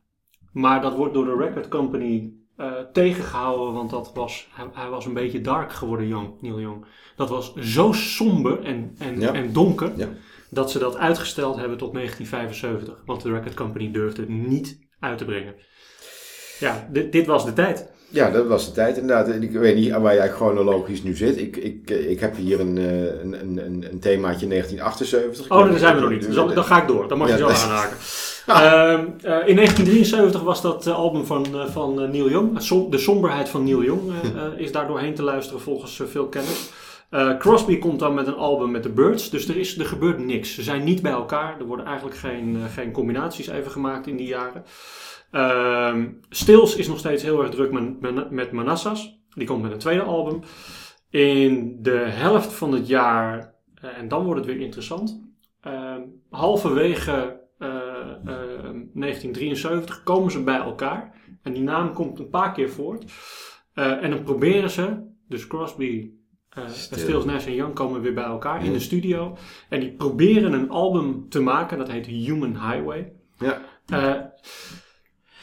Maar 0.53 0.81
dat 0.83 0.95
wordt 0.97 1.15
door 1.15 1.25
de 1.25 1.37
record 1.37 1.69
company 1.69 2.33
eh, 2.57 2.73
tegengehouden, 2.93 3.75
want 3.75 3.91
dat 3.91 4.11
was, 4.15 4.49
hij, 4.53 4.67
hij 4.73 4.89
was 4.89 5.07
een 5.07 5.15
beetje 5.15 5.41
dark 5.41 5.73
geworden, 5.73 6.09
Young, 6.09 6.31
Neil 6.41 6.61
Young. 6.61 6.85
Dat 7.17 7.29
was 7.29 7.55
zo 7.55 7.93
somber 7.93 8.65
en, 8.65 8.95
en, 8.99 9.21
Ja. 9.21 9.33
en 9.33 9.53
donker, 9.53 9.93
Ja. 9.97 10.09
dat 10.51 10.71
ze 10.71 10.79
dat 10.79 10.97
uitgesteld 10.97 11.57
hebben 11.57 11.79
tot 11.79 11.93
1975. 11.93 13.03
Want 13.07 13.23
de 13.23 13.31
record 13.33 13.55
company 13.55 13.91
durfde 13.91 14.29
niet 14.29 14.83
uit 15.05 15.19
te 15.19 15.25
brengen. 15.25 15.55
Ja, 16.59 16.89
dit, 16.91 17.13
dit 17.13 17.27
was 17.27 17.45
de 17.45 17.53
tijd. 17.53 17.93
Ja, 18.15 18.31
dat 18.31 18.47
was 18.47 18.67
de 18.67 18.73
tijd 18.73 18.97
inderdaad. 18.97 19.29
En 19.29 19.43
Ik 19.43 19.51
weet 19.51 19.77
niet 19.77 19.93
waar 19.93 20.15
jij 20.15 20.31
chronologisch 20.31 21.03
nu 21.03 21.17
zit. 21.17 21.39
Ik, 21.39 21.57
ik, 21.57 21.91
ik 21.91 22.21
heb 22.21 22.37
hier 22.37 22.61
een, 22.61 22.79
eh, 22.79 23.23
een, 23.23 23.41
een, 23.41 23.87
een, 23.91 23.99
themaatje 24.01 24.47
1978. 24.47 25.51
Oh, 25.51 25.71
daar 25.71 25.79
zijn 25.79 25.95
we 25.95 26.01
nog 26.01 26.11
niet. 26.11 26.27
Dus 26.27 26.35
dan, 26.35 26.55
dan 26.55 26.65
ga 26.65 26.83
ik 26.83 26.89
door. 26.89 27.09
Dan 27.09 27.19
mag 27.19 27.29
je 27.29 27.37
Ja, 27.37 27.55
zo 27.55 27.67
aanhaken. 27.67 27.97
Ehm, 28.47 29.05
eh, 29.23 29.49
in 29.49 29.57
1973 29.57 30.43
was 30.43 30.63
dat 30.63 30.87
eh, 30.87 30.95
album 30.95 31.25
van, 31.25 31.47
van 31.73 31.95
Neil 31.95 32.31
Young. 32.31 32.59
De 32.91 32.99
somberheid 32.99 33.49
van 33.49 33.65
Neil 33.65 33.83
Young 33.83 34.13
is 34.57 34.73
daar 34.73 34.87
doorheen 34.87 35.15
te 35.15 35.23
luisteren 35.23 35.61
volgens 35.61 36.01
veel 36.07 36.27
kenners. 36.27 36.71
Eh, 37.15 37.37
Crosby 37.39 37.79
komt 37.79 37.99
dan 37.99 38.15
met 38.15 38.27
een 38.27 38.35
album 38.35 38.71
met 38.71 38.83
de 38.83 38.93
Birds. 38.93 39.31
Dus 39.31 39.49
er, 39.49 39.57
is, 39.57 39.79
er 39.79 39.87
gebeurt 39.87 40.19
niks. 40.19 40.55
Ze 40.55 40.63
zijn 40.63 40.85
niet 40.85 41.03
bij 41.03 41.13
elkaar. 41.13 41.59
Er 41.59 41.67
worden 41.67 41.87
eigenlijk 41.87 42.17
geen, 42.17 42.57
eh, 42.57 42.73
geen 42.73 42.93
combinaties 42.93 43.47
even 43.47 43.71
gemaakt 43.71 44.07
in 44.07 44.17
die 44.17 44.27
jaren. 44.27 44.65
Ehm 45.31 46.07
Stills 46.29 46.77
is 46.77 46.89
nog 46.89 46.99
steeds 46.99 47.23
heel 47.23 47.43
erg 47.43 47.51
druk 47.51 47.73
met, 47.73 48.01
met, 48.01 48.31
met 48.31 48.53
Manassas. 48.53 49.21
Die 49.35 49.47
komt 49.47 49.63
met 49.63 49.73
een 49.73 49.79
tweede 49.79 50.03
album. 50.03 50.41
In 51.11 51.79
de 51.83 51.97
helft 51.97 52.53
van 52.53 52.73
het 52.73 52.89
jaar, 52.89 53.55
eh, 53.75 53.99
en 53.99 54.09
dan 54.09 54.25
wordt 54.25 54.41
het 54.41 54.49
weer 54.49 54.65
interessant. 54.65 55.23
Ehm, 55.61 56.01
halverwege 56.31 57.43
eh, 57.59 57.69
eh, 58.25 58.75
1973 58.93 60.03
komen 60.03 60.33
ze 60.33 60.43
bij 60.43 60.59
elkaar. 60.59 61.15
En 61.43 61.53
die 61.53 61.63
naam 61.63 61.93
komt 61.93 62.19
een 62.19 62.29
paar 62.29 62.53
keer 62.53 62.71
voort. 62.71 63.13
En 63.75 64.11
dan 64.11 64.23
proberen 64.23 64.71
ze, 64.71 65.13
dus 65.29 65.47
Crosby, 65.47 66.11
Stil. 66.69 66.99
Stills, 66.99 67.25
Nash 67.25 67.47
en 67.47 67.55
Young 67.55 67.75
komen 67.75 68.01
weer 68.01 68.15
bij 68.15 68.25
elkaar 68.25 68.65
in 68.65 68.73
de 68.73 68.81
studio. 68.81 69.37
En 69.69 69.81
die 69.81 69.93
proberen 69.93 70.53
een 70.53 70.71
album 70.71 71.27
te 71.29 71.41
maken, 71.41 71.79
dat 71.79 71.91
heet 71.91 72.07
Human 72.07 72.51
Highway. 72.51 73.13
Ja. 73.39 73.61
Eh, 73.87 74.21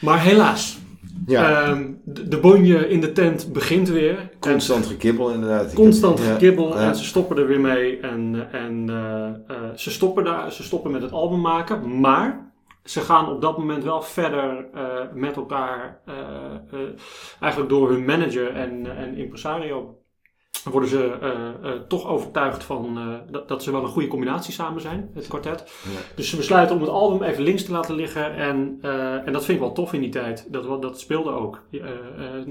maar 0.00 0.20
helaas, 0.20 0.78
Ja, 1.26 1.62
ehm, 1.66 1.90
de, 2.04 2.28
de 2.28 2.38
bonje 2.38 2.88
in 2.88 3.00
de 3.00 3.12
tent 3.12 3.52
begint 3.52 3.88
weer. 3.88 4.30
constant 4.40 4.86
gekibbel 4.86 5.30
inderdaad. 5.30 5.74
Constant 5.74 6.18
ja, 6.18 6.32
gekibbel 6.32 6.68
ja. 6.68 6.88
en 6.88 6.96
ze 6.96 7.04
stoppen 7.04 7.38
er 7.38 7.46
weer 7.46 7.60
mee. 7.60 8.00
En, 8.00 8.48
en 8.52 8.88
eh, 8.88 9.56
eh, 9.56 9.74
ze, 9.76 9.90
stoppen 9.90 10.24
daar, 10.24 10.52
ze 10.52 10.62
stoppen 10.62 10.90
met 10.90 11.02
het 11.02 11.12
album 11.12 11.40
maken. 11.40 12.00
Maar 12.00 12.52
ze 12.84 13.00
gaan 13.00 13.28
op 13.28 13.40
dat 13.40 13.58
moment 13.58 13.84
wel 13.84 14.02
verder 14.02 14.66
met 15.14 15.36
elkaar. 15.36 16.00
eigenlijk 17.40 17.70
door 17.70 17.90
hun 17.90 18.04
manager 18.04 18.54
en, 18.54 18.96
en 18.96 19.16
impresario. 19.16 20.01
Worden 20.64 20.88
ze 20.88 21.18
eh, 21.20 21.70
eh, 21.70 21.80
toch 21.88 22.06
overtuigd 22.06 22.64
van 22.64 22.98
eh, 22.98 23.32
dat, 23.32 23.48
dat 23.48 23.62
ze 23.62 23.70
wel 23.72 23.82
een 23.82 23.88
goede 23.88 24.08
combinatie 24.08 24.52
samen 24.52 24.80
zijn, 24.80 25.10
het 25.14 25.26
kwartet. 25.26 25.72
Ja. 25.84 25.98
Dus 26.14 26.30
ze 26.30 26.36
besluiten 26.36 26.76
om 26.76 26.82
het 26.82 26.90
album 26.90 27.22
even 27.22 27.42
links 27.42 27.64
te 27.64 27.72
laten 27.72 27.94
liggen. 27.94 28.34
En, 28.36 28.78
eh, 28.82 29.26
en 29.26 29.32
dat 29.32 29.44
vind 29.44 29.58
ik 29.58 29.64
wel 29.64 29.72
tof 29.72 29.92
in 29.92 30.00
die 30.00 30.10
tijd. 30.10 30.46
Dat, 30.52 30.82
dat 30.82 31.00
speelde 31.00 31.30
ook. 31.30 31.62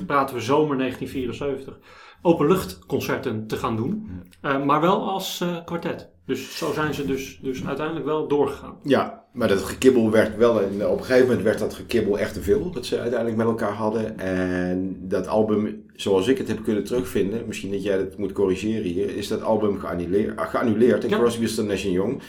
Praten 0.06 0.36
we 0.36 0.42
zomer 0.42 0.78
1974 0.78 1.78
openluchtconcerten 2.22 3.48
te 3.48 3.58
gaan 3.58 3.76
doen. 3.76 4.10
Eh, 4.42 4.64
maar 4.64 4.82
wel 4.82 5.10
als 5.10 5.42
eh, 5.42 5.58
kwartet. 5.66 6.10
Dus 6.32 6.58
zo 6.58 6.72
zijn 6.74 6.94
ze 6.94 7.06
dus, 7.06 7.40
dus 7.42 7.66
uiteindelijk 7.66 8.06
wel 8.06 8.28
doorgegaan. 8.28 8.76
Ja, 8.84 9.26
maar 9.34 9.48
dat 9.48 9.62
gekibbel 9.62 10.12
werd 10.12 10.38
wel, 10.38 10.62
en 10.62 10.88
op 10.88 10.98
een 10.98 11.06
gegeven 11.06 11.28
moment 11.28 11.44
werd 11.44 11.60
dat 11.60 11.74
gekibbel 11.74 12.20
echt 12.20 12.34
te 12.34 12.42
veel, 12.42 12.72
dat 12.72 12.86
ze 12.86 13.00
uiteindelijk 13.00 13.38
met 13.38 13.48
elkaar 13.48 13.74
hadden. 13.74 14.20
En 14.20 14.98
dat 15.02 15.28
album, 15.28 15.86
zoals 15.96 16.28
ik 16.28 16.38
het 16.38 16.48
heb 16.48 16.64
kunnen 16.64 16.84
terugvinden, 16.84 17.44
misschien 17.48 17.72
dat 17.72 17.84
jij 17.84 17.98
dat 17.98 18.18
moet 18.18 18.32
corrigeren 18.32 18.92
hier, 18.92 19.16
is 19.16 19.28
dat 19.28 19.42
album 19.42 19.80
geannuleerd. 19.80 20.42
geannuleerd. 20.42 21.04
En 21.04 21.10
Ja. 21.10 21.18
Crosby, 21.18 21.46
Stills 21.46 21.70
Nash 21.70 21.84
Young 21.84 22.22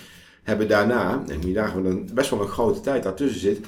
hebben 0.43 0.69
daarna, 0.69 1.23
en 1.29 1.41
die 1.41 1.55
dagen 1.55 1.83
dan 1.83 2.09
best 2.15 2.31
wel 2.31 2.41
een 2.41 2.49
grote 2.49 2.81
tijd 2.81 3.03
daartussen 3.03 3.41
zit, 3.41 3.61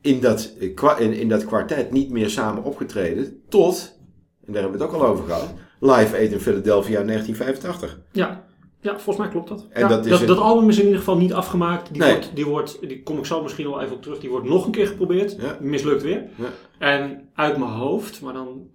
in 0.00 0.20
dat, 0.20 0.52
in, 0.98 1.12
in 1.12 1.28
dat 1.28 1.44
kwartet 1.44 1.90
niet 1.90 2.10
meer 2.10 2.30
samen 2.30 2.64
opgetreden, 2.64 3.42
tot, 3.48 3.98
en 4.46 4.52
daar 4.52 4.62
hebben 4.62 4.80
we 4.80 4.84
het 4.84 4.94
ook 4.94 5.02
al 5.02 5.08
over 5.08 5.24
gehad, 5.24 5.54
Live 5.80 6.16
Aid 6.16 6.32
in 6.32 6.40
Philadelphia 6.40 7.00
in 7.00 7.06
1985. 7.06 8.00
Ja, 8.12 8.44
ja 8.82 8.90
volgens 8.92 9.16
mij 9.16 9.28
klopt 9.28 9.48
dat. 9.48 9.66
En 9.70 9.80
Ja, 9.80 9.88
dat 9.88 10.06
is 10.06 10.26
dat, 10.26 10.38
album 10.38 10.68
is 10.68 10.76
in 10.78 10.82
ieder 10.84 10.98
geval 10.98 11.16
niet 11.16 11.32
afgemaakt. 11.32 11.88
Die, 11.92 12.02
Nee. 12.02 12.10
wordt, 12.12 12.30
die, 12.34 12.46
wordt, 12.46 12.78
die 12.88 13.02
kom 13.02 13.18
ik 13.18 13.24
zo 13.24 13.42
misschien 13.42 13.66
wel 13.70 13.80
even 13.80 13.94
op 13.96 14.02
terug. 14.02 14.18
Die 14.18 14.30
wordt 14.30 14.48
nog 14.48 14.64
een 14.66 14.72
keer 14.72 14.86
geprobeerd. 14.86 15.36
Ja. 15.40 15.56
Mislukt 15.60 16.02
weer. 16.02 16.22
Ja. 16.36 16.48
En 16.78 17.28
uit 17.34 17.56
mijn 17.58 17.70
hoofd, 17.70 18.20
maar 18.22 18.32
dan, 18.32 18.66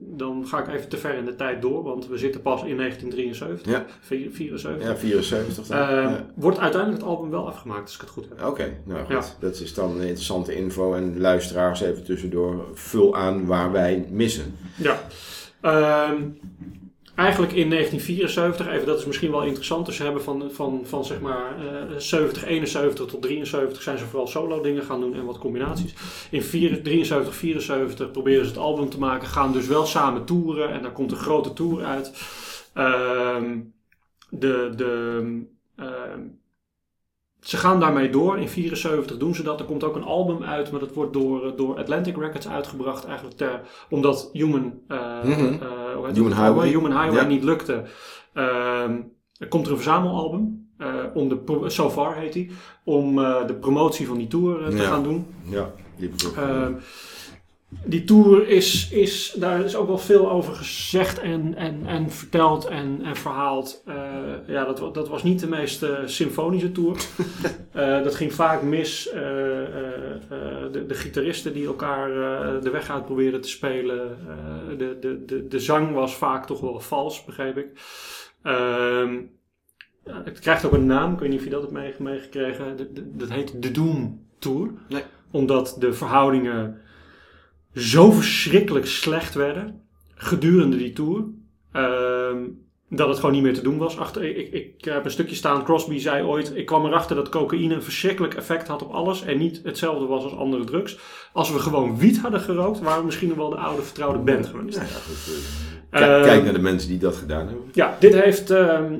dan 0.00 0.46
ga 0.46 0.58
ik 0.58 0.68
even 0.74 0.88
te 0.88 0.96
ver 0.96 1.14
in 1.14 1.24
de 1.24 1.34
tijd 1.34 1.62
door. 1.62 1.82
Want 1.82 2.06
we 2.08 2.18
zitten 2.18 2.42
pas 2.42 2.62
in 2.64 2.76
1973. 2.76 3.72
Ja. 3.72 3.84
vier- 4.00 4.30
74. 4.30 4.82
Ja, 4.88 4.96
74 4.96 5.66
dan. 5.66 5.78
Eh. 5.78 6.12
Wordt 6.34 6.58
uiteindelijk 6.58 7.00
het 7.02 7.10
album 7.10 7.30
wel 7.30 7.46
afgemaakt, 7.46 7.82
als 7.82 7.94
ik 7.94 8.00
het 8.00 8.10
goed 8.10 8.28
heb. 8.28 8.44
Oké, 8.46 8.76
nou 8.84 9.04
goed. 9.14 9.36
Dat 9.40 9.60
is 9.60 9.74
dan 9.74 9.90
een 9.90 10.00
interessante 10.06 10.54
info. 10.54 10.94
En 10.94 11.20
luisteraars 11.20 11.80
even 11.80 12.04
tussendoor, 12.04 12.64
vul 12.72 13.16
aan 13.16 13.46
waar 13.46 13.72
wij 13.72 14.06
missen. 14.10 14.54
Ja. 14.76 15.00
Ehm, 15.60 16.22
eigenlijk 17.18 17.52
in 17.52 17.70
1974, 17.70 18.68
even 18.68 18.86
dat 18.86 18.98
is 18.98 19.04
misschien 19.04 19.30
wel 19.30 19.42
interessant, 19.42 19.86
dus 19.86 19.96
ze 19.96 20.02
hebben 20.02 20.22
van, 20.22 20.50
van, 20.52 20.80
van 20.84 21.04
zeg 21.04 21.20
maar 21.20 21.56
eh 21.58 21.96
70, 21.96 22.44
71 22.44 23.06
tot 23.06 23.22
73 23.22 23.82
zijn 23.82 23.98
ze 23.98 24.04
vooral 24.04 24.26
solo 24.26 24.60
dingen 24.60 24.82
gaan 24.82 25.00
doen 25.00 25.14
en 25.14 25.24
wat 25.24 25.38
combinaties. 25.38 25.94
In 26.30 26.42
4, 26.42 26.82
73, 26.82 27.34
74 27.34 28.10
proberen 28.10 28.44
ze 28.44 28.50
het 28.50 28.60
album 28.60 28.88
te 28.88 28.98
maken, 28.98 29.28
gaan 29.28 29.52
dus 29.52 29.66
wel 29.66 29.86
samen 29.86 30.24
toeren 30.24 30.72
en 30.72 30.82
daar 30.82 30.92
komt 30.92 31.10
een 31.10 31.16
grote 31.16 31.52
tour 31.52 31.84
uit. 31.84 32.12
Ehm, 32.72 33.58
de, 34.30 34.72
de, 34.76 35.22
ehm, 35.76 36.20
ze 37.40 37.56
gaan 37.56 37.80
daarmee 37.80 38.10
door. 38.10 38.38
In 38.38 38.48
74 38.48 39.16
doen 39.16 39.34
ze 39.34 39.42
dat. 39.42 39.60
Er 39.60 39.66
komt 39.66 39.84
ook 39.84 39.96
een 39.96 40.02
album 40.04 40.42
uit, 40.42 40.70
maar 40.70 40.80
dat 40.80 40.94
wordt 40.94 41.12
door, 41.12 41.44
eh, 41.46 41.52
door 41.56 41.78
Atlantic 41.78 42.16
Records 42.16 42.48
uitgebracht. 42.48 43.04
Eigenlijk 43.04 43.36
ter, 43.36 43.60
omdat 43.90 44.30
Human, 44.32 44.72
eh, 44.88 44.98
Mhm. 45.24 45.30
eh, 45.30 46.12
Human? 46.12 46.32
Highway. 46.32 46.68
Human 46.68 46.90
Highway 47.02 47.22
Ja. 47.22 47.28
niet 47.28 47.44
lukte. 47.44 47.84
Ehm, 48.32 49.00
er 49.38 49.48
komt 49.48 49.66
er 49.66 49.70
een 49.72 49.78
verzamelalbum. 49.78 50.66
om 51.14 51.28
de, 51.28 51.64
So 51.66 51.90
Far 51.90 52.16
heet 52.16 52.32
die. 52.32 52.50
Om 52.84 53.14
de 53.46 53.56
promotie 53.60 54.06
van 54.06 54.16
die 54.18 54.26
tour 54.26 54.70
te 54.70 54.76
Ja. 54.76 54.82
gaan 54.82 55.02
doen. 55.02 55.26
Ja, 55.42 55.70
die 55.96 56.10
Ehm, 56.36 56.72
die 57.68 58.04
tour 58.04 58.48
is, 58.48 58.90
is, 58.90 59.34
daar 59.38 59.64
is 59.64 59.76
ook 59.76 59.86
wel 59.86 59.98
veel 59.98 60.30
over 60.30 60.54
gezegd 60.54 61.20
en, 61.20 61.54
en, 61.54 61.86
en 61.86 62.10
verteld 62.10 62.64
en, 62.64 63.00
en 63.04 63.16
verhaald. 63.16 63.82
Eh, 63.86 63.94
ja, 64.46 64.64
dat, 64.64 64.94
dat 64.94 65.08
was 65.08 65.22
niet 65.22 65.40
de 65.40 65.48
meest 65.48 65.82
eh, 65.82 65.98
symfonische 66.04 66.72
tour. 66.72 66.96
Eh, 67.72 68.02
dat 68.02 68.14
ging 68.14 68.32
vaak 68.32 68.62
mis. 68.62 69.08
De, 69.12 70.84
de 70.86 70.94
gitaristen 70.94 71.52
die 71.52 71.66
elkaar 71.66 72.08
de 72.60 72.70
weg 72.70 72.90
uit 72.90 73.04
probeerden 73.04 73.40
te 73.40 73.48
spelen. 73.48 74.16
De, 74.78 74.96
de, 75.00 75.24
de, 75.24 75.46
de 75.46 75.60
zang 75.60 75.92
was 75.92 76.14
vaak 76.16 76.46
toch 76.46 76.60
wel 76.60 76.80
vals, 76.80 77.24
begreep 77.24 77.56
ik. 77.56 77.66
Ehm, 78.42 79.20
het 80.04 80.38
krijgt 80.38 80.64
ook 80.64 80.72
een 80.72 80.86
naam, 80.86 81.12
ik 81.12 81.18
weet 81.18 81.28
niet 81.28 81.38
of 81.38 81.44
je 81.44 81.50
dat 81.50 81.60
hebt 81.60 81.72
mee- 81.72 81.94
meegekregen. 81.98 82.76
Dat 83.18 83.30
heet 83.30 83.62
de 83.62 83.70
Doom 83.70 84.26
Tour. 84.38 84.70
Nee. 84.88 85.02
Omdat 85.30 85.76
de 85.78 85.92
verhoudingen 85.92 86.80
zo 87.78 88.10
verschrikkelijk 88.10 88.86
slecht 88.86 89.34
werden 89.34 89.82
gedurende 90.14 90.76
die 90.76 90.92
tour. 90.92 91.24
ehm, 91.72 92.44
dat 92.90 93.08
het 93.08 93.16
gewoon 93.18 93.32
niet 93.34 93.42
meer 93.42 93.54
te 93.54 93.62
doen 93.62 93.78
was. 93.78 93.98
Achter, 93.98 94.24
ik, 94.36 94.52
ik 94.52 94.84
heb 94.84 95.04
een 95.04 95.10
stukje 95.10 95.34
staan. 95.34 95.64
Crosby 95.64 95.98
zei 95.98 96.22
ooit: 96.24 96.56
Ik 96.56 96.66
kwam 96.66 96.86
erachter 96.86 97.16
dat 97.16 97.28
cocaïne 97.28 97.74
een 97.74 97.82
verschrikkelijk 97.82 98.34
effect 98.34 98.68
had 98.68 98.82
op 98.82 98.90
alles. 98.90 99.22
En 99.22 99.38
niet 99.38 99.60
hetzelfde 99.64 100.06
was 100.06 100.22
als 100.24 100.36
andere 100.36 100.64
drugs. 100.64 100.98
Als 101.32 101.52
we 101.52 101.58
gewoon 101.58 101.96
wiet 101.98 102.18
hadden 102.20 102.40
gerookt, 102.40 102.80
waren 102.80 102.98
we 103.00 103.04
misschien 103.06 103.28
nog 103.28 103.36
wel 103.36 103.50
de 103.50 103.56
oude 103.56 103.82
vertrouwde 103.82 104.18
band 104.18 104.46
geweest. 104.46 104.76
Ja, 104.78 104.82
goed, 104.84 105.34
eh, 105.90 106.00
kijk, 106.00 106.10
Ehm, 106.12 106.22
kijk 106.24 106.44
naar 106.44 106.52
de 106.52 106.58
mensen 106.58 106.88
die 106.88 106.98
dat 106.98 107.16
gedaan 107.16 107.46
hebben. 107.46 107.64
ja, 107.72 107.96
dit 108.00 108.14
heeft. 108.14 108.50
ehm, 108.50 108.94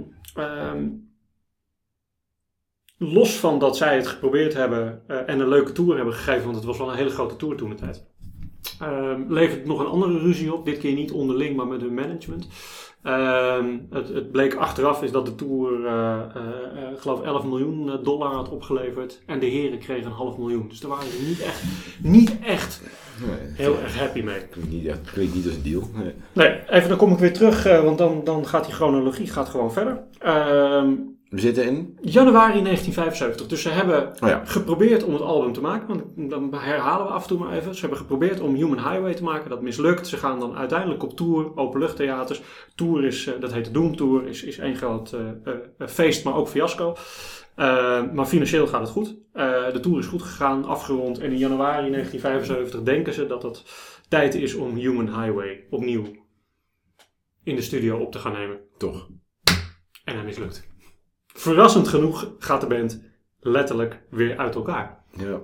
los 2.99 3.37
van 3.37 3.59
dat 3.59 3.77
zij 3.77 3.97
het 3.97 4.07
geprobeerd 4.07 4.55
hebben 4.55 5.03
eh, 5.07 5.17
en 5.27 5.41
een 5.41 5.49
leuke 5.49 5.73
tour 5.73 5.97
hebben 5.97 6.15
gegeven, 6.15 6.45
want 6.45 6.57
het 6.57 6.65
was 6.65 6.79
wel 6.79 6.91
een 6.91 6.97
hele 6.97 7.11
grote 7.11 7.37
tour 7.37 7.57
toen 7.57 7.69
de 7.71 7.75
tijd. 7.77 8.07
Ehm, 8.81 9.23
levert 9.29 9.67
nog 9.67 9.81
een 9.81 9.87
andere 9.87 10.19
ruzie 10.19 10.55
op. 10.55 10.65
Dit 10.65 10.79
keer 10.79 10.95
niet 10.95 11.13
onderling, 11.13 11.57
maar 11.57 11.67
met 11.67 11.81
hun 11.81 11.95
management. 11.95 12.47
Ehm, 13.03 13.79
het, 13.91 14.09
het 14.09 14.33
bleek 14.33 14.55
achteraf 14.55 15.03
is 15.03 15.11
dat 15.13 15.27
de 15.27 15.35
tour, 15.35 15.87
eh, 15.87 16.19
ik 16.93 16.99
geloof 16.99 17.23
11 17.23 17.45
miljoen 17.45 17.99
dollar 18.03 18.33
had 18.33 18.49
opgeleverd. 18.49 19.23
En 19.27 19.39
de 19.39 19.47
heren 19.47 19.79
kregen 19.79 20.07
een 20.07 20.13
half 20.13 20.37
miljoen. 20.39 20.69
Dus 20.69 20.81
daar 20.81 20.91
waren 20.91 21.11
ze 21.11 21.25
niet 21.29 21.41
echt, 21.41 21.63
niet 22.03 22.39
echt 22.41 22.83
Nee, 23.27 23.53
heel 23.55 23.79
erg 23.83 23.99
happy 23.99 24.21
mee. 24.23 24.47
klinkt 24.51 24.71
niet, 24.71 24.87
echt, 24.87 25.11
klinkt 25.13 25.35
niet 25.35 25.47
als 25.47 25.55
een 25.55 25.63
deal. 25.63 25.83
Nee. 25.95 26.13
Nee, 26.33 26.61
even 26.71 26.89
dan 26.89 26.99
kom 26.99 27.13
ik 27.13 27.19
weer 27.19 27.33
terug, 27.33 27.63
want 27.83 27.99
dan, 27.99 28.25
dan 28.25 28.47
gaat 28.47 28.65
die 28.65 28.75
chronologie 28.75 29.27
gaat 29.27 29.49
gewoon 29.49 29.73
verder. 29.73 30.03
Ehm, 30.19 30.93
We 31.29 31.41
zitten 31.41 31.65
in. 31.65 31.99
Januari 32.01 32.63
1975. 32.63 33.47
Dus 33.47 33.63
ze 33.63 33.69
hebben 33.69 34.07
Oh 34.23 34.29
ja. 34.29 34.45
geprobeerd 34.45 35.05
om 35.05 35.13
het 35.13 35.23
album 35.23 35.53
te 35.53 35.61
maken. 35.61 35.87
Want 35.87 36.31
dan 36.31 36.55
herhalen 36.55 37.07
we 37.07 37.13
af 37.13 37.23
en 37.23 37.29
toe 37.29 37.39
maar 37.39 37.53
even. 37.53 37.75
Ze 37.75 37.81
hebben 37.81 37.99
geprobeerd 37.99 38.41
om 38.41 38.55
Human 38.55 38.91
Highway 38.91 39.15
te 39.15 39.23
maken. 39.23 39.51
Dat 39.51 39.63
mislukt. 39.63 40.07
Ze 40.07 40.17
gaan 40.17 40.41
dan 40.41 40.57
uiteindelijk 40.57 41.03
op 41.03 41.17
tour. 41.17 41.57
Openluchttheaters. 41.57 42.43
Tour 42.75 43.05
is, 43.05 43.27
eh, 43.27 43.41
dat 43.41 43.53
heet 43.53 43.65
de 43.65 43.71
Doom 43.71 43.97
Tour. 43.97 44.27
Is, 44.27 44.43
is 44.43 44.59
één 44.59 44.77
groot 44.77 45.13
eh, 45.13 45.21
eh, 45.79 45.89
feest, 45.89 46.25
maar 46.25 46.35
ook 46.35 46.49
fiasco. 46.49 46.97
Maar 48.13 48.27
financieel 48.27 48.67
gaat 48.67 48.81
het 48.81 48.91
goed. 48.91 49.17
De 49.73 49.79
tour 49.81 49.99
is 49.99 50.07
goed 50.07 50.23
gegaan, 50.23 50.65
afgerond. 50.65 51.19
En 51.19 51.31
in 51.31 51.39
januari 51.39 51.91
1975 51.91 52.83
denken 52.83 53.13
ze 53.13 53.27
dat 53.27 53.43
het 53.43 53.65
tijd 54.09 54.35
is 54.35 54.55
om 54.55 54.75
Human 54.77 55.23
Highway 55.23 55.65
opnieuw 55.71 56.05
in 57.43 57.57
de 57.57 57.63
studio 57.63 57.99
op 57.99 58.13
te 58.13 58.19
gaan 58.19 58.33
nemen. 58.33 58.59
Toch. 58.77 59.09
En 60.05 60.15
hij 60.15 60.25
mislukt. 60.25 60.68
Verrassend 61.39 61.89
genoeg 61.89 62.35
gaat 62.39 62.61
de 62.61 62.67
band 62.67 63.01
letterlijk 63.41 64.01
weer 64.11 64.37
uit 64.37 64.55
elkaar. 64.55 64.99
Ja. 65.17 65.41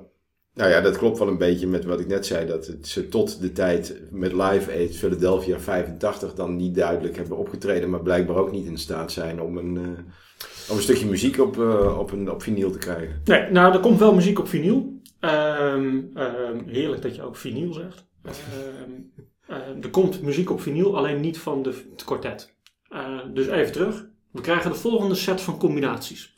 Nou 0.55 0.71
ja, 0.71 0.81
dat 0.81 0.99
klopt 0.99 1.19
wel 1.19 1.29
een 1.29 1.39
beetje 1.39 1.67
met 1.67 1.85
wat 1.85 2.01
ik 2.01 2.07
net 2.07 2.27
zei. 2.27 2.47
Dat 2.47 2.77
ze 2.83 3.09
tot 3.09 3.41
de 3.41 3.53
tijd 3.53 4.01
met 4.11 4.33
Live 4.33 4.71
Aid 4.71 4.97
Philadelphia 4.97 5.59
85 5.59 6.35
dan 6.35 6.57
niet 6.57 6.75
duidelijk 6.75 7.17
hebben 7.17 7.37
opgetreden. 7.37 7.91
Maar 7.91 8.03
blijkbaar 8.03 8.37
ook 8.37 8.53
niet 8.53 8.67
in 8.67 8.79
staat 8.79 9.13
zijn 9.13 9.41
om 9.41 9.59
een, 9.59 9.77
eh, 9.77 10.71
om 10.71 10.77
een 10.77 10.83
stukje 10.83 11.07
muziek 11.07 11.39
op, 11.39 11.59
eh, 11.59 11.99
op, 11.99 12.13
een, 12.13 12.31
op 12.31 12.43
vinyl 12.43 12.71
te 12.71 12.79
krijgen. 12.79 13.21
Nee, 13.25 13.51
nou, 13.51 13.75
er 13.75 13.81
komt 13.81 13.99
wel 13.99 14.15
muziek 14.15 14.39
op 14.39 14.49
vinyl. 14.49 15.01
Ehm, 15.21 16.01
ehm, 16.15 16.59
heerlijk 16.67 17.03
dat 17.03 17.17
je 17.17 17.23
ook 17.23 17.37
vinyl 17.37 17.73
zegt. 17.73 18.07
Ehm, 18.23 19.83
er 19.83 19.91
komt 19.91 20.23
muziek 20.23 20.51
op 20.51 20.61
vinyl, 20.61 20.97
alleen 20.97 21.21
niet 21.21 21.39
van 21.39 21.63
de, 21.63 21.75
het 21.91 22.05
kwartet. 22.05 22.57
Eh, 22.89 23.19
dus 23.35 23.47
even 23.47 23.73
terug. 23.73 24.13
We 24.35 24.41
krijgen 24.41 24.71
de 24.71 24.77
volgende 24.77 25.15
set 25.15 25.41
van 25.41 25.59
combinaties. 25.59 26.35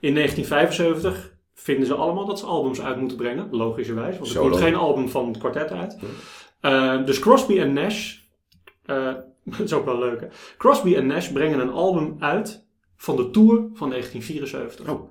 In 0.00 0.14
1975 0.14 1.32
vinden 1.54 1.86
ze 1.86 1.94
allemaal 1.94 2.26
dat 2.26 2.38
ze 2.38 2.46
albums 2.46 2.80
uit 2.80 2.96
moeten 2.96 3.16
brengen, 3.16 3.48
logischerwijs. 3.50 4.18
Want 4.18 4.26
er 4.26 4.32
Solo. 4.32 4.48
komt 4.48 4.62
geen 4.62 4.74
album 4.74 5.08
van 5.08 5.28
het 5.28 5.38
kwartet 5.38 5.70
uit. 5.70 5.98
Eh, 6.60 7.04
dus 7.04 7.18
Crosby 7.18 7.58
en 7.58 7.72
Nash, 7.72 8.16
eh, 8.84 9.12
dat 9.44 9.60
is 9.60 9.72
ook 9.72 9.84
wel 9.84 9.98
leuk 9.98 10.20
hè. 10.20 10.26
Crosby 10.58 10.94
en 10.94 11.06
Nash 11.06 11.28
brengen 11.28 11.60
een 11.60 11.70
album 11.70 12.16
uit 12.18 12.66
van 12.96 13.16
de 13.16 13.30
tour 13.30 13.56
van 13.74 13.88
1974. 13.88 14.88
Oh. 14.88 15.10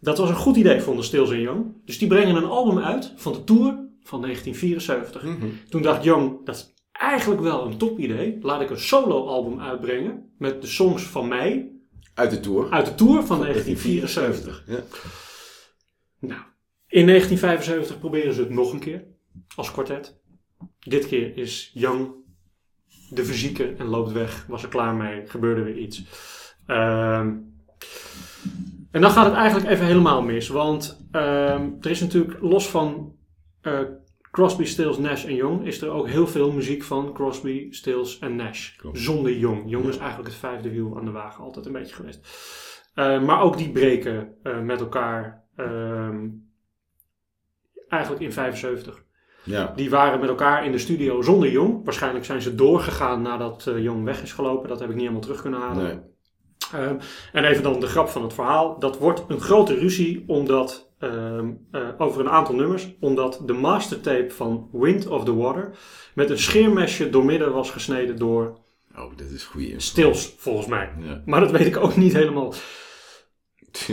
Dat 0.00 0.18
was 0.18 0.28
een 0.28 0.36
goed 0.36 0.56
idee, 0.56 0.80
vonden 0.80 1.04
Stills 1.04 1.30
en 1.30 1.40
Young. 1.40 1.66
Dus 1.84 1.98
die 1.98 2.08
brengen 2.08 2.36
een 2.36 2.44
album 2.44 2.78
uit 2.78 3.12
van 3.16 3.32
de 3.32 3.44
tour 3.44 3.78
van 4.02 4.20
1974. 4.20 5.22
Mhm. 5.22 5.46
Toen 5.68 5.82
dacht 5.82 6.04
Young, 6.04 6.44
dat 6.44 6.54
is 6.54 6.74
eigenlijk 6.98 7.40
wel 7.40 7.66
een 7.66 7.76
top 7.78 7.98
idee. 7.98 8.38
Laat 8.42 8.60
ik 8.60 8.70
een 8.70 8.80
solo-album 8.80 9.60
uitbrengen 9.60 10.32
met 10.38 10.60
de 10.62 10.66
songs 10.68 11.02
van 11.02 11.28
mij 11.28 11.70
Uit 12.14 12.30
de 12.30 12.40
tour. 12.40 12.70
uit 12.70 12.86
de 12.86 12.94
tour 12.94 13.24
van 13.24 13.40
1974. 13.40 14.64
Ja. 14.66 14.80
Nou, 16.18 16.40
in 16.88 17.06
1975 17.06 17.98
proberen 17.98 18.34
ze 18.34 18.40
het 18.40 18.50
nog 18.50 18.72
een 18.72 18.78
keer 18.78 19.04
als 19.56 19.72
kwartet. 19.72 20.20
Dit 20.78 21.06
keer 21.06 21.36
is 21.36 21.70
Young 21.74 22.14
de 23.10 23.24
fysieke 23.24 23.74
en 23.78 23.86
loopt 23.86 24.12
weg. 24.12 24.44
Was 24.48 24.62
er 24.62 24.68
klaar 24.68 24.94
mee, 24.94 25.26
gebeurde 25.26 25.62
weer 25.62 25.78
iets. 25.78 26.04
Ehm, 26.66 27.34
en 28.90 29.00
dan 29.00 29.10
gaat 29.10 29.26
het 29.26 29.34
eigenlijk 29.34 29.70
even 29.70 29.86
helemaal 29.86 30.22
mis. 30.22 30.48
Want 30.48 31.06
ehm, 31.10 31.70
er 31.80 31.90
is 31.90 32.00
natuurlijk 32.00 32.40
los 32.40 32.68
van 32.68 33.14
eh, 33.60 33.80
Crosby, 34.36 34.64
Stills, 34.64 34.98
Nash 34.98 35.24
en 35.24 35.34
Young... 35.34 35.66
is 35.66 35.82
er 35.82 35.90
ook 35.90 36.08
heel 36.08 36.26
veel 36.26 36.52
muziek 36.52 36.82
van 36.82 37.12
Crosby, 37.12 37.66
Stills 37.70 38.18
en 38.18 38.36
Nash. 38.36 38.76
Klopt. 38.76 38.98
Zonder 38.98 39.36
Young. 39.36 39.62
Young 39.66 39.88
is 39.88 39.98
eigenlijk 39.98 40.28
het 40.28 40.38
vijfde 40.38 40.70
wiel 40.70 40.96
aan 40.96 41.04
de 41.04 41.10
wagen 41.10 41.44
altijd 41.44 41.66
een 41.66 41.72
beetje 41.72 41.94
geweest. 41.94 42.28
Eh, 42.94 43.22
maar 43.22 43.40
ook 43.42 43.56
die 43.56 43.70
breken 43.70 44.34
eh, 44.42 44.60
met 44.60 44.80
elkaar 44.80 45.44
ehm, 45.56 46.28
eigenlijk 47.88 48.22
in 48.22 48.32
75. 48.32 49.04
Ja. 49.42 49.72
Die 49.76 49.90
waren 49.90 50.20
met 50.20 50.28
elkaar 50.28 50.64
in 50.64 50.72
de 50.72 50.78
studio 50.78 51.22
zonder 51.22 51.50
Jong. 51.50 51.84
Waarschijnlijk 51.84 52.24
zijn 52.24 52.42
ze 52.42 52.54
doorgegaan 52.54 53.22
nadat 53.22 53.66
eh 53.66 53.82
Jong 53.82 54.04
weg 54.04 54.22
is 54.22 54.32
gelopen. 54.32 54.68
Dat 54.68 54.78
heb 54.78 54.88
ik 54.88 54.94
niet 54.94 55.02
helemaal 55.02 55.24
terug 55.24 55.40
kunnen 55.40 55.60
halen. 55.60 55.84
Nee. 55.84 56.00
Ehm, 56.72 56.98
en 57.32 57.44
even 57.44 57.62
dan 57.62 57.80
de 57.80 57.86
grap 57.86 58.08
van 58.08 58.22
het 58.22 58.34
verhaal. 58.34 58.78
Dat 58.78 58.98
wordt 58.98 59.24
een 59.28 59.40
grote 59.40 59.74
ruzie 59.74 60.24
omdat, 60.26 60.85
ehm, 60.98 61.50
eh, 61.70 61.88
over 61.98 62.20
een 62.20 62.30
aantal 62.30 62.54
nummers. 62.54 62.96
Omdat 63.00 63.42
de 63.46 63.52
mastertape 63.52 64.30
van 64.30 64.68
Wind 64.72 65.06
of 65.06 65.24
the 65.24 65.34
Water 65.34 65.70
met 66.14 66.30
een 66.30 66.38
scheermesje 66.38 67.10
doormidden 67.10 67.52
was 67.52 67.70
gesneden 67.70 68.16
door 68.16 68.58
Oh, 68.96 69.16
dat 69.16 69.30
is 69.30 69.44
goeie. 69.44 69.66
info. 69.68 69.80
Stils, 69.80 70.34
volgens 70.38 70.66
mij. 70.66 70.90
Ja. 70.98 71.22
Maar 71.24 71.40
dat 71.40 71.50
weet 71.50 71.66
ik 71.66 71.76
ook 71.76 71.96
niet 71.96 72.12
helemaal. 72.12 72.54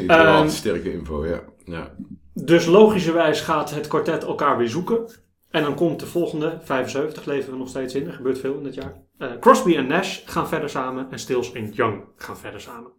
Ehm, 0.07 0.47
sterke 0.47 0.93
info, 0.93 1.25
ja. 1.25 1.43
ja. 1.65 1.95
Dus 2.33 2.65
logischerwijs 2.65 3.41
gaat 3.41 3.71
het 3.71 3.87
kwartet 3.87 4.23
elkaar 4.23 4.57
weer 4.57 4.69
zoeken. 4.69 5.05
En 5.49 5.63
dan 5.63 5.75
komt 5.75 5.99
de 5.99 6.05
volgende, 6.05 6.59
75 6.61 7.25
leven 7.25 7.51
we 7.51 7.57
nog 7.57 7.69
steeds 7.69 7.95
in. 7.95 8.07
Er 8.07 8.13
gebeurt 8.13 8.39
veel 8.39 8.57
in 8.57 8.63
dit 8.63 8.73
jaar. 8.73 9.01
Eh, 9.17 9.31
Crosby 9.39 9.75
en 9.75 9.87
Nash 9.87 10.19
gaan 10.25 10.47
verder 10.47 10.69
samen. 10.69 11.07
En 11.11 11.19
Stills 11.19 11.51
en 11.51 11.71
Young 11.71 12.03
gaan 12.15 12.37
verder 12.37 12.61
samen. 12.61 12.91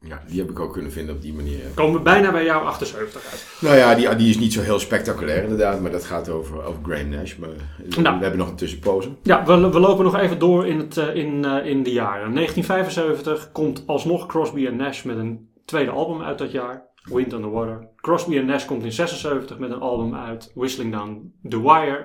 Ja, 0.00 0.22
die 0.28 0.40
heb 0.40 0.50
ik 0.50 0.60
ook 0.60 0.72
kunnen 0.72 0.92
vinden 0.92 1.14
op 1.14 1.22
die 1.22 1.34
manier. 1.34 1.60
Komen 1.74 1.94
we 1.94 2.00
bijna 2.00 2.32
bij 2.32 2.44
jou 2.44 2.64
78 2.66 3.30
uit. 3.30 3.46
Nou 3.60 3.76
ja, 3.76 3.94
die, 3.94 4.16
die 4.16 4.28
is 4.28 4.38
niet 4.38 4.52
zo 4.52 4.60
heel 4.60 4.78
spectaculair 4.78 5.42
inderdaad, 5.42 5.80
maar 5.80 5.90
dat 5.90 6.04
gaat 6.04 6.28
over, 6.28 6.62
over 6.64 6.82
Graham 6.82 7.08
Nash. 7.08 7.36
Maar 7.36 7.48
eh, 7.48 7.56
Nou. 7.96 8.16
we 8.16 8.22
hebben 8.22 8.38
nog 8.38 8.48
een 8.48 8.56
tussenpoze. 8.56 9.08
Ja, 9.22 9.44
we, 9.44 9.70
we 9.70 9.80
lopen 9.80 10.04
nog 10.04 10.16
even 10.16 10.38
door 10.38 10.66
in, 10.66 10.78
het, 10.78 10.96
eh, 10.96 11.14
in, 11.14 11.44
eh, 11.44 11.66
in 11.66 11.82
de 11.82 11.92
jaren. 11.92 12.34
1975 12.34 13.52
komt 13.52 13.82
alsnog 13.86 14.26
Crosby 14.26 14.66
en 14.66 14.76
Nash 14.76 15.02
met 15.02 15.16
een 15.16 15.48
tweede 15.64 15.90
album 15.90 16.22
uit 16.22 16.38
dat 16.38 16.52
jaar. 16.52 16.84
Wind 17.02 17.32
on 17.32 17.40
the 17.42 17.50
Water. 17.50 17.88
Crosby 17.96 18.36
en 18.36 18.46
Nash 18.46 18.64
komt 18.64 18.84
in 18.84 18.92
76 18.92 19.58
met 19.58 19.70
een 19.70 19.80
album 19.80 20.14
uit. 20.14 20.52
Whistling 20.54 20.92
Down 20.92 21.32
the 21.48 21.62
Wire. 21.62 22.04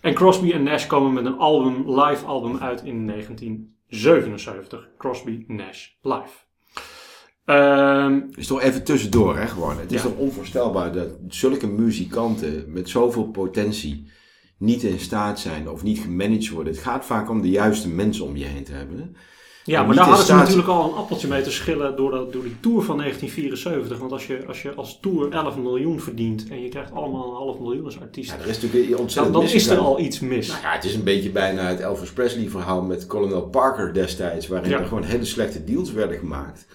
En 0.00 0.14
Crosby 0.14 0.52
en 0.52 0.62
Nash 0.62 0.86
komen 0.86 1.12
met 1.12 1.24
een 1.24 1.38
album, 1.38 2.00
live 2.00 2.24
album 2.26 2.58
uit 2.58 2.82
in 2.84 3.06
1977. 3.06 4.88
Crosby 4.98 5.44
Nash 5.46 5.86
Live. 6.02 6.46
Ehm, 7.48 8.20
is 8.34 8.46
toch 8.46 8.60
even 8.62 8.84
tussendoor, 8.84 9.36
hè, 9.36 9.46
gewoon. 9.46 9.78
Het 9.78 9.92
is 9.92 10.02
Ja. 10.02 10.08
toch 10.08 10.16
onvoorstelbaar 10.18 10.92
dat 10.92 11.08
zulke 11.28 11.66
muzikanten 11.66 12.64
met 12.66 12.88
zoveel 12.88 13.24
potentie 13.24 14.06
niet 14.58 14.82
in 14.82 14.98
staat 14.98 15.40
zijn 15.40 15.68
of 15.70 15.82
niet 15.82 15.98
gemanaged 15.98 16.48
worden. 16.50 16.72
Het 16.72 16.82
gaat 16.82 17.04
vaak 17.04 17.30
om 17.30 17.42
de 17.42 17.50
juiste 17.50 17.88
mensen 17.88 18.24
om 18.24 18.36
je 18.36 18.44
heen 18.44 18.64
te 18.64 18.72
hebben. 18.72 18.96
hè. 18.98 19.04
Ja, 19.64 19.80
En 19.80 19.86
maar 19.86 19.96
daar 19.96 20.04
hadden 20.06 20.26
ze 20.26 20.34
natuurlijk 20.34 20.68
al 20.68 20.84
een 20.90 20.96
appeltje 20.96 21.28
mee 21.28 21.42
te 21.42 21.50
schillen 21.50 21.96
door, 21.96 22.10
dat, 22.10 22.32
door 22.32 22.42
die 22.42 22.56
tour 22.60 22.82
van 22.82 22.96
1974. 22.96 23.98
Want 23.98 24.12
als 24.12 24.26
je 24.26 24.44
als, 24.46 24.62
je 24.62 24.74
als 24.74 24.98
tour 25.00 25.30
11 25.32 25.56
miljoen 25.56 26.00
verdient 26.00 26.48
en 26.50 26.62
je 26.62 26.68
krijgt 26.68 26.92
allemaal 26.92 27.28
een 27.28 27.34
half 27.36 27.58
miljoen 27.58 27.84
als 27.84 28.00
artiest, 28.00 28.30
Ja, 28.30 28.38
er 28.38 28.48
is 28.48 28.60
natuurlijk 28.60 28.90
dan, 28.90 29.00
ontzettend 29.00 29.34
dan 29.34 29.42
is 29.44 29.66
er 29.66 29.78
al 29.78 30.00
iets 30.00 30.20
mis. 30.20 30.48
Nou 30.48 30.60
ja, 30.62 30.72
het 30.72 30.84
is 30.84 30.94
een 30.94 31.04
beetje 31.04 31.30
bijna 31.30 31.62
het 31.62 31.80
Elvis 31.80 32.12
Presley 32.12 32.48
verhaal 32.48 32.82
met 32.82 33.06
Colonel 33.06 33.42
Parker 33.48 33.92
destijds, 33.94 34.48
waarin 34.48 34.70
Ja. 34.70 34.78
er 34.78 34.86
gewoon 34.86 35.02
hele 35.04 35.24
slechte 35.24 35.64
deals 35.64 35.92
werden 35.92 36.18
gemaakt. 36.18 36.66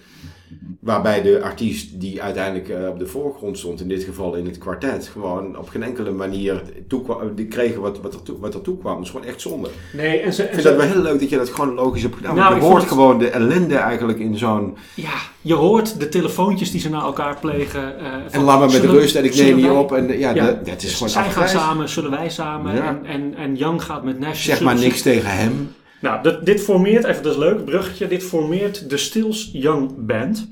Waarbij 0.80 1.22
de 1.22 1.40
artiest 1.42 2.00
die 2.00 2.22
uiteindelijk 2.22 2.68
eh, 2.68 2.88
op 2.88 2.98
de 2.98 3.06
voorgrond 3.06 3.58
stond, 3.58 3.80
in 3.80 3.88
dit 3.88 4.02
geval 4.04 4.34
in 4.34 4.46
het 4.46 4.58
kwartet, 4.58 5.08
gewoon 5.12 5.58
op 5.58 5.68
geen 5.68 5.82
enkele 5.82 6.10
manier 6.10 6.62
toekwam, 6.88 7.34
die 7.34 7.46
kregen 7.46 7.80
wat, 7.80 8.00
wat, 8.00 8.14
er 8.14 8.22
toe, 8.22 8.38
wat 8.38 8.54
er 8.54 8.60
toe 8.60 8.78
kwam. 8.78 8.94
Dat 8.94 9.04
is 9.04 9.10
gewoon 9.10 9.26
echt 9.26 9.40
zonde. 9.40 9.68
Nee, 9.92 10.18
en 10.20 10.32
ze, 10.32 10.42
Ik 10.42 10.50
vind 10.52 10.62
dat 10.62 10.76
wel 10.76 10.86
heel 10.86 11.02
leuk 11.02 11.20
dat 11.20 11.30
je 11.30 11.36
dat 11.36 11.50
chronologisch 11.50 12.02
hebt 12.02 12.16
gedaan. 12.16 12.34
Nou, 12.34 12.54
je 12.54 12.60
hoort 12.60 12.80
het- 12.82 12.90
gewoon 12.90 13.18
de 13.18 13.28
ellende 13.28 13.76
eigenlijk 13.76 14.18
in 14.18 14.38
zo'n... 14.38 14.76
ja, 14.94 15.14
je 15.40 15.54
hoort 15.54 16.00
de 16.00 16.08
telefoontjes 16.08 16.70
die 16.70 16.80
ze 16.80 16.90
naar 16.90 17.02
elkaar 17.02 17.38
plegen. 17.40 17.98
eh, 17.98 18.04
van, 18.12 18.20
En 18.30 18.40
laat 18.42 18.58
maar 18.58 18.68
met 18.70 18.76
zullen- 18.76 18.94
rust 18.94 19.14
en 19.16 19.24
ik 19.24 19.34
neem 19.36 19.60
wij- 19.60 19.70
op. 19.70 19.92
En 19.92 20.18
ja, 20.18 20.34
Ja. 20.34 20.46
dat, 20.46 20.66
dat 20.66 20.82
is 20.82 20.92
gewoon 20.94 21.08
Zij 21.08 21.30
gaan 21.30 21.48
samen, 21.48 21.88
zullen 21.88 22.10
wij 22.10 22.30
samen. 22.30 22.74
Ja. 22.74 22.86
En, 22.88 23.04
en, 23.06 23.34
en 23.36 23.56
Young 23.56 23.82
gaat 23.82 24.04
met 24.04 24.18
Nash. 24.18 24.44
Zeg 24.44 24.56
zullen 24.56 24.72
maar 24.74 24.82
niks 24.82 25.02
tegen 25.02 25.30
hem. 25.30 25.74
Nou, 26.04 26.22
dit, 26.22 26.46
dit 26.46 26.60
formeert, 26.60 27.04
even 27.04 27.22
dat 27.22 27.32
is 27.32 27.38
leuk, 27.38 27.64
bruggetje. 27.64 28.06
Dit 28.06 28.22
formeert 28.22 28.90
de 28.90 28.96
Stills 28.96 29.50
Young 29.52 30.06
Band. 30.06 30.50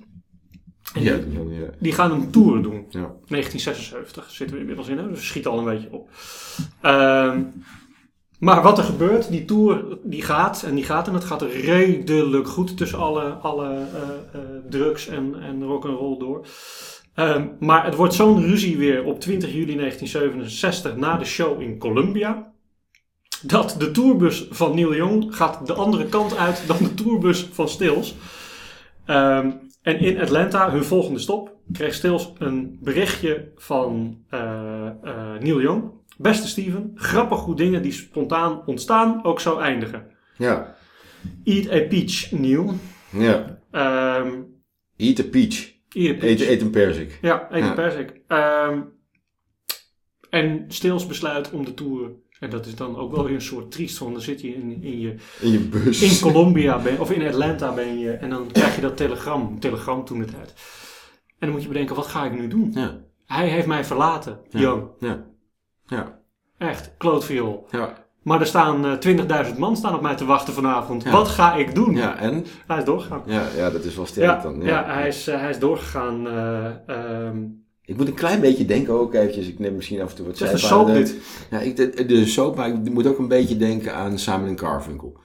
En 0.95 1.03
Ja, 1.03 1.17
die, 1.17 1.49
ja, 1.49 1.71
die 1.79 1.93
gaan 1.93 2.13
een 2.13 2.31
tour 2.31 2.63
doen. 2.63 2.87
ja. 2.91 3.15
1976 3.29 4.31
zitten 4.31 4.57
we 4.57 4.61
inmiddels 4.61 4.89
in, 4.89 4.99
hè? 4.99 5.09
dus 5.09 5.19
we 5.19 5.25
schieten 5.25 5.51
al 5.51 5.59
een 5.59 5.65
beetje 5.65 5.93
op. 5.93 6.09
Ehm, 6.81 7.43
maar 8.39 8.63
wat 8.63 8.79
er 8.79 8.85
gebeurt, 8.85 9.31
die 9.31 9.45
tour 9.45 9.99
die 10.03 10.23
gaat 10.23 10.63
en 10.63 10.75
die 10.75 10.85
gaat 10.85 11.09
en 11.09 11.15
het 11.15 11.25
gaat 11.25 11.43
redelijk 11.43 12.49
goed 12.49 12.77
tussen 12.77 12.99
alle, 12.99 13.23
alle 13.23 13.69
eh, 13.69 13.81
eh, 14.33 14.41
drugs 14.71 15.09
en, 15.09 15.35
en 15.43 15.65
rock'n'roll 15.65 16.19
door. 16.19 16.47
Ehm, 17.15 17.47
maar 17.59 17.85
het 17.85 17.95
wordt 17.95 18.15
zo'n 18.15 18.43
ruzie 18.43 18.77
weer 18.77 19.05
op 19.05 19.21
20 19.21 19.53
juli 19.53 19.77
1967 19.77 20.97
na 20.97 21.17
de 21.17 21.25
show 21.25 21.61
in 21.61 21.79
Columbia. 21.79 22.53
Dat 23.43 23.75
de 23.79 23.91
tourbus 23.91 24.47
van 24.51 24.75
Neil 24.75 24.95
Young 24.95 25.37
gaat 25.37 25.67
de 25.67 25.73
andere 25.73 26.07
kant 26.07 26.37
uit 26.37 26.67
dan 26.67 26.77
de 26.79 26.95
tourbus 26.95 27.49
van 27.53 27.69
Stills. 27.69 28.15
Ehm, 29.05 29.51
en 29.83 29.99
in 29.99 30.21
Atlanta, 30.21 30.71
hun 30.71 30.85
volgende 30.85 31.19
stop, 31.19 31.57
kreeg 31.73 31.95
Stills 31.95 32.33
een 32.39 32.79
berichtje 32.81 33.53
van 33.57 34.19
eh, 34.29 34.87
eh, 35.03 35.41
Neil 35.41 35.61
Young. 35.61 35.91
Beste 36.19 36.47
Steven, 36.49 36.93
grappig 36.95 37.39
hoe 37.41 37.57
dingen 37.57 37.83
die 37.83 37.93
spontaan 37.93 38.67
ontstaan 38.67 39.25
ook 39.25 39.41
zo 39.41 39.59
eindigen. 39.59 40.07
Ja. 40.39 40.75
Eat 41.45 41.71
a 41.71 41.87
peach, 41.89 42.31
Neil. 42.33 42.75
ja. 43.11 43.59
Ehm, 43.71 44.41
Eat 44.97 45.21
a 45.21 45.25
peach. 45.31 45.73
eat 45.89 46.15
a 46.15 46.19
peach. 46.19 46.23
Eet, 46.23 46.41
eet 46.41 46.61
een 46.61 46.71
perzik. 46.71 47.19
Ja, 47.23 47.49
eet 47.51 47.63
Ja. 47.63 47.69
een 47.69 47.75
persik. 47.75 48.21
Ehm, 48.27 48.81
en 50.31 50.65
Stills 50.69 51.07
besluit 51.07 51.51
om 51.51 51.65
de 51.65 51.75
tour. 51.75 52.11
En 52.43 52.51
dat 52.51 52.67
is 52.67 52.75
dan 52.75 52.97
ook 52.97 53.15
wel 53.15 53.25
weer 53.25 53.35
een 53.35 53.43
soort 53.43 53.71
triest, 53.71 53.99
want 53.99 54.13
dan 54.13 54.23
zit 54.23 54.41
je 54.41 54.55
in, 54.55 54.83
in 54.83 55.01
je 55.01 55.15
In 55.41 55.51
je 55.51 55.59
bus. 55.59 56.03
in 56.03 56.21
Colombia 56.31 56.79
ben, 56.79 57.01
of 57.01 57.11
in 57.11 57.27
Atlanta 57.27 57.73
ben 57.75 57.99
je 57.99 58.11
en 58.13 58.31
dan 58.31 58.47
krijg 58.53 58.75
je 58.75 58.81
dat 58.81 58.97
telegram, 58.97 59.61
telegram 59.61 60.05
toen 60.05 60.21
het 60.21 60.35
uit. 60.39 60.55
En 61.29 61.35
dan 61.39 61.51
moet 61.51 61.63
je 61.63 61.69
bedenken, 61.69 61.97
wat 61.97 62.07
ga 62.07 62.25
ik 62.25 62.33
nu 62.33 62.49
doen? 62.49 62.71
Ja. 62.75 62.99
Hij 63.27 63.49
heeft 63.49 63.67
mij 63.67 63.85
verlaten, 63.85 64.39
Ja. 64.51 64.61
Young. 64.61 64.85
Ja. 64.99 65.25
Ja. 65.87 66.19
Echt, 66.59 66.95
klootviool. 66.99 67.67
Ja. 67.71 67.95
Maar 68.23 68.41
er 68.41 68.47
staan 68.47 68.85
eh 68.87 69.47
20.000 69.53 69.59
man 69.59 69.77
staan 69.77 69.95
op 69.95 70.03
mij 70.03 70.15
te 70.15 70.25
wachten 70.25 70.55
vanavond. 70.55 71.03
Ja. 71.03 71.11
Wat 71.11 71.29
ga 71.29 71.55
ik 71.55 71.75
doen? 71.75 71.95
Ja, 71.97 72.17
en? 72.19 72.45
Hij 72.67 72.79
is 72.79 72.85
doorgegaan. 72.85 73.23
Ja, 73.27 73.47
ja, 73.57 73.71
dat 73.71 73.85
is 73.85 73.97
wel 73.97 74.07
sterk 74.07 74.27
Ja, 74.27 74.43
dan. 74.43 74.61
ja. 74.63 74.85
hij, 74.87 75.09
is, 75.09 75.27
eh, 75.29 75.41
hij 75.41 75.51
is 75.51 75.59
doorgegaan. 75.59 76.27
eh, 76.29 76.67
ehm, 76.87 77.37
Ik 77.85 77.97
moet 77.97 78.07
een 78.07 78.15
klein 78.15 78.41
beetje 78.41 78.65
denken 78.65 78.95
ook 78.95 79.15
eventjes. 79.15 79.49
Ik 79.49 79.59
neem 79.59 79.75
misschien 79.75 80.01
af 80.01 80.11
en 80.11 80.17
toe 80.17 80.27
wat 80.27 80.39
het 80.39 80.53
is 80.53 80.61
zijpaden. 80.61 81.07
soap 81.07 81.07
dit. 81.07 81.23
Ja, 81.51 81.61
ik, 81.61 81.77
de, 81.77 82.07
de 82.07 82.27
soap, 82.27 82.57
maar 82.57 82.69
ik 82.69 82.91
moet 82.91 83.07
ook 83.07 83.19
een 83.19 83.29
beetje 83.29 83.57
denken 83.57 83.95
aan 83.95 84.19
Simon 84.19 84.57
Carfunkel. 84.57 85.17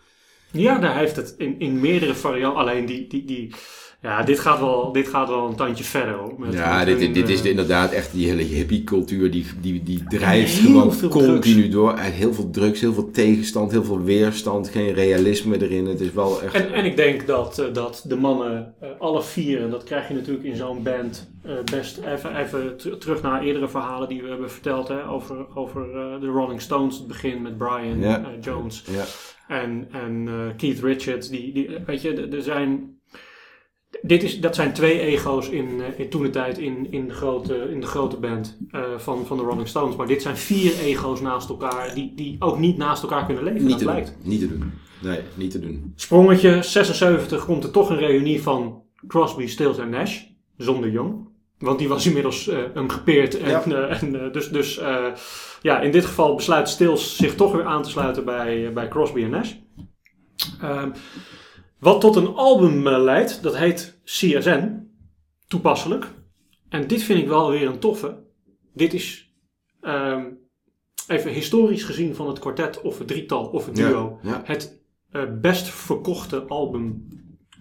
Ja, 0.52 0.80
daar 0.80 0.98
heeft 0.98 1.16
het 1.16 1.36
in, 1.38 1.60
in 1.60 1.80
meerdere 1.80 2.16
varianten. 2.16 2.60
Alleen 2.62 2.86
die, 2.86 3.08
die, 3.08 3.26
die, 3.26 3.54
ja, 4.02 4.24
dit 4.24 4.40
gaat 4.40 4.60
wel, 4.60 4.92
dit 4.92 5.08
gaat 5.08 5.30
wel 5.30 5.48
een 5.48 5.56
tandje 5.56 5.84
verder 5.84 6.14
hoor. 6.16 6.34
Met- 6.38 6.54
Ja, 6.54 6.78
met 6.78 6.86
dit, 6.86 7.00
hun, 7.00 7.14
dit, 7.14 7.26
dit 7.26 7.30
is 7.38 7.42
eh, 7.44 7.50
inderdaad 7.50 7.92
echt 7.92 8.12
die 8.14 8.28
hele 8.28 8.42
hippie-cultuur. 8.44 9.32
Die, 9.32 9.46
die, 9.62 9.84
die 9.84 10.04
drijft 10.08 10.54
gewoon 10.60 11.10
continu 11.10 11.70
door. 11.70 11.94
En 11.94 12.12
heel 12.12 12.34
veel 12.34 12.50
drugs, 12.50 12.82
heel 12.82 12.94
veel 12.94 13.12
tegenstand, 13.12 13.72
heel 13.72 13.84
veel 13.84 14.02
weerstand. 14.04 14.70
Geen 14.70 14.94
realisme 14.94 15.62
erin. 15.62 15.86
Het 15.86 16.00
is 16.02 16.12
wel 16.12 16.42
echt... 16.42 16.54
En, 16.54 16.74
en 16.74 16.86
ik 16.86 16.96
denk 16.96 17.28
dat, 17.28 17.60
eh, 17.60 17.74
dat 17.74 18.04
de 18.08 18.16
mannen, 18.16 18.74
eh, 18.80 18.90
alle 19.00 19.24
vier, 19.24 19.62
en 19.62 19.70
dat 19.70 19.84
krijg 19.84 20.08
je 20.08 20.14
natuurlijk 20.14 20.46
in 20.46 20.56
zo'n 20.56 20.84
band, 20.84 21.30
best 21.72 21.98
even, 22.14 22.36
even 22.38 22.78
ter- 22.78 22.98
terug 22.98 23.22
naar 23.22 23.44
eerdere 23.44 23.68
verhalen 23.70 24.08
die 24.10 24.22
we 24.22 24.30
hebben 24.30 24.52
verteld 24.52 24.88
hè, 24.88 25.10
over, 25.10 25.46
over 25.56 25.82
de 26.20 26.28
Rolling 26.28 26.62
Stones, 26.62 26.98
het 26.98 27.08
begin 27.08 27.42
met 27.42 27.58
Brian 27.58 28.00
Ja. 28.00 28.24
Jones 28.42 28.84
ja. 28.92 29.04
en, 29.56 29.88
en 29.92 30.28
Keith 30.58 30.80
Richards. 30.80 31.30
Die, 31.30 31.54
die, 31.54 31.70
weet 31.86 32.02
je, 32.02 32.28
er 32.28 32.42
zijn. 32.42 32.96
Dit 34.02 34.24
is, 34.24 34.40
dat 34.40 34.56
zijn 34.56 34.74
twee 34.74 35.00
ego's 35.00 35.50
in, 35.50 35.82
eh, 35.82 36.00
in 36.00 36.10
toen 36.10 36.22
de 36.22 36.30
tijd 36.30 36.58
in, 36.58 36.88
in, 36.92 37.08
de 37.08 37.14
grote, 37.14 37.56
in 37.72 37.82
de 37.82 37.88
grote 37.88 38.18
band 38.18 38.58
eh, 38.72 38.82
van, 38.98 39.26
van 39.26 39.38
de 39.38 39.44
Rolling 39.44 39.68
Stones. 39.68 39.96
Maar 39.96 40.08
dit 40.08 40.22
zijn 40.22 40.38
vier 40.38 40.80
ego's 40.80 41.22
naast 41.22 41.50
elkaar 41.50 41.94
die, 41.94 42.14
die 42.16 42.36
ook 42.40 42.60
niet 42.60 42.78
naast 42.78 43.04
elkaar 43.04 43.26
kunnen 43.26 43.44
leven. 43.44 43.62
Niet 43.66 43.70
dat 43.70 43.80
te 43.80 43.86
doen. 43.86 44.14
Niet 44.24 44.40
te 44.40 44.48
doen. 44.48 44.74
Nee, 45.02 45.20
niet 45.34 45.52
te 45.52 45.60
doen. 45.60 45.94
Sprongetje 45.96 46.64
76 46.64 47.46
komt 47.46 47.64
er 47.64 47.72
toch 47.72 47.90
een 47.90 47.98
reunie 47.98 48.42
van 48.42 48.84
Crosby, 49.08 49.48
Stills 49.48 49.78
en 49.78 49.90
Nash. 49.90 50.22
Zonder 50.58 50.90
Young. 50.90 51.28
Want 51.60 51.80
die 51.80 51.88
was 51.88 52.06
inmiddels 52.06 52.50
hem 52.74 52.90
gepeerd. 52.90 53.38
En, 53.40 53.50
Ja. 53.50 53.88
en, 53.88 54.32
dus 54.32 54.50
dus 54.50 54.80
ja, 55.62 55.80
in 55.80 55.92
dit 55.92 56.06
geval 56.06 56.36
besluit 56.36 56.70
Stills 56.70 57.16
zich 57.18 57.36
toch 57.36 57.52
weer 57.52 57.66
aan 57.66 57.84
te 57.84 57.90
sluiten 57.90 58.26
bij, 58.26 58.74
bij 58.74 58.88
Crosby 58.88 59.24
en 59.24 59.30
Nash. 59.30 59.54
Ehm, 60.62 60.90
wat 61.80 62.02
tot 62.02 62.16
een 62.16 62.36
album 62.36 62.88
eh, 62.88 63.00
leidt, 63.04 63.44
dat 63.44 63.58
heet 63.58 64.00
CSN. 64.04 64.86
Toepasselijk. 65.48 66.08
En 66.70 66.88
dit 66.88 67.04
vind 67.04 67.20
ik 67.20 67.28
wel 67.28 67.50
weer 67.52 67.68
een 67.68 67.80
toffe. 67.80 68.24
Dit 68.74 68.94
is 68.94 69.34
ehm, 69.82 70.26
even 71.08 71.32
historisch 71.32 71.84
gezien 71.84 72.16
van 72.16 72.28
het 72.28 72.40
kwartet 72.40 72.82
of 72.82 72.98
het 72.98 73.08
drietal 73.08 73.46
of 73.46 73.66
het 73.66 73.76
duo 73.76 74.20
Ja, 74.24 74.30
ja, 74.32 74.42
het 74.46 74.82
eh, 75.12 75.22
best 75.42 75.68
verkochte 75.68 76.42
album 76.42 77.08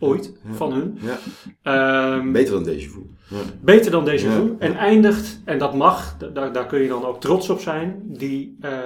ooit 0.00 0.38
Ja. 0.48 0.52
van 0.54 0.72
hun. 0.72 0.98
ja. 1.00 1.18
Ehm, 1.62 2.32
Beter 2.32 2.52
dan 2.54 2.64
deze 2.64 2.88
voel. 2.88 3.10
Ja. 3.30 3.36
beter 3.60 3.90
dan 3.90 4.04
deze. 4.04 4.30
Vu. 4.30 4.54
En 4.58 4.74
eindigt, 4.76 5.40
en 5.44 5.58
dat 5.58 5.74
mag, 5.74 6.16
da- 6.18 6.28
daar, 6.28 6.52
daar 6.52 6.66
kun 6.66 6.80
je 6.82 6.88
dan 6.88 7.04
ook 7.04 7.20
trots 7.20 7.50
op 7.50 7.60
zijn, 7.60 8.02
die 8.06 8.56
eh, 8.60 8.78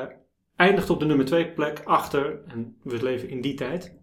eindigt 0.56 0.90
op 0.90 1.00
de 1.00 1.06
nummer 1.06 1.26
2 1.26 1.46
plek 1.50 1.80
achter, 1.84 2.40
en 2.46 2.76
we 2.82 3.02
leven 3.02 3.28
in 3.28 3.40
die 3.40 3.54
tijd, 3.54 3.94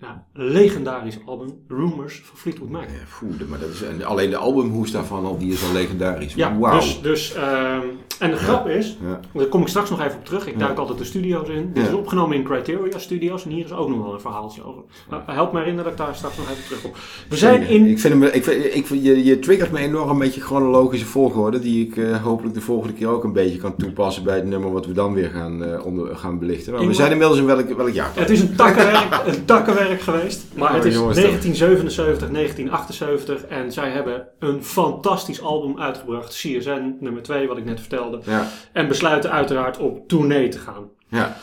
nou, 0.00 0.12
legendarisch 0.32 1.18
album, 1.26 1.48
Rumors 1.68 2.22
van 2.24 2.36
Fleetwood 2.38 2.68
Mac. 2.68 2.82
Ja, 2.82 2.88
poeh, 3.20 3.38
de- 3.38 3.44
maar 3.44 3.58
dat 3.58 3.68
is, 3.68 3.82
en 3.82 4.04
alleen 4.04 4.30
de 4.30 4.36
albumhoes 4.36 4.90
daarvan 4.90 5.24
al, 5.24 5.38
die 5.38 5.52
is 5.52 5.64
al 5.66 5.72
legendarisch. 5.72 6.34
Ja, 6.34 6.58
Wauw. 6.58 6.78
dus, 6.78 7.00
dus 7.02 7.34
ehm, 7.34 7.80
en 8.18 8.30
de 8.30 8.36
grap 8.36 8.68
is, 8.68 8.98
Ja. 9.02 9.20
daar 9.32 9.46
kom 9.46 9.60
ik 9.62 9.68
straks 9.68 9.90
nog 9.90 10.00
even 10.00 10.18
op 10.18 10.24
terug. 10.24 10.46
Ik 10.46 10.52
Ja. 10.52 10.58
duik 10.58 10.78
altijd 10.78 10.98
de 10.98 11.04
studio's 11.04 11.48
in. 11.48 11.70
Dit 11.72 11.82
Ja. 11.82 11.88
is 11.88 11.94
opgenomen 11.94 12.36
in 12.36 12.42
Criteria 12.44 12.98
Studios 12.98 13.44
en 13.44 13.50
hier 13.50 13.64
is 13.64 13.72
ook 13.72 13.88
nog 13.88 14.02
wel 14.02 14.12
een 14.12 14.20
verhaaltje 14.20 14.64
over. 14.64 14.82
Nou, 15.10 15.22
help 15.26 15.52
me 15.52 15.58
herinneren 15.58 15.90
dat 15.90 16.00
ik 16.00 16.06
daar 16.06 16.14
straks 16.16 16.36
nog 16.36 16.50
even 16.50 16.64
terug 16.64 16.82
kom. 16.82 16.90
We 17.28 17.36
zijn 17.36 17.62
in... 17.68 17.86
Ik 17.86 17.98
vind 17.98 18.14
hem, 18.14 18.22
ik 18.22 18.44
vind, 18.44 18.64
ik 18.74 18.86
vind, 18.86 19.04
je, 19.04 19.24
je 19.24 19.38
triggert 19.38 19.70
me 19.72 19.78
enorm 19.78 20.18
met 20.18 20.34
je 20.34 20.40
chronologische 20.40 21.06
volgorde, 21.06 21.58
die 21.58 21.86
ik 21.86 21.96
eh, 21.96 22.22
hopelijk 22.22 22.54
de 22.54 22.60
volgende 22.60 22.94
keer 22.94 23.08
ook 23.08 23.24
een 23.24 23.32
beetje 23.32 23.58
kan 23.58 23.76
toepassen 23.76 24.24
bij 24.24 24.34
het 24.36 24.46
nummer 24.46 24.72
wat 24.72 24.86
we 24.86 24.92
dan 24.92 25.12
weer 25.14 25.30
gaan, 25.30 25.64
eh, 25.64 25.84
onder, 25.86 26.16
gaan 26.16 26.38
belichten. 26.38 26.72
Maar 26.72 26.86
we 26.86 26.94
zijn 26.94 27.10
inmiddels 27.12 27.38
in 27.38 27.46
welk, 27.46 27.68
welk 27.76 27.90
jaar? 27.92 28.10
Het 28.14 28.30
is 28.30 28.40
een 28.40 28.54
takkenwerk, 28.56 29.22
een 29.26 29.44
takkenwerk 29.44 29.86
geweest. 29.96 30.44
Maar 30.54 30.68
Oh, 30.68 30.74
het 30.74 30.84
is 30.84 30.94
jongens, 30.94 31.16
1977, 31.20 32.30
1978 32.30 33.44
en 33.58 33.72
zij 33.72 33.90
hebben 33.90 34.26
een 34.38 34.64
fantastisch 34.64 35.42
album 35.42 35.80
uitgebracht. 35.80 36.34
CSN 36.34 36.96
nummer 37.00 37.22
2, 37.22 37.48
wat 37.48 37.56
ik 37.58 37.64
net 37.64 37.80
vertelde. 37.80 38.20
Ja, 38.24 38.48
En 38.72 38.88
besluiten 38.88 39.30
uiteraard 39.30 39.78
op 39.78 40.08
tournee 40.08 40.48
te 40.48 40.58
gaan. 40.58 40.88
ja. 41.08 41.36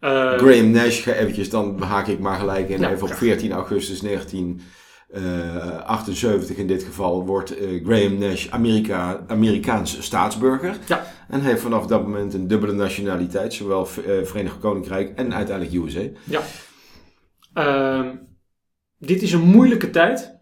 Eh, 0.00 0.10
Graham 0.32 0.70
Nash, 0.70 1.02
ga 1.02 1.12
eventjes, 1.12 1.50
dan 1.50 1.82
haak 1.82 2.06
ik 2.06 2.18
maar 2.18 2.38
gelijk 2.38 2.68
in. 2.68 2.80
Ja, 2.80 2.86
even 2.90 3.00
op 3.02 3.06
graag. 3.06 3.18
14 3.18 3.52
augustus 3.52 4.00
1978 4.00 6.56
in 6.56 6.66
dit 6.66 6.82
geval 6.82 7.26
wordt 7.26 7.58
eh, 7.58 7.84
Graham 7.84 8.18
Nash 8.18 8.46
Amerika, 8.50 9.20
Amerikaans 9.26 10.02
staatsburger. 10.02 10.76
Ja. 10.86 11.06
En 11.28 11.40
heeft 11.40 11.60
vanaf 11.62 11.86
dat 11.86 12.02
moment 12.02 12.34
een 12.34 12.48
dubbele 12.48 12.72
nationaliteit, 12.72 13.54
zowel 13.54 13.88
eh, 14.06 14.12
Verenigd 14.24 14.58
Koninkrijk 14.58 15.12
en 15.16 15.34
uiteindelijk 15.34 15.84
USA. 15.84 16.00
Ehm, 16.00 16.10
dit 18.98 19.22
is 19.22 19.32
een 19.32 19.48
moeilijke 19.48 19.90
tijd 19.90 20.38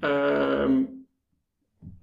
ehm, 0.00 0.82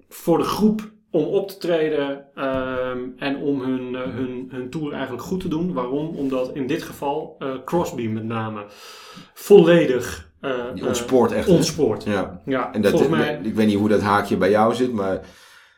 voor 0.10 0.38
de 0.38 0.44
groep 0.44 0.94
om 1.16 1.24
op 1.24 1.48
te 1.48 1.58
treden 1.58 2.26
ehm, 2.36 3.00
en 3.18 3.38
om 3.38 3.62
hun, 3.62 3.96
eh, 3.96 4.02
hun, 4.02 4.48
hun 4.52 4.70
tour 4.70 4.94
eigenlijk 4.94 5.24
goed 5.24 5.40
te 5.40 5.48
doen. 5.48 5.74
Waarom? 5.74 6.16
Omdat 6.16 6.52
in 6.54 6.68
dit 6.68 6.84
geval 6.84 7.36
eh, 7.40 7.50
Crosby 7.66 8.08
met 8.08 8.24
name 8.24 8.66
volledig 9.34 10.30
Die 10.42 10.52
eh, 10.52 10.88
ontspoort 10.88 11.32
echt. 11.32 11.48
ontspoort. 11.48 12.04
Ja. 12.04 12.42
Ja, 12.46 12.74
En 12.74 12.82
dat, 12.82 12.92
volgens 12.92 13.12
mij... 13.12 13.40
ik 13.44 13.56
weet 13.56 13.68
niet 13.68 13.78
hoe 13.78 13.90
dat 13.90 14.02
haakje 14.02 14.38
bij 14.38 14.50
jou 14.50 14.76
zit, 14.76 14.94
maar 14.94 15.20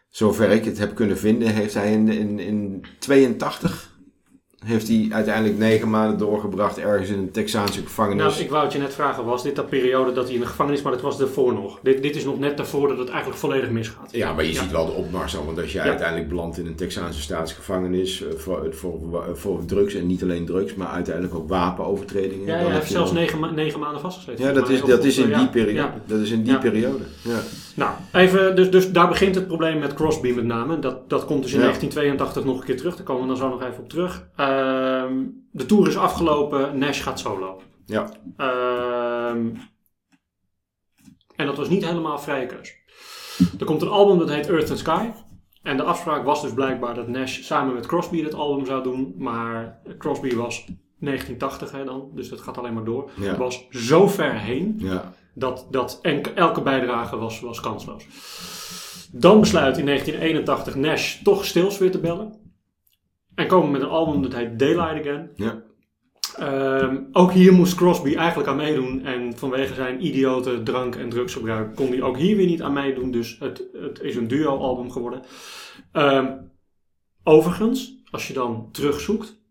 zover 0.09 0.49
ik 0.49 0.65
het 0.65 0.77
heb 0.77 0.95
kunnen 0.95 1.17
vinden, 1.17 1.47
heeft 1.47 1.73
hij 1.73 1.91
in, 1.91 2.07
in, 2.09 2.39
in 2.39 2.85
82 2.99 3.96
heeft 4.67 4.87
hij 4.87 5.07
uiteindelijk 5.11 5.57
negen 5.57 5.89
maanden 5.89 6.17
doorgebracht 6.17 6.77
ergens 6.77 7.09
in 7.09 7.17
een 7.19 7.31
Texaanse 7.31 7.81
gevangenis. 7.81 8.23
Nou, 8.23 8.39
ik 8.39 8.49
wou 8.49 8.63
het 8.63 8.73
je 8.73 8.79
net 8.79 8.93
vragen, 8.93 9.25
was 9.25 9.43
dit 9.43 9.55
dat 9.55 9.69
periode 9.69 10.11
dat 10.11 10.25
hij 10.25 10.33
in 10.33 10.39
de 10.39 10.45
gevangenis, 10.45 10.81
maar 10.81 10.91
dat 10.91 11.01
was 11.01 11.19
ervoor 11.19 11.53
nog. 11.53 11.79
Dit, 11.83 12.01
dit 12.01 12.15
is 12.15 12.25
nog 12.25 12.39
net 12.39 12.57
daarvoor 12.57 12.87
dat 12.87 12.97
het 12.97 13.09
eigenlijk 13.09 13.39
volledig 13.39 13.69
misgaat. 13.69 14.09
Ja, 14.11 14.33
maar 14.33 14.43
je 14.45 14.53
Ja. 14.53 14.61
ziet 14.61 14.71
wel 14.71 14.85
de 14.85 14.91
opmars 14.91 15.37
al. 15.37 15.45
Want 15.45 15.59
als 15.59 15.71
Ja. 15.71 15.83
uiteindelijk 15.83 16.29
belandt 16.29 16.57
in 16.57 16.65
een 16.65 16.75
Texaanse 16.75 17.21
staatsgevangenis 17.21 18.23
eh, 18.23 18.33
voor, 18.37 18.67
voor, 18.75 18.99
voor 19.33 19.65
drugs 19.65 19.93
en 19.93 20.07
niet 20.07 20.23
alleen 20.23 20.45
drugs, 20.45 20.73
maar 20.75 20.87
uiteindelijk 20.87 21.35
ook 21.35 21.49
wapenovertredingen. 21.49 22.45
Ja, 22.45 22.53
dan 22.57 22.65
hij 22.65 22.73
heeft 22.73 22.87
je 22.87 22.93
zelfs 22.93 23.11
negen, 23.11 23.39
ma- 23.39 23.51
negen 23.51 23.79
maanden 23.79 24.01
vastgezeten. 24.01 24.45
Ja, 24.45 24.51
dat 24.51 24.69
is, 24.69 24.81
dat 24.81 25.03
is 25.03 25.17
in 25.17 25.33
die 25.33 25.47
periode. 25.47 25.91
Dat 26.05 26.19
is 26.19 26.31
in 26.31 26.43
die 26.43 26.57
periode. 26.57 27.03
Ja. 27.21 27.39
Nou, 27.77 27.91
even, 28.13 28.55
dus, 28.55 28.71
dus 28.71 28.91
daar 28.91 29.07
begint 29.07 29.35
het 29.35 29.47
probleem 29.47 29.79
met 29.79 29.93
Crosby 29.93 30.31
met 30.31 30.45
name. 30.45 30.79
Dat, 30.79 31.09
dat 31.09 31.25
komt 31.25 31.41
dus 31.43 31.51
in 31.51 31.59
Ja. 31.59 31.63
1982 31.63 32.43
nog 32.43 32.59
een 32.59 32.65
keer 32.65 32.77
terug. 32.77 32.95
Daar 32.95 33.05
komen 33.05 33.21
we 33.21 33.27
dan 33.27 33.37
zo 33.37 33.49
nog 33.49 33.61
even 33.63 33.83
op 33.83 33.89
terug. 33.89 34.27
Ehm, 34.35 35.13
de 35.51 35.65
tour 35.65 35.87
is 35.87 35.97
afgelopen. 35.97 36.77
Nash 36.77 37.03
gaat 37.03 37.19
solo. 37.19 37.61
Ja. 37.85 38.09
Ehm, 38.37 39.47
en 41.35 41.45
dat 41.45 41.57
was 41.57 41.69
niet 41.69 41.85
helemaal 41.85 42.19
vrije 42.19 42.45
keus. 42.45 42.75
Er 43.59 43.65
komt 43.65 43.81
een 43.81 43.87
album 43.87 44.17
dat 44.17 44.29
heet 44.29 44.49
Earth 44.49 44.69
and 44.69 44.79
Sky. 44.79 45.07
En 45.63 45.77
de 45.77 45.83
afspraak 45.83 46.25
was 46.25 46.41
dus 46.41 46.53
blijkbaar 46.53 46.95
dat 46.95 47.07
Nash 47.07 47.41
samen 47.41 47.73
met 47.73 47.85
Crosby 47.85 48.23
het 48.23 48.33
album 48.33 48.65
zou 48.65 48.83
doen. 48.83 49.13
Maar 49.17 49.79
Crosby 49.97 50.35
was 50.35 50.65
1980 50.99 51.71
hè, 51.71 51.83
dan, 51.83 52.09
dus 52.13 52.29
dat 52.29 52.41
gaat 52.41 52.57
alleen 52.57 52.73
maar 52.73 52.83
door. 52.83 53.09
Ja. 53.15 53.37
Was 53.37 53.67
zo 53.69 54.07
ver 54.07 54.33
heen 54.33 54.75
Ja. 54.77 55.13
Dat, 55.37 55.67
dat 55.69 55.99
enke- 56.01 56.33
elke 56.33 56.61
bijdrage 56.61 57.17
was, 57.17 57.39
was 57.39 57.59
kansloos. 57.59 58.07
Dan 59.11 59.39
besluit 59.39 59.77
in 59.77 59.85
1981 59.85 60.75
Nash 60.75 61.21
toch 61.23 61.45
Stills 61.45 61.77
weer 61.77 61.91
te 61.91 61.99
bellen. 61.99 62.53
En 63.35 63.47
komen 63.47 63.71
met 63.71 63.81
een 63.81 63.87
album 63.87 64.21
dat 64.21 64.33
heet 64.33 64.59
Daylight 64.59 64.99
Again. 64.99 65.31
Ja. 65.35 65.63
Ehm, 66.35 67.03
ook 67.11 67.31
hier 67.31 67.53
moest 67.53 67.75
Crosby 67.75 68.15
eigenlijk 68.15 68.49
aan 68.49 68.55
meedoen. 68.55 69.05
En 69.05 69.37
vanwege 69.37 69.73
zijn 69.73 70.05
idiote 70.05 70.63
drank- 70.63 70.95
en 70.95 71.09
drugsgebruik 71.09 71.75
kon 71.75 71.87
hij 71.87 72.01
ook 72.01 72.17
hier 72.17 72.35
weer 72.35 72.45
niet 72.45 72.61
aan 72.61 72.73
meedoen. 72.73 73.11
Dus 73.11 73.37
het, 73.39 73.63
het 73.73 74.01
is 74.01 74.15
een 74.15 74.27
duo-album 74.27 74.91
geworden. 74.91 75.21
Ehm, 75.91 76.37
overigens, 77.23 78.01
als 78.11 78.27
je 78.27 78.33
dan 78.33 78.69
terugzoekt, 78.71 79.41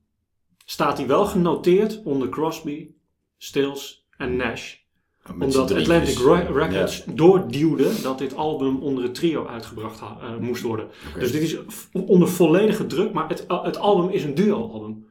staat 0.65 0.99
hij 0.99 1.07
wel 1.07 1.27
genoteerd 1.27 2.03
onder 2.05 2.29
Crosby, 2.29 2.91
Stills 3.37 4.09
en 4.17 4.37
Nash 4.37 4.85
omdat. 5.41 5.73
Atlantic 5.73 6.19
Re- 6.19 6.53
Records 6.53 7.05
doorduwde 7.05 8.03
dat 8.03 8.19
dit 8.19 8.37
album 8.37 8.77
onder 8.83 9.03
het 9.05 9.15
trio 9.15 9.47
uitgebracht 9.47 10.01
eh, 10.01 10.07
moest 10.41 10.63
worden. 10.63 10.87
Dus 11.19 11.33
dit 11.33 11.43
is 11.43 11.57
onder 11.93 12.29
volledige 12.29 12.87
druk, 12.87 13.13
maar 13.13 13.29
het, 13.29 13.45
het 13.63 13.79
album 13.79 14.11
is 14.11 14.25
een 14.25 14.35
duo-album. 14.35 15.05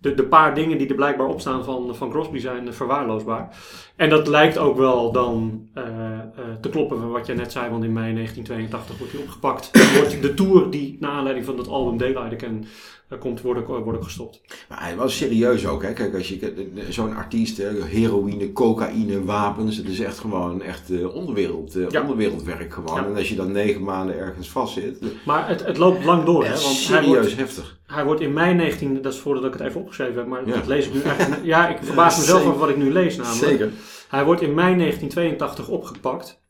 De, 0.00 0.14
de 0.14 0.24
paar 0.24 0.54
dingen 0.54 0.78
die 0.78 0.88
er 0.88 0.94
blijkbaar 0.94 1.26
op 1.26 1.40
staan 1.40 1.64
van, 1.64 1.96
van 1.96 2.10
Crosby 2.10 2.38
zijn 2.38 2.66
eh, 2.66 2.72
verwaarloosbaar. 2.72 3.56
En 3.96 4.08
dat 4.08 4.26
lijkt 4.26 4.58
ook 4.58 4.76
wel 4.76 5.12
dan 5.12 5.68
eh, 5.74 5.84
eh, 5.84 6.24
te 6.60 6.68
kloppen 6.68 6.98
van 6.98 7.10
wat 7.10 7.26
jij 7.26 7.34
net 7.34 7.52
zei, 7.52 7.70
want 7.70 7.84
in 7.84 7.92
mei 7.92 8.14
1982 8.14 8.98
wordt 8.98 9.12
hij 9.12 9.22
opgepakt. 9.22 9.70
En 9.70 9.94
wordt 9.94 10.22
de 10.22 10.34
tour 10.34 10.70
die 10.70 10.96
naar 11.00 11.10
aanleiding 11.10 11.46
van 11.46 11.56
dat 11.56 11.68
album 11.68 11.96
Daylight 11.98 12.34
Again 12.34 12.66
eh, 13.08 13.18
komt, 13.18 13.40
wordt 13.40 13.68
ook 13.68 14.02
gestopt. 14.04 14.40
Maar 14.68 14.82
hij 14.82 14.96
was 14.96 15.16
serieus 15.16 15.66
ook, 15.66 15.82
hè. 15.82 15.92
Kijk, 15.92 16.14
als 16.14 16.28
je 16.28 16.70
zo'n 16.88 17.16
artiest, 17.16 17.56
hè, 17.56 17.82
heroïne, 17.84 18.52
cocaïne, 18.52 19.24
wapens, 19.24 19.76
het 19.76 19.86
is 19.88 20.00
echt 20.00 20.18
gewoon 20.18 20.62
echt 20.62 20.90
eh, 20.90 21.14
onderwereld, 21.14 21.74
eh, 21.76 21.88
Ja. 21.90 22.00
onderwereldwerk 22.00 22.72
gewoon. 22.72 22.94
Ja. 22.94 23.06
En 23.06 23.16
als 23.16 23.28
je 23.28 23.34
dan 23.34 23.52
negen 23.52 23.82
maanden 23.82 24.18
ergens 24.18 24.50
vastzit, 24.50 25.02
Maar 25.24 25.48
het, 25.48 25.64
het 25.64 25.76
loopt 25.76 26.04
lang 26.04 26.24
door, 26.24 26.42
hè? 26.44 26.50
Want 26.50 26.62
hij 26.64 26.72
serieus 26.74 27.10
wordt, 27.16 27.36
heftig. 27.36 27.78
Hij 27.86 28.04
wordt 28.04 28.20
in 28.20 28.32
mei 28.32 28.54
19, 28.54 29.02
dat 29.02 29.12
is 29.12 29.18
voordat 29.18 29.44
ik 29.44 29.52
het 29.52 29.60
even 29.60 29.80
opgeschreven 29.80 30.14
heb, 30.16 30.26
maar 30.26 30.46
Ja. 30.46 30.54
dat 30.54 30.66
lees 30.66 30.86
ik 30.86 30.94
nu 30.94 31.00
eigenlijk. 31.02 31.44
Ja, 31.44 31.68
ik 31.68 31.78
verbaas 31.82 32.18
mezelf 32.18 32.44
over 32.46 32.58
wat 32.58 32.68
ik 32.68 32.76
nu 32.76 32.92
lees 32.92 33.16
namelijk. 33.16 33.44
Zeker. 33.48 33.70
Hij 34.08 34.24
wordt 34.24 34.40
in 34.42 34.54
mei 34.54 34.76
1982 34.76 35.68
opgepakt. 35.68 36.40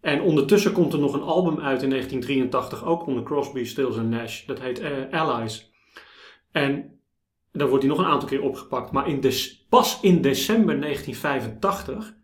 En 0.00 0.20
ondertussen 0.20 0.72
komt 0.72 0.92
er 0.92 0.98
nog 0.98 1.12
een 1.14 1.22
album 1.22 1.60
uit 1.60 1.82
in 1.82 1.90
1983, 1.90 2.84
ook 2.84 3.06
onder 3.06 3.22
Crosby, 3.22 3.64
Stills 3.64 3.96
en 3.96 4.08
Nash. 4.08 4.44
Dat 4.46 4.60
heet 4.60 4.80
eh, 4.80 4.90
Allies. 5.20 5.67
En 6.52 7.00
daar 7.52 7.68
wordt 7.68 7.84
hij 7.84 7.92
nog 7.92 8.02
een 8.02 8.10
aantal 8.10 8.28
keer 8.28 8.42
opgepakt. 8.42 8.92
Maar 8.92 9.08
in 9.08 9.32
pas 9.68 10.00
in 10.00 10.22
december 10.22 10.80
1985 10.80 12.14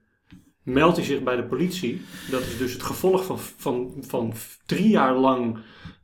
meldt 0.63 0.97
hij 0.97 1.07
zich 1.07 1.23
bij 1.23 1.37
de 1.37 1.45
politie. 1.45 2.03
Dat 2.31 2.41
is 2.41 2.59
dus 2.59 2.73
het 2.73 2.83
gevolg 2.83 3.25
van, 3.25 3.39
van, 3.39 3.95
van 4.01 4.33
drie 4.67 4.89
jaar 4.89 5.17
lang 5.17 5.59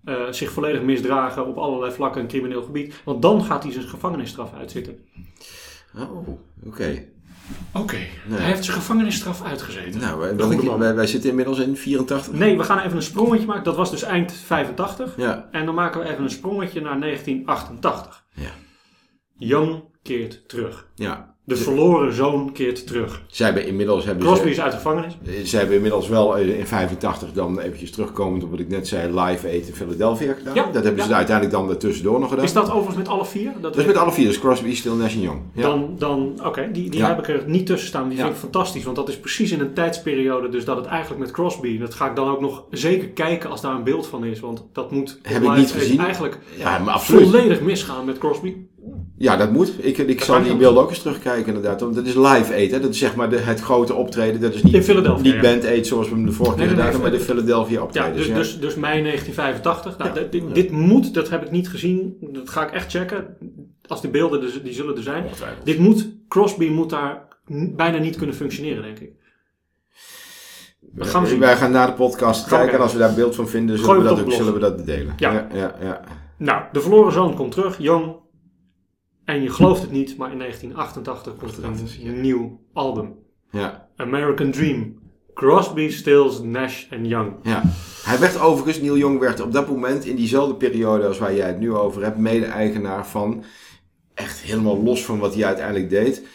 eh, 0.05 0.33
zich 0.33 0.51
volledig 0.51 0.83
misdragen 0.83 1.47
op 1.47 1.57
allerlei 1.57 1.93
vlakken 1.93 2.21
en 2.21 2.29
crimineel 2.29 2.63
gebied. 2.63 3.01
Want 3.05 3.23
dan 3.23 3.45
gaat 3.45 3.63
hij 3.63 3.73
zijn 3.73 3.89
gevangenisstraf 3.89 4.55
uitzitten. 4.55 4.99
Oh, 5.97 6.29
oké. 6.67 7.09
Oké, 7.75 7.97
Nee. 7.97 8.39
hij 8.39 8.47
heeft 8.51 8.65
zijn 8.65 8.77
gevangenisstraf 8.77 9.43
uitgezeten. 9.43 10.01
Nou, 10.01 10.19
wij, 10.21 10.37
wij, 10.37 10.79
wij, 10.79 10.95
wij 10.95 11.07
zitten 11.07 11.31
inmiddels 11.31 11.59
in 11.59 11.77
84. 11.77 12.33
Nee, 12.33 12.57
we 12.57 12.65
gaan 12.65 12.79
even 12.79 12.97
een 12.97 13.03
sprongetje 13.03 13.47
maken. 13.47 13.65
Dat 13.65 13.77
was 13.77 13.91
dus 13.91 14.03
eind 14.03 14.33
85. 14.33 15.17
Ja, 15.17 15.49
En 15.51 15.65
dan 15.67 15.75
maken 15.75 16.01
we 16.01 16.09
even 16.09 16.23
een 16.25 16.31
sprongetje 16.31 16.81
naar 16.81 17.01
1988. 17.01 18.25
Ja. 18.35 18.51
Young 19.37 19.83
keert 20.03 20.49
terug. 20.49 20.87
ja. 20.95 21.30
De 21.51 21.57
verloren 21.57 22.13
zoon 22.15 22.53
keert 22.53 22.87
terug. 22.87 23.23
Zij 23.27 23.47
hebben 23.47 23.67
inmiddels 23.67 24.05
hebben 24.05 24.25
Crosby 24.25 24.45
ze, 24.45 24.51
is 24.51 24.61
uit 24.61 24.71
de 24.71 24.77
gevangenis. 24.77 25.17
eh, 25.27 25.45
ze 25.45 25.57
hebben 25.57 25.75
inmiddels 25.77 26.09
wel 26.09 26.37
eh, 26.37 26.59
in 26.59 26.67
85 26.67 27.33
dan 27.33 27.59
eventjes 27.59 27.91
terugkomend 27.91 28.43
op 28.43 28.51
wat 28.51 28.59
ik 28.61 28.69
net 28.69 28.89
zei, 28.89 29.21
live 29.21 29.47
Aid 29.47 29.67
in 29.69 29.75
Philadelphia 29.75 30.33
gedaan. 30.33 30.55
Ja, 30.55 30.69
dat 30.73 30.85
hebben 30.85 31.05
ze 31.05 31.15
uiteindelijk 31.15 31.57
dan 31.57 31.77
tussendoor 31.77 32.21
nog 32.21 32.29
gedaan. 32.29 32.45
Is 32.45 32.53
dat 32.53 32.71
overigens 32.71 32.97
met 32.97 33.09
alle 33.09 33.25
vier? 33.25 33.53
Dat 33.53 33.63
Dat 33.63 33.77
is 33.77 33.87
met 33.87 33.97
alle 33.97 34.13
vier, 34.13 34.27
dus 34.27 34.39
Crosby, 34.39 34.75
Still, 34.75 34.93
Nash 34.93 35.15
en 35.15 35.21
Young. 35.21 35.41
Ja. 35.55 35.63
Dan, 35.63 35.95
dan 35.99 36.41
oké, 36.45 36.69
die, 36.73 36.91
die 36.91 37.05
heb 37.05 37.19
ik 37.19 37.29
er 37.29 37.43
niet 37.47 37.67
tussen 37.67 37.89
staan. 37.89 38.09
Die 38.09 38.19
vind 38.19 38.31
ik 38.31 38.37
fantastisch, 38.37 38.85
want 38.85 38.97
dat 38.97 39.09
is 39.09 39.19
precies 39.19 39.51
in 39.53 39.61
een 39.61 39.73
tijdsperiode. 39.73 40.49
Dus 40.49 40.65
dat 40.65 40.77
het 40.77 40.87
eigenlijk 40.87 41.21
met 41.21 41.31
Crosby, 41.31 41.79
dat 41.79 41.95
ga 41.95 42.09
ik 42.09 42.17
dan 42.17 42.29
ook 42.29 42.41
nog 42.41 42.65
zeker 42.71 43.09
kijken 43.09 43.51
als 43.51 43.61
daar 43.61 43.75
een 43.75 43.85
beeld 43.85 44.07
van 44.07 44.25
is. 44.25 44.41
Want 44.41 44.65
dat 44.73 44.91
moet 44.91 45.19
Heb 45.23 45.43
ik 45.43 45.49
live 45.49 45.61
niet 45.61 45.71
gezien. 45.73 46.01
eigenlijk 46.01 46.39
ja, 46.57 46.79
maar 46.79 46.95
absoluut. 46.95 47.29
volledig 47.29 47.61
misgaan 47.61 48.05
met 48.05 48.19
Crosby. 48.19 48.55
Ja, 49.23 49.37
dat 49.37 49.53
moet. 49.53 49.73
Ik, 49.79 49.99
ik 49.99 50.19
Dat 50.19 50.27
zal 50.27 50.43
die 50.43 50.57
beelden 50.57 50.83
ook 50.83 50.89
eens 50.89 50.99
terugkijken 51.03 51.47
inderdaad. 51.47 51.81
Want 51.81 51.95
dat 51.95 52.07
is 52.07 52.15
live 52.15 52.53
hè. 52.53 52.81
Dat 52.81 52.91
is 52.91 52.99
zeg 52.99 53.15
maar 53.15 53.31
de, 53.31 53.37
het 53.37 53.61
grote 53.61 53.95
optreden. 53.95 54.41
Dat 54.41 54.55
is 54.55 54.63
niet, 54.63 54.75
In 54.75 54.83
Philadelphia, 54.83 55.23
niet 55.23 55.35
ja. 55.35 55.41
Band 55.41 55.67
Aid 55.67 55.87
zoals 55.87 56.09
we 56.09 56.15
hem 56.15 56.27
de 56.27 56.33
vorige 56.33 56.57
keer 56.57 56.69
gedaan 56.69 56.83
hebben, 56.83 57.01
maar 57.03 57.11
de 57.11 57.21
Philadelphia 57.21 57.77
Ja, 57.77 57.83
optredens. 57.83 58.17
dus, 58.17 58.27
ja. 58.27 58.35
dus, 58.35 58.61
dus 58.61 58.75
mei 58.75 59.03
1985. 59.03 59.99
Nou, 59.99 60.11
Ja. 60.11 60.15
dit- 60.21 60.33
dit, 60.33 60.55
dit 60.55 60.71
moet, 60.71 61.15
dat 61.15 61.29
heb 61.31 61.43
ik 61.45 61.51
niet 61.51 61.69
gezien. 61.69 62.17
Dat 62.21 62.51
ga 62.51 62.67
ik 62.67 62.73
echt 62.73 62.91
checken. 62.91 63.37
Als 63.87 64.01
de 64.01 64.09
beelden, 64.09 64.43
er- 64.43 64.63
die 64.63 64.73
zullen 64.73 64.97
er 64.97 65.03
zijn. 65.03 65.25
Dit 65.65 65.79
moet, 65.79 66.09
Crosby 66.29 66.69
moet 66.69 66.91
daar 66.91 67.29
bijna 67.77 67.99
niet 67.99 68.17
kunnen 68.17 68.37
functioneren, 68.37 68.83
denk 68.83 68.99
ik. 68.99 69.11
Dat 70.81 71.09
gaan 71.09 71.23
we 71.23 71.29
zien. 71.29 71.39
Wij 71.39 71.57
gaan 71.57 71.71
na 71.71 71.87
de 71.87 71.93
podcast 71.93 72.41
Gaan 72.41 72.51
we 72.51 72.57
kijken 72.57 72.75
en 72.77 72.83
als 72.83 72.93
we 72.93 72.99
daar 72.99 73.15
beeld 73.15 73.35
van 73.35 73.49
vinden, 73.49 73.79
zullen, 73.79 73.97
we 73.97 74.03
dat, 74.03 74.21
ook, 74.21 74.33
zullen 74.33 74.53
we 74.53 74.59
dat 74.59 74.87
delen. 74.87 75.13
Ja. 75.17 75.33
ja, 75.33 75.47
ja, 75.55 75.75
ja. 75.83 76.01
Nou, 76.37 76.63
de 76.73 76.81
verloren 76.81 77.13
zoon 77.13 77.35
komt 77.35 77.53
terug, 77.53 77.79
jong. 77.79 78.15
En 79.31 79.43
je 79.43 79.51
gelooft 79.51 79.81
het 79.81 79.91
niet, 79.91 80.17
maar 80.17 80.33
in 80.33 80.39
1988 80.39 81.37
komt 81.37 81.57
er 81.57 82.09
een 82.09 82.21
nieuw 82.21 82.61
album. 82.73 83.15
ja, 83.51 83.89
American 83.97 84.51
Dream. 84.51 84.99
Crosby, 85.35 85.89
Stills, 85.91 86.43
Nash 86.43 86.87
en 86.91 87.07
Young. 87.07 87.33
ja. 87.43 87.63
Hij 88.05 88.19
werd 88.19 88.41
overigens, 88.41 88.81
Neil 88.81 88.97
Young 88.97 89.19
werd 89.19 89.41
op 89.41 89.53
dat 89.53 89.69
moment 89.69 90.05
in 90.05 90.17
diezelfde 90.17 90.55
periode 90.55 91.07
als 91.07 91.19
waar 91.19 91.35
jij 91.35 91.47
het 91.47 91.59
nu 91.59 91.75
over 91.75 92.03
hebt, 92.03 92.19
mede-eigenaar 92.19 93.07
van, 93.07 93.45
echt 94.15 94.41
helemaal 94.41 94.83
los 94.83 95.05
van 95.05 95.19
wat 95.19 95.35
hij 95.35 95.45
uiteindelijk 95.45 95.91
deed, 95.91 96.27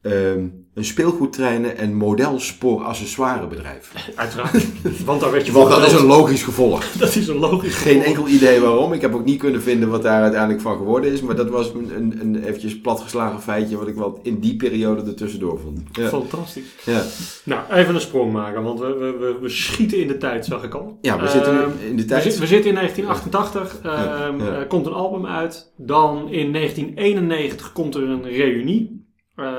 ehm, 0.00 0.48
een 0.74 0.84
speelgoedtreinen 0.84 1.76
en 1.78 1.94
modelspoor-accessoirebedrijf. 1.94 3.92
Uiteraard. 4.14 4.66
Want 5.04 5.20
daar 5.20 5.30
werd 5.30 5.46
je 5.46 5.52
Want 5.52 5.68
dat 5.70 5.86
is 5.86 5.92
een 5.92 6.06
logisch 6.06 6.42
gevolg. 6.42 6.84
Dat 6.98 7.14
is 7.14 7.28
een 7.28 7.36
logisch 7.38 7.74
Geen 7.74 7.92
gevolg. 7.92 8.06
enkel 8.06 8.28
idee 8.28 8.60
waarom. 8.60 8.92
Ik 8.92 9.00
heb 9.00 9.14
ook 9.14 9.24
niet 9.24 9.38
kunnen 9.38 9.62
vinden 9.62 9.88
wat 9.90 10.02
daar 10.02 10.22
uiteindelijk 10.22 10.60
van 10.60 10.76
geworden 10.76 11.12
is. 11.12 11.20
Maar 11.20 11.36
dat 11.36 11.48
was 11.50 11.72
een, 11.74 11.90
een, 11.96 12.18
een 12.20 12.42
eventjes 12.44 12.80
platgeslagen 12.80 13.40
feitje 13.42 13.76
wat 13.76 13.88
ik 13.88 13.94
wel 13.94 14.18
in 14.22 14.38
die 14.40 14.56
periode 14.56 15.02
ertussendoor 15.02 15.58
vond. 15.60 15.80
Ja. 15.92 16.08
Fantastisch. 16.08 16.64
Ja. 16.84 17.02
Nou, 17.44 17.60
even 17.72 17.94
een 17.94 18.00
sprong 18.00 18.32
maken, 18.32 18.62
want 18.62 18.80
we, 18.80 18.86
we, 19.20 19.36
we, 19.40 19.48
schieten 19.48 19.98
in 19.98 20.08
de 20.08 20.16
tijd, 20.16 20.44
zag 20.44 20.62
ik 20.64 20.74
al. 20.74 20.98
ja, 21.00 21.20
we 21.20 21.28
zitten 21.28 21.52
Ehm, 21.52 21.68
nu 21.80 21.86
in 21.88 21.96
de 21.96 22.02
We, 22.02 22.08
tijd. 22.08 22.22
zit- 22.22 22.38
we 22.38 22.46
zitten 22.46 22.68
in 22.70 22.74
1988, 22.76 23.80
Ja, 23.82 24.26
ehm, 24.26 24.42
ja. 24.42 24.64
komt 24.64 24.86
een 24.86 24.92
album 24.92 25.26
uit. 25.26 25.72
Dan 25.76 26.28
in 26.30 26.52
1991 26.52 27.72
komt 27.72 27.94
er 27.94 28.02
een 28.08 28.22
reunie. 28.28 29.06
Eh, 29.36 29.50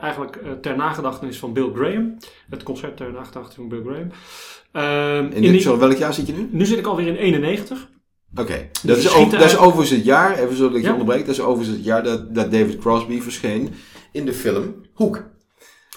eigenlijk 0.00 0.36
eh, 0.36 0.50
ter 0.52 0.76
nagedachtenis 0.76 1.38
van 1.38 1.52
Bill 1.52 1.70
Graham. 1.74 2.16
Het 2.50 2.62
concert 2.62 2.96
ter 2.96 3.12
nagedachtenis 3.12 3.54
van 3.54 3.68
Bill 3.68 3.82
Graham. 3.84 4.10
Ehm, 4.72 5.24
In 5.24 5.32
in 5.32 5.42
dit, 5.42 5.50
die- 5.50 5.60
zo, 5.60 5.78
welk 5.78 5.96
jaar 5.98 6.14
zit 6.14 6.26
je 6.26 6.32
nu? 6.32 6.48
nu 6.50 6.64
zit 6.66 6.78
ik 6.78 6.86
alweer 6.86 7.06
in 7.06 7.16
91. 7.16 7.88
Oké, 8.36 8.68
dat, 8.82 8.96
is 8.96 9.14
over- 9.14 9.38
dat 9.38 9.46
is 9.48 9.56
overigens 9.56 9.90
het 9.90 10.04
jaar, 10.04 10.38
even 10.38 10.56
zodat 10.56 10.74
ik 10.74 10.80
je 10.80 10.86
Ja. 10.86 10.92
onderbreek, 10.92 11.26
dat 11.26 11.34
is 11.34 11.40
overigens 11.40 11.76
het 11.76 11.84
jaar 11.86 12.02
dat, 12.02 12.34
dat 12.34 12.50
David 12.52 12.78
Crosby 12.78 13.20
verscheen 13.20 13.72
in 14.12 14.24
de 14.24 14.32
film 14.32 14.74
Hoek. 14.94 15.16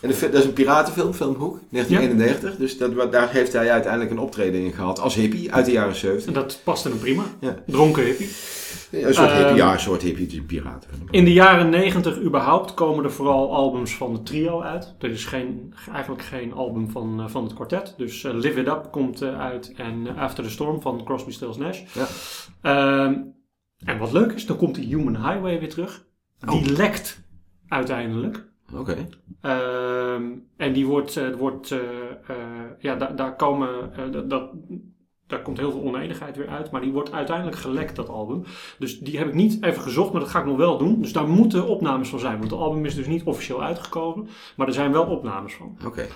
En 0.02 0.10
de, 0.10 0.20
dat 0.20 0.34
is 0.34 0.44
een 0.46 0.54
piratenfilm, 0.54 1.14
film 1.14 1.36
Hoek, 1.36 1.60
1991. 1.70 2.56
Dus 2.58 2.78
dat, 2.78 3.12
daar 3.12 3.32
heeft 3.32 3.54
hij 3.54 3.72
uiteindelijk 3.72 4.12
een 4.12 4.20
optreden 4.20 4.62
in 4.62 4.72
gehad 4.74 5.00
als 5.00 5.16
hippie 5.16 5.54
uit 5.54 5.66
de 5.66 5.72
jaren 5.72 5.96
70. 5.96 6.28
En 6.28 6.34
dat 6.34 6.60
paste 6.64 6.90
hem 6.90 7.00
prima. 7.00 7.24
Ja. 7.40 7.56
Dronken 7.68 8.04
hippie. 8.04 8.30
Een 9.02 9.14
soort 9.14 9.32
hippie, 9.32 9.56
ja, 9.56 9.74
een 9.74 9.80
soort 9.80 10.02
hippie, 10.02 10.40
een 10.40 10.46
piratenfilm. 10.46 11.08
In 11.12 11.24
de 11.26 11.34
jaren 11.34 11.70
90 11.70 12.22
überhaupt 12.22 12.74
komen 12.74 13.04
er 13.04 13.12
vooral 13.12 13.54
albums 13.56 13.96
van 13.96 14.14
het 14.14 14.26
trio 14.26 14.62
uit. 14.62 14.96
Er 15.00 15.10
is 15.10 15.26
geen, 15.26 15.74
eigenlijk 15.92 16.24
geen 16.24 16.54
album 16.54 16.90
van, 16.90 17.22
eh, 17.22 17.28
van 17.28 17.44
het 17.44 17.54
kwartet. 17.54 17.94
Dus 17.98 18.24
eh, 18.24 18.34
Live 18.34 18.60
It 18.60 18.68
Up 18.68 18.88
komt 18.92 19.22
eh, 19.22 19.40
uit 19.40 19.74
en 19.76 20.16
After 20.18 20.44
the 20.44 20.50
Storm 20.50 20.82
van 20.82 21.04
Crosby, 21.04 21.32
Stills, 21.32 21.58
Nash. 21.58 21.82
Ja. 21.94 22.06
Ehm, 22.62 23.20
en 23.86 23.98
wat 23.98 24.12
leuk 24.12 24.32
is, 24.32 24.46
dan 24.46 24.58
komt 24.58 24.76
die 24.76 24.96
Human 24.96 25.16
Highway 25.30 25.60
weer 25.60 25.70
terug. 25.70 26.06
Die 26.40 26.50
Oh. 26.50 26.66
lekt 26.78 27.22
uiteindelijk. 27.68 28.52
Oké, 28.76 29.08
Ehm, 29.42 30.24
en 30.58 30.74
die 30.74 30.86
wordt, 30.86 31.38
wordt 31.38 31.76
ja, 32.80 32.96
daar, 32.96 33.16
daar 33.16 33.36
komen, 33.36 33.70
dat, 34.30 34.50
daar 35.28 35.42
komt 35.42 35.58
heel 35.58 35.72
veel 35.72 35.82
oneenigheid 35.84 36.38
weer 36.38 36.48
uit, 36.48 36.72
maar 36.72 36.82
die 36.82 36.92
wordt 36.92 37.12
uiteindelijk 37.12 37.58
gelekt, 37.58 37.96
dat 37.96 38.10
album. 38.10 38.44
Dus 38.80 39.00
die 39.00 39.18
heb 39.18 39.28
ik 39.28 39.34
niet 39.34 39.64
even 39.64 39.82
gezocht, 39.82 40.12
maar 40.12 40.22
dat 40.22 40.30
ga 40.30 40.40
ik 40.40 40.46
nog 40.46 40.58
wel 40.58 40.78
doen. 40.78 41.02
Dus 41.02 41.14
daar 41.14 41.28
moeten 41.28 41.68
opnames 41.68 42.10
van 42.10 42.20
zijn, 42.20 42.38
want 42.40 42.52
het 42.52 42.60
album 42.60 42.86
is 42.86 42.96
dus 42.96 43.08
niet 43.08 43.24
officieel 43.24 43.64
uitgekomen, 43.64 44.28
maar 44.56 44.68
er 44.68 44.74
zijn 44.74 44.92
wel 44.92 45.06
opnames 45.06 45.54
van. 45.54 45.78
oké. 45.86 46.08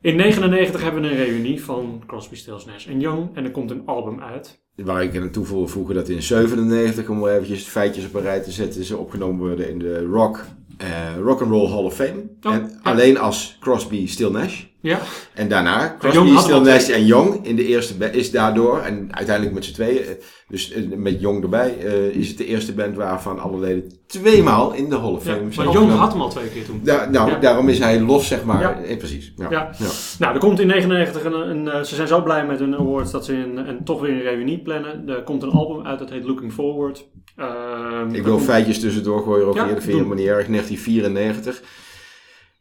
In 0.00 0.16
99 0.16 0.82
hebben 0.82 1.02
we 1.02 1.08
een 1.08 1.16
reunie 1.16 1.64
van 1.64 2.02
Crosby, 2.06 2.36
Stills, 2.36 2.64
Nash 2.64 2.86
Young 2.98 3.36
en 3.36 3.44
er 3.44 3.50
komt 3.50 3.70
een 3.70 3.82
album 3.86 4.20
uit. 4.20 4.60
Waar 4.74 5.02
ik 5.02 5.16
aan 5.16 5.30
toe 5.30 5.46
wil 5.46 5.68
voegen 5.68 5.94
dat 5.94 6.08
in 6.08 6.22
97, 6.22 7.08
om 7.08 7.26
eventjes 7.26 7.64
de 7.64 7.70
feitjes 7.70 8.06
op 8.06 8.14
een 8.14 8.22
rij 8.22 8.40
te 8.40 8.50
zetten, 8.50 8.84
ze 8.84 8.96
opgenomen 8.96 9.46
worden 9.46 9.70
in 9.70 9.78
de 9.78 10.04
Rock, 10.04 10.44
eh 10.76 11.16
rock 11.22 11.40
and 11.40 11.50
Roll 11.50 11.68
Hall 11.70 11.84
of 11.84 11.94
Fame. 11.94 12.24
Oh, 12.42 12.54
en 12.54 12.60
ja. 12.82 12.90
alleen 12.90 13.18
als 13.18 13.56
Crosby, 13.60 14.06
Still 14.06 14.30
Nash. 14.30 14.64
Ja, 14.80 14.98
En 15.34 15.48
daarna, 15.48 15.96
Crosby, 15.98 16.36
Still 16.36 16.58
Nash 16.60 16.88
en 16.88 17.06
Young 17.06 17.46
in 17.46 17.56
de 17.56 17.66
eerste 17.66 18.10
is 18.12 18.30
daardoor, 18.30 18.78
en 18.80 19.08
uiteindelijk 19.10 19.54
met 19.54 19.64
z'n 19.64 19.72
tweeën, 19.72 20.02
eh, 20.02 20.08
dus 20.48 20.72
eh, 20.72 20.82
met 20.96 21.20
Young 21.20 21.42
erbij, 21.42 21.76
eh, 21.78 22.04
is 22.04 22.28
het 22.28 22.38
de 22.38 22.46
eerste 22.46 22.74
band 22.74 22.96
waarvan 22.96 23.38
alle 23.38 23.58
leden 23.58 23.92
tweemaal 24.06 24.72
in 24.72 24.88
de 24.88 24.96
Hall 24.96 25.10
of 25.12 25.24
ja. 25.24 25.30
Fame 25.32 25.44
maar 25.44 25.52
zijn 25.52 25.66
Young 25.66 25.78
opgenomen. 25.78 26.04
had 26.04 26.12
hem 26.12 26.20
al 26.22 26.28
twee 26.30 26.48
keer 26.48 26.64
toen. 26.64 26.80
Da- 26.84 27.08
nou, 27.10 27.30
Ja. 27.30 27.38
daarom 27.38 27.68
is 27.68 27.78
hij 27.78 28.00
los, 28.00 28.26
zeg 28.28 28.44
maar. 28.44 28.60
Ja. 28.60 28.80
Eh, 28.82 28.96
precies. 28.98 29.32
Ja. 29.36 29.50
Ja. 29.50 29.70
Ja. 29.78 29.86
Nou, 30.18 30.34
er 30.34 30.40
komt 30.40 30.60
in 30.60 30.66
99 30.66 31.24
een, 31.24 31.66
een, 31.66 31.86
ze 31.86 31.94
zijn 31.94 32.08
zo 32.08 32.22
blij 32.22 32.46
met 32.46 32.58
hun 32.58 32.74
awards 32.74 33.10
dat 33.10 33.24
ze 33.24 33.32
een, 33.32 33.68
een, 33.68 33.84
toch 33.84 34.00
weer 34.00 34.10
een 34.10 34.22
reunie 34.22 34.58
plannen. 34.62 35.08
Er 35.08 35.22
komt 35.22 35.42
een 35.42 35.50
album 35.50 35.86
uit 35.86 35.98
dat 35.98 36.10
heet 36.10 36.24
Looking 36.24 36.52
Forward. 36.52 37.08
Ehm, 37.36 38.14
Ik 38.14 38.24
wil 38.24 38.38
feitjes 38.38 38.80
tussendoor 38.80 39.22
gooien, 39.22 39.46
ook 39.46 39.54
Ja, 39.54 39.66
dat 39.66 39.82
vind 39.82 40.18
je 40.18 40.30
erg. 40.30 40.48
1994. 40.48 41.62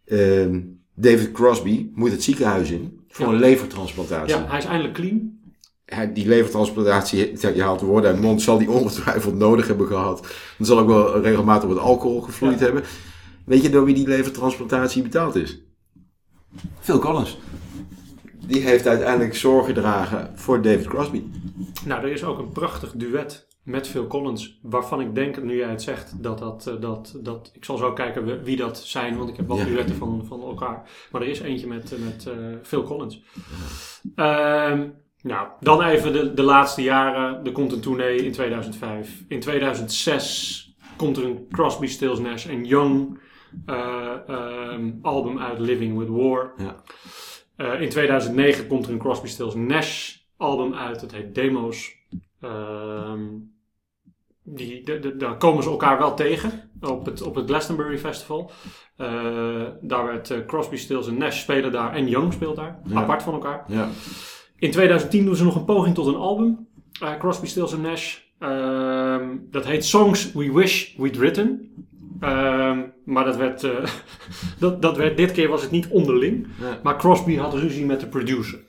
Ehm, 0.05 0.59
David 0.99 1.31
Crosby 1.31 1.89
moet 1.93 2.11
het 2.11 2.23
ziekenhuis 2.23 2.71
in 2.71 2.99
voor 3.07 3.25
Ja. 3.25 3.31
een 3.33 3.39
levertransplantatie. 3.39 4.35
Ja, 4.35 4.45
hij 4.47 4.57
is 4.57 4.65
eindelijk 4.65 4.93
clean. 4.93 5.35
Hij- 5.85 6.13
die 6.13 6.27
levertransplantatie, 6.27 7.31
je 7.55 7.61
haalt 7.61 7.79
de 7.79 7.85
woorden 7.85 8.11
uit 8.11 8.21
mond, 8.21 8.41
zal 8.41 8.57
die 8.57 8.69
ongetwijfeld 8.71 9.35
nodig 9.35 9.67
hebben 9.67 9.87
gehad. 9.87 10.27
Dan 10.57 10.67
zal 10.67 10.79
ook 10.79 10.87
wel 10.87 11.21
regelmatig 11.21 11.69
wat 11.69 11.77
alcohol 11.79 12.21
gevloeid 12.21 12.59
Ja. 12.59 12.65
hebben. 12.65 12.83
Weet 13.45 13.61
je 13.61 13.69
door 13.69 13.85
wie 13.85 13.95
die 13.95 14.07
levertransplantatie 14.07 15.01
betaald 15.01 15.35
is? 15.35 15.59
Phil 16.79 16.99
Collins. 16.99 17.37
Die 18.45 18.61
heeft 18.61 18.87
uiteindelijk 18.87 19.35
zorg 19.35 19.65
gedragen 19.65 20.31
voor 20.35 20.61
David 20.61 20.87
Crosby. 20.87 21.23
Nou, 21.85 22.01
er 22.03 22.11
is 22.11 22.23
ook 22.23 22.39
een 22.39 22.51
prachtig 22.51 22.91
duet 22.95 23.46
met 23.67 23.87
Phil 23.87 24.07
Collins. 24.07 24.59
Waarvan 24.61 25.01
ik 25.01 25.15
denk, 25.15 25.43
nu 25.43 25.55
jij 25.57 25.69
het 25.69 25.81
zegt, 25.81 26.23
dat 26.23 26.37
dat... 26.37 26.67
eh, 26.67 26.73
dat, 26.79 27.19
dat 27.21 27.51
ik 27.53 27.65
zal 27.65 27.77
zo 27.77 27.93
kijken 27.93 28.43
wie- 28.43 28.55
dat 28.57 28.77
zijn, 28.77 29.17
want 29.17 29.29
ik 29.29 29.35
heb 29.37 29.49
Ja. 29.51 29.63
duetten 29.65 29.95
van, 29.95 30.25
van 30.25 30.41
elkaar. 30.41 30.89
Maar 31.11 31.21
er 31.21 31.27
is 31.27 31.39
eentje 31.39 31.67
met, 31.67 31.93
eh, 31.93 31.99
met 31.99 32.25
eh, 32.27 32.33
Phil 32.63 32.83
Collins. 32.83 33.23
Ehm, 34.15 34.89
nou, 35.21 35.47
dan 35.59 35.81
even 35.83 36.13
de, 36.13 36.33
de 36.33 36.43
laatste 36.43 36.81
jaren. 36.81 37.45
Er 37.45 37.51
komt 37.51 37.71
een 37.71 37.81
tournee 37.81 38.25
in 38.25 38.31
2005. 38.31 39.23
In 39.27 39.39
2006 39.39 40.75
komt 40.97 41.17
er 41.17 41.23
een 41.25 41.45
Crosby, 41.51 41.87
Stills, 41.87 42.19
Nash 42.19 42.45
en 42.47 42.65
Young 42.65 43.19
eh, 43.65 44.13
ehm, 44.27 44.91
album 45.01 45.39
uit 45.39 45.59
Living 45.59 45.97
with 45.97 46.09
War. 46.09 46.53
Ja. 46.57 46.83
In 47.79 47.89
2009 47.89 48.67
komt 48.67 48.85
er 48.85 48.91
een 48.91 48.97
Crosby, 48.99 49.27
Stills, 49.27 49.55
Nash 49.55 50.15
album 50.37 50.73
uit. 50.73 50.99
Dat 50.99 51.11
heet 51.11 51.35
Demos. 51.35 51.95
Ehm, 52.41 53.25
die, 54.49 54.83
de, 54.83 54.99
de- 54.99 55.15
daar 55.15 55.37
komen 55.37 55.63
ze 55.63 55.69
elkaar 55.69 55.97
wel 55.97 56.13
tegen 56.15 56.69
op 56.81 57.05
het, 57.05 57.21
op 57.21 57.35
het 57.35 57.47
Glastonbury 57.49 57.97
Festival. 57.97 58.51
Eh, 58.97 59.07
daar 59.81 60.05
werd 60.05 60.29
eh, 60.31 60.37
Crosby, 60.47 60.75
Stills 60.75 61.07
en 61.07 61.17
Nash 61.17 61.39
spelen 61.41 61.71
daar 61.71 61.93
en 61.93 62.07
Young 62.07 62.33
speelt 62.33 62.55
daar, 62.55 62.79
Ja. 62.85 62.95
apart 62.95 63.23
van 63.23 63.33
elkaar. 63.33 63.63
Ja. 63.67 63.89
In 64.59 64.71
2010 64.71 65.25
doen 65.25 65.35
ze 65.35 65.43
nog 65.43 65.55
een 65.55 65.65
poging 65.65 65.95
tot 65.95 66.05
een 66.07 66.15
album. 66.15 66.67
eh, 67.01 67.17
Crosby, 67.19 67.45
Stills 67.45 67.73
en 67.73 67.81
Nash. 67.81 68.17
Ehm, 68.39 69.27
dat 69.51 69.65
heet 69.65 69.85
Songs 69.85 70.31
We 70.33 70.51
Wish 70.53 70.95
We'd 70.97 71.17
Written. 71.17 71.71
Ehm, 72.19 72.79
maar 73.05 73.25
dat 73.25 73.35
werd, 73.37 73.67
dat, 74.59 74.81
dat 74.81 74.97
werd, 74.97 75.17
dit 75.17 75.31
keer 75.31 75.49
was 75.49 75.61
het 75.61 75.71
niet 75.71 75.87
onderling. 75.87 76.47
Ja. 76.61 76.79
Maar 76.83 76.97
Crosby 76.97 77.35
had 77.35 77.53
ruzie 77.53 77.85
met 77.85 77.99
de 77.99 78.07
producer. 78.07 78.59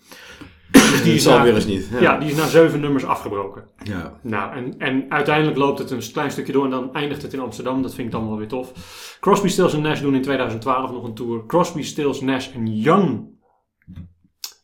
Dus 0.71 1.03
die 1.03 1.14
is, 1.14 1.23
zal 1.23 1.39
na, 1.39 1.43
weer 1.43 1.55
eens 1.55 1.66
niet. 1.66 1.89
ja. 2.01 2.19
die 2.19 2.29
is 2.31 2.37
na 2.37 2.47
zeven 2.47 2.81
nummers 2.81 3.05
afgebroken. 3.05 3.69
Ja. 3.83 4.19
Nou, 4.23 4.55
en, 4.57 4.79
en 4.79 5.11
uiteindelijk 5.11 5.57
loopt 5.57 5.79
het 5.79 5.91
een 5.91 6.12
klein 6.12 6.31
stukje 6.31 6.53
door 6.53 6.64
en 6.64 6.71
dan 6.71 6.95
eindigt 6.95 7.23
het 7.23 7.33
in 7.33 7.41
Amsterdam. 7.41 7.83
Dat 7.83 7.95
vind 7.95 8.07
ik 8.07 8.12
dan 8.12 8.29
wel 8.29 8.37
weer 8.37 8.49
tof. 8.49 8.73
Crosby, 9.21 9.49
Stills 9.49 9.75
en 9.75 9.83
Nash 9.83 10.01
doen 10.01 10.14
in 10.14 10.23
2012 10.23 10.91
nog 10.91 11.05
een 11.05 11.14
tour. 11.14 11.47
Crosby, 11.47 11.83
Stills, 11.83 12.21
Nash 12.21 12.49
en 12.55 12.77
Young 12.77 13.37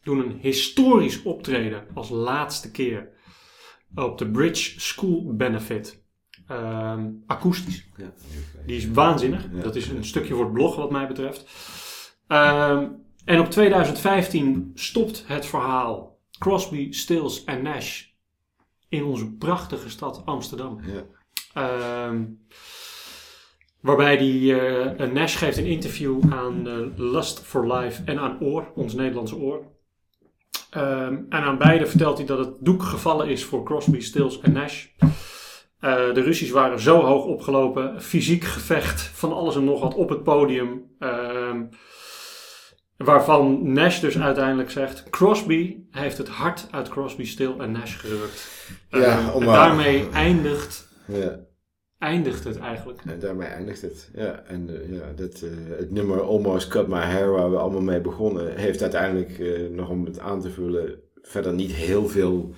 doen 0.03 0.19
een 0.19 0.39
historisch 0.41 1.23
optreden 1.23 1.87
als 1.95 2.09
laatste 2.09 2.71
keer 2.71 3.09
op 3.95 4.19
de 4.19 4.31
Bridge 4.31 4.81
School 4.81 5.35
Benefit. 5.37 6.03
Ehm, 6.49 7.11
akoestisch. 7.27 7.89
Ja. 7.97 8.13
Die 8.67 8.77
is 8.77 8.91
waanzinnig. 8.91 9.49
Ja. 9.53 9.63
Dat 9.63 9.77
is 9.77 9.89
een 9.89 10.05
stukje 10.05 10.35
voor 10.35 10.45
het 10.45 10.53
blog 10.53 10.77
wat 10.77 10.91
mij 10.91 11.07
betreft. 11.07 11.45
Ehm, 12.27 12.89
en 13.25 13.41
op 13.41 13.51
2015 13.51 14.71
stopt 14.75 15.25
het 15.27 15.47
verhaal 15.47 16.19
Crosby, 16.39 16.93
Stills 16.93 17.45
en 17.45 17.63
Nash 17.63 18.05
in 18.89 19.05
onze 19.05 19.33
prachtige 19.33 19.91
stad 19.91 20.23
Amsterdam. 20.25 20.81
Ja. 20.83 21.05
Ehm, 21.55 22.25
waarbij 23.81 24.17
die, 24.17 24.61
eh, 24.61 25.11
Nash 25.11 25.39
geeft 25.39 25.57
een 25.57 25.67
interview 25.67 26.21
aan 26.33 26.69
eh, 26.69 26.75
Lust 26.97 27.41
for 27.41 27.75
Life 27.75 28.03
en 28.05 28.19
aan 28.19 28.41
Oor, 28.41 28.73
ons 28.75 28.95
Nederlandse 28.95 29.37
Oor. 29.37 29.73
Ehm, 30.71 31.15
en 31.29 31.43
aan 31.43 31.59
beide 31.59 31.87
vertelt 31.87 32.17
hij 32.19 32.27
dat 32.27 32.39
het 32.39 32.55
doek 32.61 32.83
gevallen 32.83 33.29
is 33.29 33.45
voor 33.45 33.65
Crosby, 33.65 34.01
Stills 34.01 34.41
en 34.41 34.53
Nash. 34.53 34.87
Eh, 35.85 36.15
de 36.15 36.21
ruzies 36.21 36.51
waren 36.51 36.81
zo 36.81 37.01
hoog 37.01 37.25
opgelopen, 37.25 38.03
fysiek 38.03 38.45
gevecht, 38.45 39.03
van 39.03 39.33
alles 39.33 39.57
en 39.57 39.65
nog 39.65 39.81
wat 39.81 39.95
op 39.95 40.09
het 40.09 40.23
podium. 40.23 40.83
Ehm, 40.99 41.63
waarvan 42.97 43.73
Nash 43.73 44.01
dus 44.01 44.19
uiteindelijk 44.19 44.71
zegt: 44.71 45.11
Crosby 45.11 45.77
heeft 45.91 46.19
het 46.19 46.29
hart 46.29 46.67
uit 46.71 46.89
Crosby, 46.89 47.25
Still 47.25 47.55
en 47.59 47.73
Nash 47.73 47.97
gerukt. 48.01 48.49
Ja, 48.89 49.33
en 49.35 49.45
maar- 49.45 49.57
daarmee 49.57 50.09
eindigt, 50.11 50.89
Ja. 51.07 51.41
eindigt 51.99 52.45
het 52.45 52.59
eigenlijk. 52.59 53.01
En 53.05 53.19
daarmee 53.19 53.49
eindigt 53.49 53.83
het. 53.83 54.11
Ja, 54.15 54.43
en 54.47 54.69
eh, 54.83 54.93
ja, 54.99 55.13
dat, 55.17 55.41
eh, 55.43 55.79
het 55.79 55.91
nummer 55.91 56.21
Almost 56.23 56.69
Cut 56.69 56.89
My 56.89 57.01
Hair, 57.01 57.31
waar 57.31 57.51
we 57.51 57.57
allemaal 57.57 57.81
mee 57.83 58.01
begonnen, 58.01 58.57
heeft 58.57 58.83
uiteindelijk, 58.83 59.39
eh, 59.39 59.69
nog 59.71 59.89
om 59.89 60.05
het 60.05 60.19
aan 60.21 60.41
te 60.41 60.51
vullen, 60.51 61.01
verder 61.23 61.53
niet 61.55 61.73
heel 61.73 62.09
veel 62.09 62.55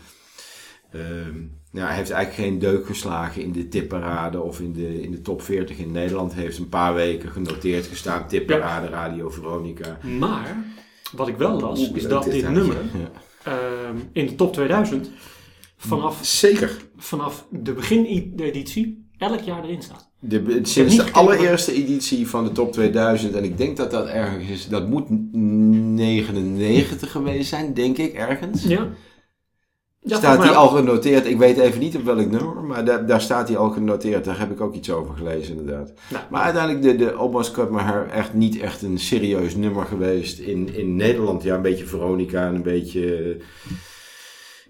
Ehm, 0.91 1.43
ja, 1.77 1.87
hij 1.87 1.97
heeft 1.97 2.11
eigenlijk 2.11 2.49
geen 2.49 2.59
deuk 2.59 2.87
geslagen 2.87 3.43
in 3.43 3.53
de 3.53 3.69
tipparade 3.69 4.41
of 4.41 4.61
in 4.61 4.73
de, 4.73 5.03
in 5.03 5.11
de 5.11 5.23
top 5.23 5.43
40 5.43 5.79
in 5.79 5.93
Nederland. 5.93 6.35
Hij 6.35 6.43
heeft 6.43 6.59
een 6.59 6.69
paar 6.69 6.95
weken 6.95 7.31
genoteerd 7.31 7.87
gestaan. 7.87 8.29
Tipparade, 8.29 8.87
Radio 8.87 9.31
Veronica. 9.31 9.99
Maar, 10.19 10.65
wat 11.13 11.29
ik 11.29 11.37
wel 11.37 11.61
las, 11.61 11.81
Oeh, 11.89 11.97
is 11.97 12.09
dat 12.09 12.25
dit 12.25 12.51
nummer 12.51 12.77
Ja. 12.77 13.11
ehm, 13.53 13.97
in 14.13 14.27
de 14.27 14.35
top 14.35 14.53
2000 14.53 15.11
vanaf, 15.77 16.19
Zeker. 16.23 16.77
vanaf 16.97 17.47
de 17.51 17.73
begineditie 17.73 19.05
elk 19.19 19.41
jaar 19.41 19.65
erin 19.65 19.83
staat. 19.83 20.09
De, 20.19 20.59
sinds 20.63 20.97
de 20.97 21.13
allereerste 21.13 21.73
editie 21.73 22.29
van 22.29 22.45
de 22.45 22.53
top 22.53 22.73
2000, 22.73 23.35
en 23.35 23.45
ik 23.45 23.59
denk 23.59 23.77
dat 23.77 23.91
dat 23.91 24.07
ergens 24.07 24.49
is, 24.49 24.69
dat 24.69 24.89
moet 24.89 25.07
99 25.11 27.11
geweest 27.11 27.49
zijn, 27.49 27.75
denk 27.75 27.99
ik, 27.99 28.13
ergens. 28.13 28.63
Ja. 28.63 28.89
Ja, 30.09 30.17
staat 30.17 30.43
hij 30.43 30.55
al 30.55 30.69
genoteerd, 30.69 31.27
ik 31.27 31.39
weet 31.39 31.59
even 31.59 31.81
niet 31.81 31.97
op 31.97 32.05
welk 32.05 32.31
nummer, 32.31 32.65
maar 32.65 32.85
daar, 32.85 33.07
daar 33.07 33.21
staat 33.21 33.49
hij 33.49 33.57
al 33.57 33.71
genoteerd. 33.71 34.25
Daar 34.25 34.39
heb 34.39 34.51
ik 34.51 34.61
ook 34.61 34.75
iets 34.75 34.91
over 34.91 35.17
gelezen, 35.17 35.57
inderdaad. 35.57 35.93
Nou, 36.11 36.25
Maar 36.31 36.43
uiteindelijk 36.43 36.83
de, 36.83 36.97
de 37.05 37.13
Almost 37.13 37.51
Cut 37.53 37.71
My 37.71 37.81
Hair 37.81 38.09
echt 38.09 38.35
niet 38.35 38.61
echt 38.61 38.83
een 38.83 38.99
serieus 38.99 39.57
nummer 39.57 39.85
geweest 39.85 40.39
in, 40.39 40.75
in 40.75 40.97
Nederland. 40.97 41.43
Ja, 41.43 41.55
een 41.55 41.63
beetje 41.63 41.87
Veronica 41.87 42.47
en 42.47 42.55
een 42.55 42.63
beetje, 42.63 43.37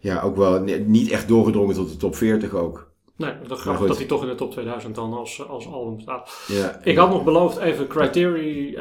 ja, 0.01 0.21
ook 0.21 0.37
wel 0.37 0.65
niet 0.87 1.11
echt 1.11 1.29
doorgedrongen 1.29 1.75
tot 1.75 1.91
de 1.91 1.97
top 1.97 2.17
40 2.17 2.55
ook. 2.55 2.86
Nee, 3.17 3.33
dat 3.47 3.59
grappig 3.59 3.87
dat 3.87 3.97
hij 3.97 4.07
toch 4.07 4.23
in 4.23 4.29
de 4.29 4.35
top 4.35 4.51
2000 4.51 4.95
dan 4.95 5.13
als, 5.13 5.49
als 5.49 5.67
album 5.67 6.01
staat. 6.01 6.45
Ja, 6.49 6.81
Ik 6.83 6.97
had 6.97 7.11
nog 7.11 7.25
beloofd 7.25 7.59
even 7.59 7.87
Criteria, 7.87 8.79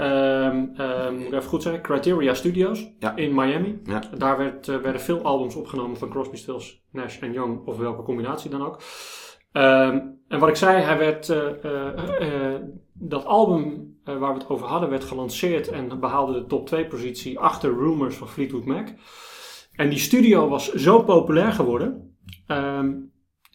ehm, 0.50 0.66
ehm, 0.78 1.14
moet 1.14 1.26
ik 1.26 1.34
even 1.34 1.50
goed 1.50 1.62
zeggen, 1.62 1.82
Criteria 1.82 2.34
Studios 2.34 2.92
Ja. 3.00 3.16
in 3.16 3.36
Miami. 3.36 3.80
Ja. 3.84 4.02
Daar 4.18 4.38
werd, 4.38 4.68
eh, 4.68 4.78
werden 4.78 5.02
veel 5.02 5.22
albums 5.22 5.56
opgenomen 5.56 5.98
van 5.98 6.10
Crosby, 6.10 6.36
Stills, 6.36 6.82
Nash 6.92 7.20
en 7.20 7.32
Young, 7.32 7.66
of 7.66 7.78
welke 7.78 8.04
combinatie 8.04 8.50
dan 8.50 8.66
ook. 8.66 8.82
Ehm, 9.52 10.00
en 10.28 10.40
wat 10.40 10.50
ik 10.50 10.56
zei, 10.56 10.82
hij 10.84 10.98
werd, 10.98 11.30
eh, 11.30 12.54
eh, 12.54 12.62
dat 12.94 13.26
album 13.26 13.94
waar 14.04 14.34
we 14.34 14.40
het 14.40 14.50
over 14.50 14.68
hadden, 14.68 14.90
werd 14.90 15.04
gelanceerd 15.04 15.68
en 15.68 16.00
behaalde 16.00 16.34
de 16.34 16.46
top 16.46 16.68
2 16.68 16.86
positie 16.86 17.40
achter 17.40 17.78
Rumors 17.78 18.16
van 18.16 18.28
Fleetwood 18.28 18.66
Mac. 18.66 18.88
En 19.76 19.90
die 19.90 20.00
studio 20.00 20.48
was 20.50 20.74
zo 20.74 21.04
populair 21.04 21.52
geworden, 21.52 22.18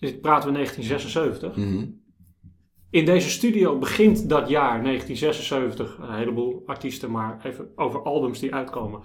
dit 0.01 0.20
praten 0.20 0.48
we 0.48 0.55
1976, 0.55 1.57
Mhm. 1.57 1.86
in 2.90 3.05
deze 3.05 3.30
studio 3.30 3.78
begint 3.78 4.28
dat 4.28 4.48
jaar 4.48 4.82
1976 4.82 5.98
een 5.98 6.14
heleboel 6.14 6.62
artiesten, 6.66 7.11
maar 7.11 7.44
even 7.46 7.68
over 7.76 8.03
albums 8.03 8.38
die 8.40 8.55
uitkomen. 8.55 9.01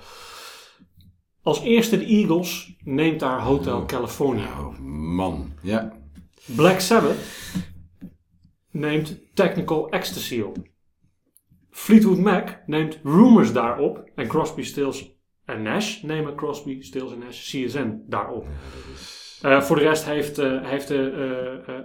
Als 1.42 1.62
eerste 1.62 1.98
de 1.98 2.06
Eagles 2.06 2.76
neemt 2.84 3.20
daar 3.20 3.42
Hotel 3.42 3.86
California. 3.86 4.60
Oh, 4.60 4.80
man. 5.16 5.52
Ja. 5.62 5.98
Black 6.56 6.80
Sabbath 6.80 7.18
neemt 8.72 9.18
Technical 9.34 9.90
Ecstasy 9.90 10.40
op. 10.42 10.58
Fleetwood 11.70 12.18
Mac 12.18 12.58
neemt 12.66 13.00
Rumors 13.04 13.54
daarop. 13.54 14.10
En 14.16 14.28
Crosby, 14.28 14.62
Stills 14.64 15.12
en 15.46 15.62
Nash 15.62 16.02
nemen 16.02 16.36
Crosby, 16.36 16.82
Stills 16.82 17.12
en 17.12 17.20
Nash 17.20 17.40
CSN 17.42 18.04
daarop. 18.08 18.48
Eh, 19.42 19.62
voor 19.62 19.76
de 19.76 19.82
rest 19.82 20.06
heeft, 20.06 20.38
eh, 20.38 20.62
heeft, 20.62 20.92
eh, 20.92 20.98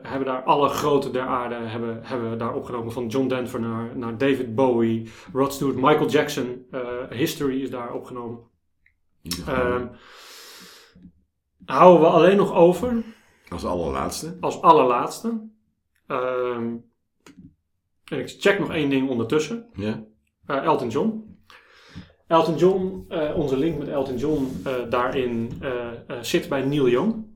hebben 0.03 0.25
daar 0.25 0.43
alle 0.43 0.69
grote 0.69 1.11
der 1.11 1.23
aarde 1.23 1.55
hebben, 1.55 2.01
hebben 2.03 2.39
daar 2.39 2.55
opgenomen. 2.55 2.93
Van 2.93 3.07
John 3.07 3.29
Denver 3.29 3.61
naar, 3.61 3.97
naar 3.97 4.19
David 4.19 4.55
Bowie, 4.55 5.11
Rod 5.33 5.53
Stewart, 5.53 5.77
Michael 5.77 6.09
Jackson. 6.09 6.67
History 7.11 7.63
is 7.63 7.71
daar 7.71 7.93
opgenomen. 7.93 8.39
Ehm, 9.47 9.87
houden 11.65 12.01
we 12.01 12.07
alleen 12.07 12.37
nog 12.37 12.55
over 12.55 13.03
Als 13.49 13.65
allerlaatste. 13.65 14.37
als 14.41 14.63
allerlaatste. 14.63 15.49
Ehm, 16.07 16.75
en 18.05 18.19
ik 18.19 18.37
check 18.39 18.59
nog 18.59 18.73
één 18.73 18.91
ding 18.91 19.09
ondertussen. 19.09 19.67
Ja. 19.75 20.05
Elton 20.47 20.89
John. 20.89 21.39
Elton 22.27 22.57
John, 22.57 23.07
onze 23.35 23.57
link 23.57 23.79
met 23.79 23.89
Elton 23.89 24.17
John 24.17 24.63
daarin 24.89 25.63
zit 26.21 26.49
bij 26.49 26.65
Neil 26.65 26.89
Young. 26.89 27.30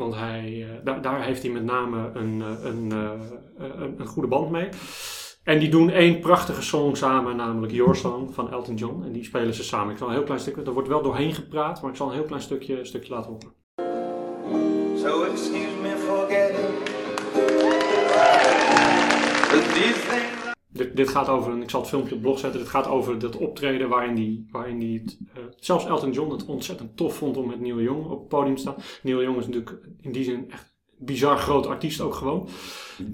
Want 0.00 0.14
hij, 0.14 0.66
eh, 0.68 0.84
daar, 0.84 1.02
daar 1.02 1.22
heeft 1.22 1.42
hij 1.42 1.52
met 1.52 1.64
name 1.64 2.10
een, 2.14 2.42
eh, 2.42 2.64
een, 2.64 2.92
eh, 2.92 3.10
een, 3.58 4.00
een 4.00 4.06
goede 4.06 4.28
band 4.28 4.50
mee. 4.50 4.68
En 5.44 5.58
die 5.58 5.68
doen 5.68 5.90
één 5.90 6.20
prachtige 6.20 6.62
song 6.62 6.94
samen, 6.94 7.36
namelijk 7.36 7.72
Your 7.72 7.96
Song 7.96 8.30
van 8.32 8.50
Elton 8.50 8.74
John. 8.74 9.02
En 9.04 9.12
die 9.12 9.24
spelen 9.24 9.54
ze 9.54 9.64
samen. 9.64 9.92
Ik 9.92 9.98
zal 9.98 10.06
een 10.08 10.14
heel 10.14 10.22
klein 10.22 10.40
stukje, 10.40 10.62
er 10.62 10.72
wordt 10.72 10.88
wel 10.88 11.02
doorheen 11.02 11.34
gepraat, 11.34 11.82
maar 11.82 11.90
ik 11.90 11.96
zal 11.96 12.06
een 12.06 12.14
heel 12.14 12.24
klein 12.24 12.42
stukje, 12.42 12.84
stukje 12.84 13.14
laten 13.14 13.30
horen. 13.30 13.52
So 14.98 15.22
excuse 15.22 15.76
me 15.82 15.96
for 15.96 16.26
getting 16.28 16.80
Dit, 20.72 20.96
dit 20.96 21.08
gaat 21.08 21.28
over, 21.28 21.52
een- 21.52 21.62
ik 21.62 21.70
zal 21.70 21.80
het 21.80 21.88
filmpje 21.88 22.14
op 22.14 22.20
blog 22.20 22.38
zetten, 22.38 22.60
dit 22.60 22.68
gaat 22.68 22.86
over 22.86 23.18
dat 23.18 23.36
optreden 23.36 23.88
waarin 23.88 24.14
die, 24.14 24.46
waarin 24.50 24.78
die 24.78 24.98
het, 25.00 25.18
eh, 25.34 25.42
zelfs 25.58 25.86
Elton 25.86 26.12
John 26.12 26.30
het 26.32 26.44
ontzettend 26.46 26.96
tof 26.96 27.14
vond 27.16 27.36
om 27.36 27.46
met 27.46 27.60
Neil 27.60 27.80
Young 27.80 28.04
op 28.04 28.18
het 28.18 28.28
podium 28.28 28.54
te 28.54 28.60
staan. 28.60 28.74
Neil 29.02 29.22
Young 29.22 29.36
is 29.38 29.46
natuurlijk 29.46 29.78
in 30.00 30.12
die 30.12 30.24
zin 30.24 30.50
echt 30.50 30.74
een 30.98 31.06
bizar 31.06 31.38
groot 31.38 31.66
artiest 31.66 32.00
ook 32.00 32.14
gewoon. 32.14 32.48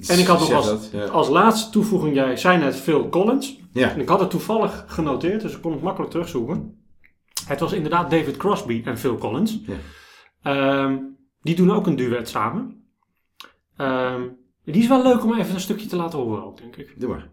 En 0.09 0.19
ik 0.19 0.27
had 0.27 0.39
nog 0.39 0.53
als, 0.53 0.67
dat, 0.67 0.89
ja. 0.93 1.05
als 1.07 1.29
laatste 1.29 1.71
toevoeging, 1.71 2.15
jij 2.15 2.37
zei 2.37 2.59
net 2.59 2.77
Phil 2.77 3.09
Collins. 3.09 3.61
Ja. 3.73 3.91
En 3.91 4.01
ik 4.01 4.09
had 4.09 4.21
het 4.21 4.31
toevallig 4.31 4.85
genoteerd, 4.87 5.41
dus 5.43 5.55
ik 5.55 5.63
kon 5.63 5.73
het 5.73 5.83
makkelijk 5.83 6.11
terugzoeken. 6.11 6.81
Het 7.47 7.61
was 7.61 7.73
inderdaad 7.73 8.11
David 8.11 8.37
Crosby 8.37 8.83
en 8.85 8.99
Phil 8.99 9.17
Collins. 9.19 9.61
Ja. 9.67 9.77
Ehm, 10.43 10.99
die 11.43 11.55
doen 11.57 11.71
ook 11.73 11.87
een 11.87 11.97
duet 11.97 12.29
samen. 12.29 12.85
Ehm, 13.77 14.23
die 14.73 14.83
is 14.83 14.89
wel 14.89 15.03
leuk 15.03 15.25
om 15.25 15.39
even 15.39 15.55
een 15.55 15.61
stukje 15.61 15.87
te 15.87 15.97
laten 15.97 16.19
horen 16.19 16.45
ook, 16.45 16.57
denk 16.57 16.77
ik. 16.77 17.01
Doe 17.01 17.09
maar. 17.09 17.29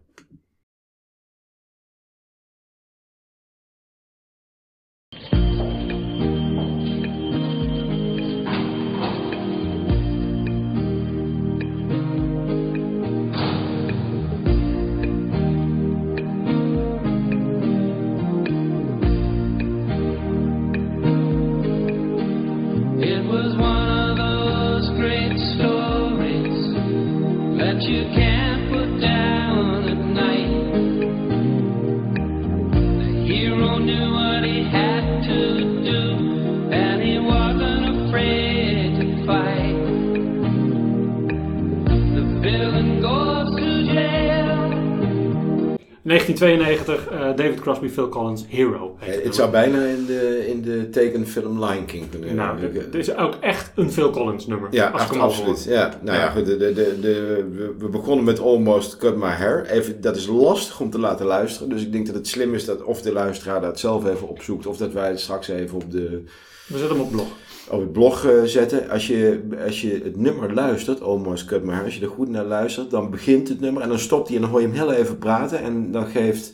1992, 46.43 47.07
eh, 47.07 47.19
David 47.35 47.59
Crosby, 47.59 47.89
Phil 47.89 48.09
Collins, 48.09 48.45
Hero. 48.47 48.95
heet 48.99 49.17
Eh, 49.17 49.23
Het 49.23 49.35
zou 49.35 49.51
bijna 49.51 49.83
in 49.83 50.05
de, 50.05 50.47
in 50.47 50.61
de 50.61 50.89
tekenfilm 50.89 51.65
Lion 51.65 51.85
King 51.85 52.09
kunnen 52.09 52.35
Nou, 52.35 52.71
dit 52.71 52.95
is 52.95 53.15
ook 53.15 53.35
echt 53.39 53.71
een 53.75 53.91
Phil 53.91 54.09
Collins 54.09 54.47
nummer. 54.47 54.67
Ja, 54.71 54.89
als 54.89 55.01
echt 55.01 55.17
absoluut. 55.17 55.63
Ja, 55.63 55.99
nou 56.01 56.17
ja, 56.17 56.29
goed. 56.29 56.45
De, 56.45 56.57
de, 56.57 56.97
de, 57.01 57.45
we 57.77 57.87
begonnen 57.89 58.25
met 58.25 58.39
Almost 58.39 58.97
Cut 58.97 59.15
My 59.15 59.29
Hair. 59.29 59.65
Even, 59.65 60.01
dat 60.01 60.15
is 60.15 60.27
lastig 60.27 60.79
om 60.79 60.89
te 60.89 60.99
laten 60.99 61.25
luisteren. 61.25 61.69
Dus 61.69 61.81
ik 61.81 61.91
denk 61.91 62.05
dat 62.05 62.15
het 62.15 62.27
slim 62.27 62.53
is 62.53 62.65
dat 62.65 62.83
of 62.83 63.01
de 63.01 63.11
luisteraar 63.11 63.61
dat 63.61 63.79
zelf 63.79 64.05
even 64.07 64.27
opzoekt. 64.27 64.65
Of 64.65 64.77
dat 64.77 64.93
wij 64.93 65.09
het 65.09 65.19
straks 65.19 65.47
even 65.47 65.75
op, 65.75 65.91
de, 65.91 66.23
We 66.67 66.77
zetten 66.77 66.97
hem 66.97 67.05
op 67.05 67.11
blog. 67.11 67.27
Op 67.69 67.79
het 67.79 67.91
blog 67.91 68.25
eh, 68.25 68.43
zetten. 68.43 68.89
Als 68.89 69.07
je, 69.07 69.47
als 69.65 69.81
je 69.81 70.01
het 70.03 70.17
nummer 70.17 70.53
luistert, 70.53 71.01
Almost 71.01 71.45
Cut 71.45 71.63
My 71.63 71.73
Hair. 71.73 71.85
Als 71.85 71.95
je 71.95 72.01
er 72.01 72.09
goed 72.09 72.29
naar 72.29 72.45
luistert, 72.45 72.89
dan 72.89 73.09
begint 73.09 73.47
het 73.47 73.59
nummer. 73.59 73.81
En 73.81 73.89
dan 73.89 73.99
stopt 73.99 74.27
hij 74.27 74.35
en 74.35 74.41
dan 74.41 74.51
hoor 74.51 74.61
je 74.61 74.67
hem 74.67 74.75
heel 74.75 74.91
even 74.91 75.17
praten. 75.17 75.59
En 75.59 75.91
dan 75.91 76.05
geeft 76.05 76.51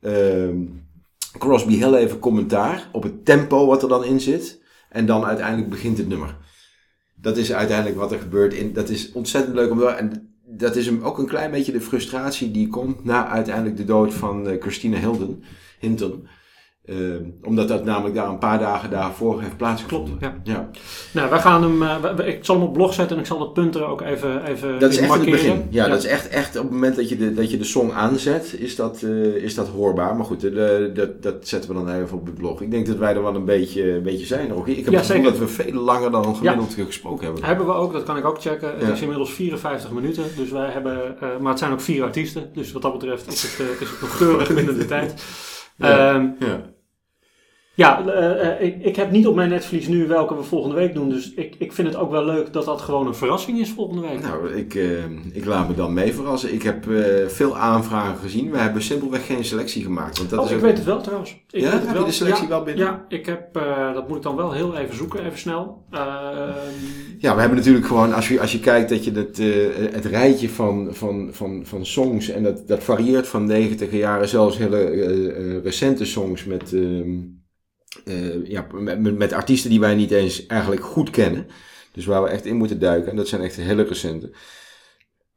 ehm, 0.00 0.64
Crosby 1.38 1.76
heel 1.76 1.96
even 1.96 2.18
commentaar 2.18 2.88
op 2.92 3.02
het 3.02 3.24
tempo 3.24 3.66
wat 3.66 3.82
er 3.82 3.88
dan 3.88 4.04
in 4.04 4.20
zit. 4.20 4.60
En 4.88 5.06
dan 5.06 5.24
uiteindelijk 5.24 5.70
begint 5.70 5.98
het 5.98 6.08
nummer. 6.08 6.36
Dat 7.14 7.36
is 7.36 7.52
uiteindelijk 7.52 7.96
wat 7.96 8.12
er 8.12 8.18
gebeurt. 8.18 8.54
In, 8.54 8.72
dat 8.72 8.88
is 8.88 9.12
ontzettend 9.12 9.54
leuk 9.54 9.70
om 9.70 9.78
te 9.78 9.86
En 9.86 10.34
dat 10.44 10.76
is 10.76 10.86
hem 10.86 11.02
ook 11.02 11.18
een 11.18 11.26
klein 11.26 11.50
beetje 11.50 11.72
de 11.72 11.80
frustratie 11.80 12.50
die 12.50 12.68
komt 12.68 13.04
na 13.04 13.28
uiteindelijk 13.28 13.76
de 13.76 13.84
dood 13.84 14.14
van 14.14 14.48
eh, 14.48 14.60
Christina 14.60 14.98
Hilden, 14.98 15.42
Hinton. 15.78 16.28
Eh, 16.90 16.96
omdat 17.42 17.68
dat 17.68 17.84
namelijk 17.84 18.14
daar 18.14 18.28
een 18.28 18.38
paar 18.38 18.58
dagen 18.58 18.90
daarvoor 18.90 19.40
heeft 19.42 19.56
plaatsgevonden. 19.56 20.18
Klopt, 20.18 20.34
ja. 20.42 20.70
Nou, 21.12 21.30
wij 21.30 21.38
gaan 21.40 21.62
hem, 21.62 21.82
eh, 22.18 22.26
ik 22.28 22.44
zal 22.44 22.54
hem 22.56 22.64
op 22.64 22.72
blog 22.72 22.94
zetten 22.94 23.16
en 23.16 23.22
ik 23.22 23.28
zal 23.28 23.38
de 23.38 23.50
punten 23.50 23.88
ook 23.88 24.00
even, 24.00 24.44
even 24.46 24.78
Dat 24.78 24.90
is 24.90 24.96
echt 24.98 25.04
in 25.06 25.12
het 25.12 25.26
markeren. 25.26 25.30
begin. 25.56 25.66
Ja, 25.70 25.88
dat 25.88 25.98
is 25.98 26.04
echt, 26.06 26.28
echt 26.28 26.56
op 26.56 26.62
het 26.62 26.72
moment 26.72 26.96
dat 26.96 27.08
je 27.08 27.16
de, 27.16 27.34
dat 27.34 27.50
je 27.50 27.56
de 27.58 27.64
song 27.64 27.90
aanzet, 27.90 28.54
is 28.58 28.76
dat, 28.76 29.02
eh, 29.02 29.10
is 29.24 29.54
dat 29.54 29.68
hoorbaar. 29.68 30.16
Maar 30.16 30.24
goed, 30.24 30.40
de, 30.40 30.50
de- 30.50 30.90
dat, 30.94 31.22
dat 31.22 31.34
zetten 31.48 31.70
we 31.70 31.76
dan 31.84 31.94
even 31.94 32.18
op 32.18 32.26
de 32.26 32.32
blog. 32.32 32.60
Ik 32.62 32.70
denk 32.70 32.86
dat 32.86 32.96
wij 32.96 33.14
er 33.14 33.22
wel 33.22 33.34
een 33.34 33.44
beetje, 33.44 33.92
een 33.92 34.02
beetje 34.02 34.26
zijn. 34.26 34.50
Rogier. 34.50 34.76
Ik 34.78 34.84
heb 34.84 34.92
Ja, 34.92 34.98
het 35.00 35.08
gevoel 35.08 35.24
dat 35.24 35.38
we 35.38 35.48
veel 35.48 35.72
langer 35.72 36.10
dan 36.10 36.36
gemiddeld 36.36 36.74
gesproken 36.74 37.24
hebben. 37.24 37.44
Hebben 37.44 37.66
we 37.66 37.72
ook, 37.72 37.92
dat 37.92 38.02
kan 38.02 38.16
ik 38.16 38.24
ook 38.24 38.40
checken. 38.40 38.68
Het 38.78 38.86
Ja. 38.86 38.92
is 38.92 39.00
inmiddels 39.00 39.32
54 39.32 39.90
minuten, 39.90 40.24
dus 40.36 40.50
wij 40.50 40.70
hebben, 40.70 41.20
eh, 41.20 41.28
maar 41.40 41.50
het 41.50 41.58
zijn 41.58 41.72
ook 41.72 41.80
vier 41.80 42.02
artiesten. 42.04 42.50
Dus 42.54 42.72
wat 42.72 42.82
dat 42.82 42.92
betreft 42.92 43.26
is 43.32 43.42
het, 43.42 43.60
eh, 43.60 43.80
is 43.80 43.90
het 43.90 44.00
nog 44.00 44.16
keurig 44.16 44.54
binnen 44.54 44.78
de 44.78 44.86
tijd. 44.86 45.24
Ja. 45.76 46.14
Ehm, 46.14 46.26
Ja. 47.74 48.06
Eh, 48.06 48.50
eh, 48.50 48.62
ik, 48.66 48.84
ik 48.84 48.96
heb 48.96 49.10
niet 49.10 49.26
op 49.26 49.34
mijn 49.34 49.48
netvlies 49.48 49.88
nu 49.88 50.06
welke 50.06 50.36
we 50.36 50.42
volgende 50.42 50.76
week 50.76 50.94
doen. 50.94 51.08
Dus 51.08 51.34
ik, 51.34 51.54
ik 51.58 51.72
vind 51.72 51.88
het 51.88 51.96
ook 51.96 52.10
wel 52.10 52.24
leuk 52.24 52.52
dat 52.52 52.64
dat 52.64 52.80
gewoon 52.80 53.06
een 53.06 53.14
verrassing 53.14 53.60
is 53.60 53.70
volgende 53.70 54.02
week. 54.08 54.20
Nou, 54.22 54.52
ik, 54.54 54.74
eh, 54.74 55.04
ik 55.32 55.44
laat 55.44 55.68
me 55.68 55.74
dan 55.74 55.94
mee 55.94 56.14
verrassen. 56.14 56.52
Ik 56.54 56.62
heb 56.62 56.90
eh, 56.90 57.26
veel 57.26 57.56
aanvragen 57.56 58.16
gezien. 58.16 58.50
We 58.50 58.58
hebben 58.58 58.82
simpelweg 58.82 59.26
geen 59.26 59.44
selectie 59.44 59.82
gemaakt. 59.82 60.18
Want 60.18 60.30
dat 60.30 60.38
oh, 60.38 60.44
is 60.44 60.50
ik 60.50 60.56
ook- 60.56 60.62
weet 60.62 60.76
het 60.76 60.86
wel 60.86 61.00
trouwens. 61.00 61.30
Ik 61.50 61.60
Ja? 61.60 61.70
weet 61.70 61.72
het 61.80 61.86
Heb 61.88 61.96
je 61.98 62.04
de 62.04 62.10
selectie 62.12 62.42
ja, 62.42 62.48
wel 62.48 62.62
binnen? 62.62 62.84
Ja, 62.84 63.04
ik 63.08 63.26
heb, 63.26 63.56
eh, 63.56 63.94
dat 63.94 64.08
moet 64.08 64.16
ik 64.16 64.22
dan 64.22 64.36
wel 64.36 64.52
heel 64.52 64.76
even 64.76 64.96
zoeken, 64.96 65.24
even 65.26 65.38
snel. 65.38 65.82
Ehm, 65.90 66.52
Ja, 67.18 67.34
we 67.34 67.40
hebben 67.40 67.58
natuurlijk 67.58 67.86
gewoon, 67.86 68.12
als 68.14 68.28
je, 68.28 68.40
als 68.40 68.52
je 68.52 68.60
kijkt 68.60 68.88
dat 68.88 69.04
je 69.04 69.12
het, 69.12 69.38
eh, 69.38 69.92
het 69.94 70.04
rijtje 70.04 70.48
van, 70.48 70.88
van, 70.90 71.28
van, 71.32 71.60
van 71.64 71.86
songs, 71.86 72.28
en 72.30 72.42
dat, 72.42 72.68
dat 72.68 72.82
varieert 72.84 73.28
van 73.28 73.44
90 73.46 73.92
jaren, 73.92 74.28
zelfs 74.28 74.58
hele 74.58 74.76
eh, 74.78 75.26
eh, 75.56 75.62
recente 75.64 76.04
songs 76.04 76.44
met, 76.44 76.72
ehm, 76.72 77.10
eh, 78.04 78.46
ja, 78.46 78.66
met, 78.72 79.16
met- 79.18 79.32
artiesten 79.32 79.70
die 79.70 79.80
wij 79.80 79.94
niet 79.94 80.10
eens 80.10 80.46
eigenlijk 80.46 80.82
goed 80.84 81.10
kennen. 81.10 81.46
Dus 81.92 82.04
waar 82.06 82.22
we 82.22 82.28
echt 82.28 82.44
in 82.46 82.56
moeten 82.56 82.78
duiken, 82.78 83.10
en 83.10 83.16
dat 83.16 83.28
zijn 83.28 83.42
echt 83.42 83.56
hele 83.56 83.82
recente. 83.82 84.30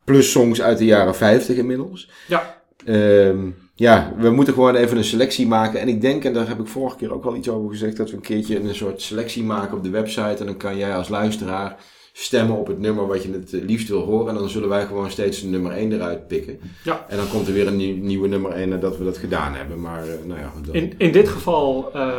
Plus 0.03 0.31
songs 0.31 0.61
uit 0.61 0.77
de 0.77 0.85
jaren 0.85 1.15
50 1.15 1.55
inmiddels. 1.57 2.09
ja, 2.27 2.61
Ehm, 2.85 3.49
ja, 3.75 4.13
we 4.17 4.29
moeten 4.29 4.53
gewoon 4.53 4.75
even 4.75 4.97
een 4.97 5.03
selectie 5.03 5.47
maken. 5.47 5.79
En 5.79 5.87
ik 5.87 6.01
denk, 6.01 6.23
en 6.23 6.33
daar 6.33 6.47
heb 6.47 6.59
ik 6.59 6.67
vorige 6.67 6.97
keer 6.97 7.13
ook 7.13 7.25
al 7.25 7.35
iets 7.35 7.49
over 7.49 7.69
gezegd, 7.69 7.97
dat 7.97 8.09
we 8.09 8.15
een 8.15 8.21
keertje 8.21 8.59
een 8.59 8.75
soort 8.75 9.01
selectie 9.01 9.43
maken 9.43 9.77
op 9.77 9.83
de 9.83 9.89
website. 9.89 10.35
En 10.39 10.45
dan 10.45 10.57
kan 10.57 10.77
jij 10.77 10.95
als 10.95 11.09
luisteraar 11.09 11.77
stemmen 12.15 12.57
op 12.57 12.67
het 12.67 12.79
nummer 12.79 13.07
wat 13.07 13.23
je 13.23 13.31
het 13.31 13.53
eh, 13.53 13.61
liefst 13.63 13.87
wil 13.89 14.01
horen. 14.01 14.27
En 14.27 14.35
dan 14.39 14.49
zullen 14.49 14.69
wij 14.69 14.85
gewoon 14.85 15.11
steeds 15.11 15.41
een 15.41 15.49
nummer 15.49 15.71
1 15.71 15.91
eruit 15.91 16.27
pikken. 16.27 16.59
Ja. 16.83 17.05
En 17.09 17.17
dan 17.17 17.27
komt 17.29 17.47
er 17.47 17.53
weer 17.53 17.67
een 17.67 17.75
nieuw- 17.75 18.03
nieuwe 18.03 18.27
nummer 18.27 18.51
1 18.51 18.69
nadat 18.69 18.97
we 18.97 19.03
dat 19.03 19.17
gedaan 19.17 19.53
hebben. 19.53 19.81
Maar 19.81 20.01
eh, 20.07 20.13
nou 20.25 20.39
ja, 20.39 20.51
dan- 20.65 20.75
in, 20.75 20.93
in 20.97 21.11
dit 21.11 21.29
geval 21.29 21.91
eh, 21.93 22.09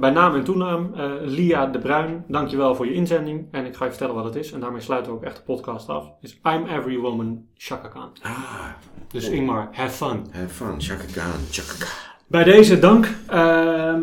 bij 0.00 0.10
naam 0.10 0.34
en 0.34 0.44
toenaam 0.44 0.94
Lia 1.22 1.66
de 1.66 1.78
Bruin. 1.78 2.24
Dankjewel 2.28 2.74
voor 2.74 2.86
je 2.86 2.92
inzending. 2.92 3.46
En 3.50 3.66
ik 3.66 3.74
ga 3.76 3.84
je 3.84 3.90
vertellen 3.90 4.14
wat 4.14 4.24
het 4.24 4.36
is. 4.36 4.52
En 4.52 4.60
daarmee 4.60 4.80
sluiten 4.80 5.12
we 5.12 5.18
ook 5.18 5.24
echt 5.24 5.36
de 5.36 5.42
podcast 5.42 5.88
af. 5.88 6.04
Is 6.20 6.40
I'm 6.44 6.66
Every 6.66 6.98
Woman 6.98 7.44
Chaka 7.56 7.88
Khan. 7.88 8.10
Ah, 8.22 8.64
Dus 9.12 9.28
Ingmar, 9.28 9.68
have 9.72 9.90
fun. 9.96 10.26
have 10.30 10.48
fun. 10.48 10.74
Chaka 10.78 11.04
Khan, 11.12 11.30
Chaka 11.50 11.72
Khan. 11.78 11.88
Bij 12.26 12.44
deze 12.44 12.78
dank. 12.78 13.08
Ehm, 13.26 14.00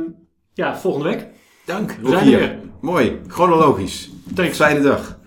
ja, 0.53 0.77
volgende 0.77 1.09
week. 1.09 1.27
Dank, 1.65 1.91
We 2.01 2.09
zijn 2.09 2.33
er 2.33 2.39
weer. 2.39 2.59
Mooi, 2.81 3.19
chronologisch. 3.27 4.09
Thanks. 4.35 4.57
Fijne 4.57 4.81
dag. 4.81 5.18